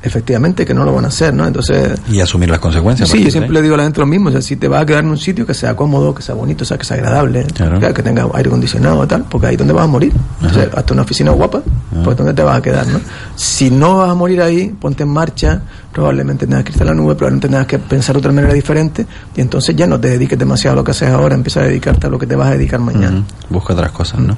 efectivamente 0.05 0.65
que 0.67 0.75
no 0.75 0.85
lo 0.85 0.95
van 0.95 1.07
a 1.07 1.09
hacer, 1.09 1.33
¿no? 1.35 1.47
Entonces 1.47 1.99
Y 2.11 2.21
asumir 2.21 2.51
las 2.51 2.59
consecuencias. 2.61 3.09
Sí, 3.09 3.25
yo 3.25 3.31
siempre 3.31 3.53
le 3.55 3.63
digo 3.63 3.75
a 3.75 3.79
la 3.79 3.85
gente 3.85 4.01
lo 4.01 4.07
mismo, 4.07 4.29
o 4.29 4.33
sea, 4.33 4.43
si 4.43 4.57
te 4.57 4.69
vas 4.69 4.83
a 4.83 4.87
quedar 4.87 5.03
en 5.03 5.11
un 5.11 5.17
sitio 5.19 5.47
que 5.47 5.55
sea 5.55 5.75
cómodo, 5.75 6.15
que 6.15 6.23
sea 6.23 6.35
bonito, 6.35 6.63
o 6.63 6.67
sea, 6.67 6.77
que 6.79 6.85
sea 6.85 6.97
agradable, 6.99 7.45
Claro. 7.55 7.81
que, 7.81 7.93
que 7.95 8.03
tenga 8.03 8.27
aire 8.35 8.49
acondicionado 8.49 9.07
tal, 9.09 9.25
porque 9.25 9.47
ahí 9.49 9.55
es 9.55 9.59
donde 9.59 9.73
vas 9.73 9.85
a 9.85 9.89
morir. 9.89 10.13
O 10.45 10.49
sea, 10.51 10.69
hasta 10.77 10.93
una 10.93 11.03
oficina 11.03 11.31
guapa, 11.33 11.63
pues 12.05 12.17
¿dónde 12.17 12.35
te 12.35 12.43
vas 12.43 12.59
a 12.59 12.63
quedar, 12.63 12.87
no? 12.87 13.01
Si 13.35 13.71
no 13.71 13.99
vas 13.99 14.11
a 14.11 14.15
morir 14.15 14.43
ahí, 14.43 14.69
ponte 14.79 15.03
en 15.05 15.09
marcha, 15.09 15.63
probablemente 15.93 16.47
tengas 16.47 16.65
que 16.65 16.73
irte 16.73 16.83
a 16.83 16.87
la 16.87 16.95
nube, 16.95 17.15
probablemente 17.15 17.49
tengas 17.49 17.67
que 17.67 17.79
pensar 17.79 18.15
de 18.15 18.19
otra 18.19 18.33
manera 18.33 18.53
diferente, 18.53 19.07
y 19.37 19.41
entonces 19.41 19.75
ya 19.75 19.87
no 19.87 19.99
te 19.99 20.09
dediques 20.11 20.39
demasiado 20.39 20.75
a 20.75 20.77
lo 20.77 20.85
que 20.85 20.91
haces 20.91 21.09
ahora, 21.09 21.35
empieza 21.35 21.61
a 21.61 21.65
dedicarte 21.65 22.07
a 22.07 22.11
lo 22.11 22.19
que 22.19 22.27
te 22.27 22.37
vas 22.37 22.49
a 22.49 22.53
dedicar 22.53 22.81
mañana. 22.81 23.23
Busca 23.49 23.73
otras 23.73 23.93
cosas, 23.93 24.21
¿no? 24.21 24.37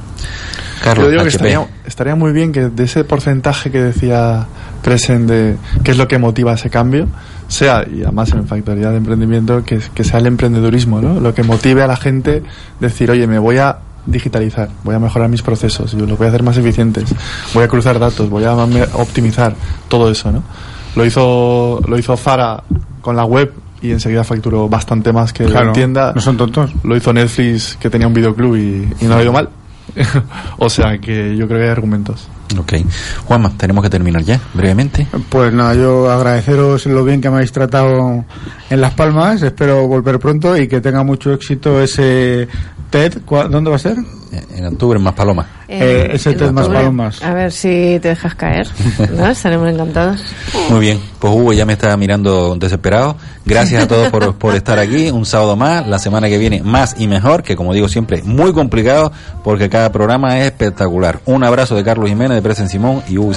Carlos, 0.83 1.07
Yo 1.07 1.11
digo 1.11 1.23
que 1.23 1.29
estaría, 1.29 1.67
estaría 1.87 2.15
muy 2.15 2.33
bien 2.33 2.53
que 2.53 2.69
de 2.69 2.85
ese 2.85 3.05
porcentaje 3.05 3.71
que 3.71 3.83
decía 3.83 4.47
Presen 4.83 5.27
de 5.27 5.57
qué 5.83 5.93
es 5.93 5.97
lo 5.99 6.07
que 6.07 6.19
motiva 6.19 6.53
ese 6.55 6.71
cambio, 6.71 7.09
sea, 7.49 7.85
y 7.91 8.03
además 8.03 8.33
en 8.33 8.47
factoría 8.47 8.91
de 8.91 8.99
emprendimiento, 8.99 9.65
que, 9.65 9.81
que 9.95 10.05
sea 10.05 10.21
el 10.21 10.27
emprendedurismo, 10.27 11.01
¿no? 11.01 11.21
Lo 11.21 11.35
que 11.35 11.43
motive 11.43 11.83
a 11.83 11.87
la 11.87 11.97
gente 11.97 12.43
decir, 12.81 13.11
oye, 13.11 13.27
me 13.27 13.39
voy 13.39 13.59
a 13.59 13.79
digitalizar, 14.07 14.69
voy 14.85 14.95
a 14.95 14.99
mejorar 15.01 15.29
mis 15.29 15.43
procesos, 15.43 15.93
yo 15.93 16.07
los 16.07 16.17
voy 16.17 16.27
a 16.27 16.29
hacer 16.29 16.43
más 16.45 16.57
eficientes, 16.57 17.13
voy 17.55 17.65
a 17.65 17.69
cruzar 17.69 17.99
datos, 17.99 18.31
voy 18.31 18.45
a 18.45 18.53
optimizar 18.53 19.55
todo 19.89 20.11
eso, 20.11 20.31
¿no? 20.31 20.45
Lo 20.95 21.05
hizo, 21.05 21.81
lo 21.89 21.99
hizo 21.99 22.17
Zara 22.17 22.63
con 23.01 23.17
la 23.17 23.25
web 23.25 23.53
y 23.83 23.91
enseguida 23.91 24.25
facturó 24.25 24.69
bastante 24.69 25.13
más 25.13 25.33
que 25.33 25.45
Claro, 25.45 25.67
la 25.67 25.73
tienda. 25.73 26.13
no 26.15 26.21
son 26.21 26.37
tontos. 26.37 26.71
Lo 26.85 26.97
hizo 26.97 27.13
Netflix 27.13 27.77
que 27.79 27.91
tenía 27.91 28.07
un 28.07 28.15
videoclub 28.15 28.57
y, 28.57 28.89
y 29.01 29.05
no 29.07 29.17
ha 29.17 29.23
ido 29.23 29.33
mal. 29.33 29.49
o 30.59 30.69
sea 30.71 30.99
que 30.99 31.37
yo 31.37 31.47
creo 31.47 31.61
que 31.61 31.65
hay 31.67 31.71
argumentos. 31.71 32.29
Ok. 32.59 32.75
Juanma, 33.25 33.53
tenemos 33.57 33.83
que 33.83 33.91
terminar 33.91 34.23
ya, 34.23 34.41
brevemente. 34.55 35.07
Pues 35.29 35.53
nada, 35.53 35.75
yo 35.75 36.11
agradeceros 36.11 36.87
lo 36.87 37.05
bien 37.05 37.21
que 37.21 37.29
me 37.29 37.37
habéis 37.37 37.53
tratado 37.53 38.25
en 38.71 38.81
Las 38.81 38.95
Palmas. 38.95 39.43
Espero 39.43 39.87
volver 39.89 40.19
pronto 40.19 40.57
y 40.57 40.69
que 40.69 40.81
tenga 40.81 41.03
mucho 41.03 41.33
éxito 41.33 41.81
ese 41.83 42.47
TED. 42.91 43.23
¿Cuá- 43.25 43.49
¿Dónde 43.49 43.71
va 43.71 43.77
a 43.77 43.81
ser? 43.81 43.97
En 44.33 44.67
octubre, 44.67 44.99
en 44.99 45.05
más 45.05 45.15
palomas. 45.15 45.47
Eh, 45.69 46.11
ese 46.13 46.31
en 46.31 46.55
más 46.55 46.69
palomas. 46.69 47.23
A 47.23 47.35
ver 47.35 47.53
si 47.53 47.99
te 48.01 48.09
dejas 48.09 48.35
caer. 48.35 48.69
¿no? 49.13 49.27
Estaremos 49.31 49.69
encantados. 49.69 50.23
Muy 50.71 50.81
bien, 50.81 51.01
pues 51.19 51.33
Hugo 51.33 51.53
ya 51.53 51.65
me 51.65 51.75
está 51.75 51.97
mirando 51.97 52.55
desesperado. 52.57 53.17
Gracias 53.45 53.85
a 53.85 53.89
todos 53.89 54.09
por, 54.09 54.35
por 54.37 54.55
estar 54.55 54.79
aquí. 54.79 55.11
Un 55.11 55.27
sábado 55.27 55.57
más, 55.57 55.87
la 55.87 55.99
semana 55.99 56.29
que 56.29 56.39
viene 56.39 56.63
más 56.63 56.97
y 56.99 57.07
mejor, 57.07 57.43
que 57.43 57.57
como 57.57 57.73
digo 57.75 57.89
siempre, 57.89 58.23
muy 58.23 58.53
complicado 58.53 59.13
porque 59.45 59.69
cada 59.69 59.93
programa 59.93 60.39
es 60.39 60.47
espectacular. 60.47 61.21
Un 61.27 61.45
abrazo 61.45 61.77
de 61.77 61.85
Carlos 61.85 62.09
Jiménez, 62.09 62.37
de 62.37 62.43
Presen 62.43 62.69
Simón 62.69 63.03
y 63.09 63.19
Hugo 63.19 63.35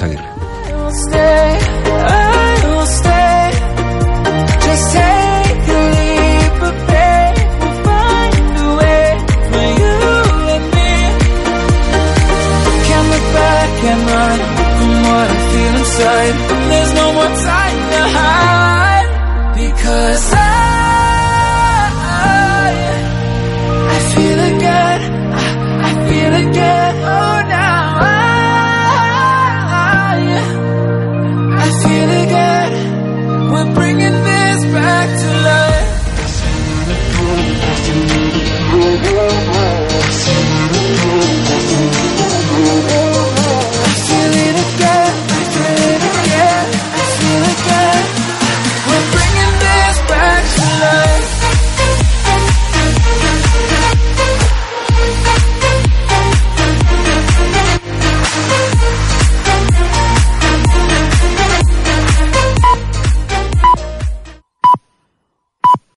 time 16.03 16.35
There's 16.71 16.93
no 17.01 17.07
more 17.17 17.31
time 17.51 17.79
to 17.93 18.01
hide 18.17 19.09
Because 19.61 20.23
I 20.33 20.37
I 23.95 23.97
feel 24.13 24.39
again 24.53 24.99
I, 25.41 25.43
I 25.87 25.89
feel 26.07 26.33
again. 26.49 26.93
Oh 27.15 27.37
now 27.59 27.83
I 28.01 28.03
I 31.63 31.65
feel 31.83 32.09
again. 32.23 32.69
We're 33.51 33.71
bringing 33.79 34.17
this 34.29 34.59
back 34.77 35.07
to 35.21 35.27
life 35.45 35.58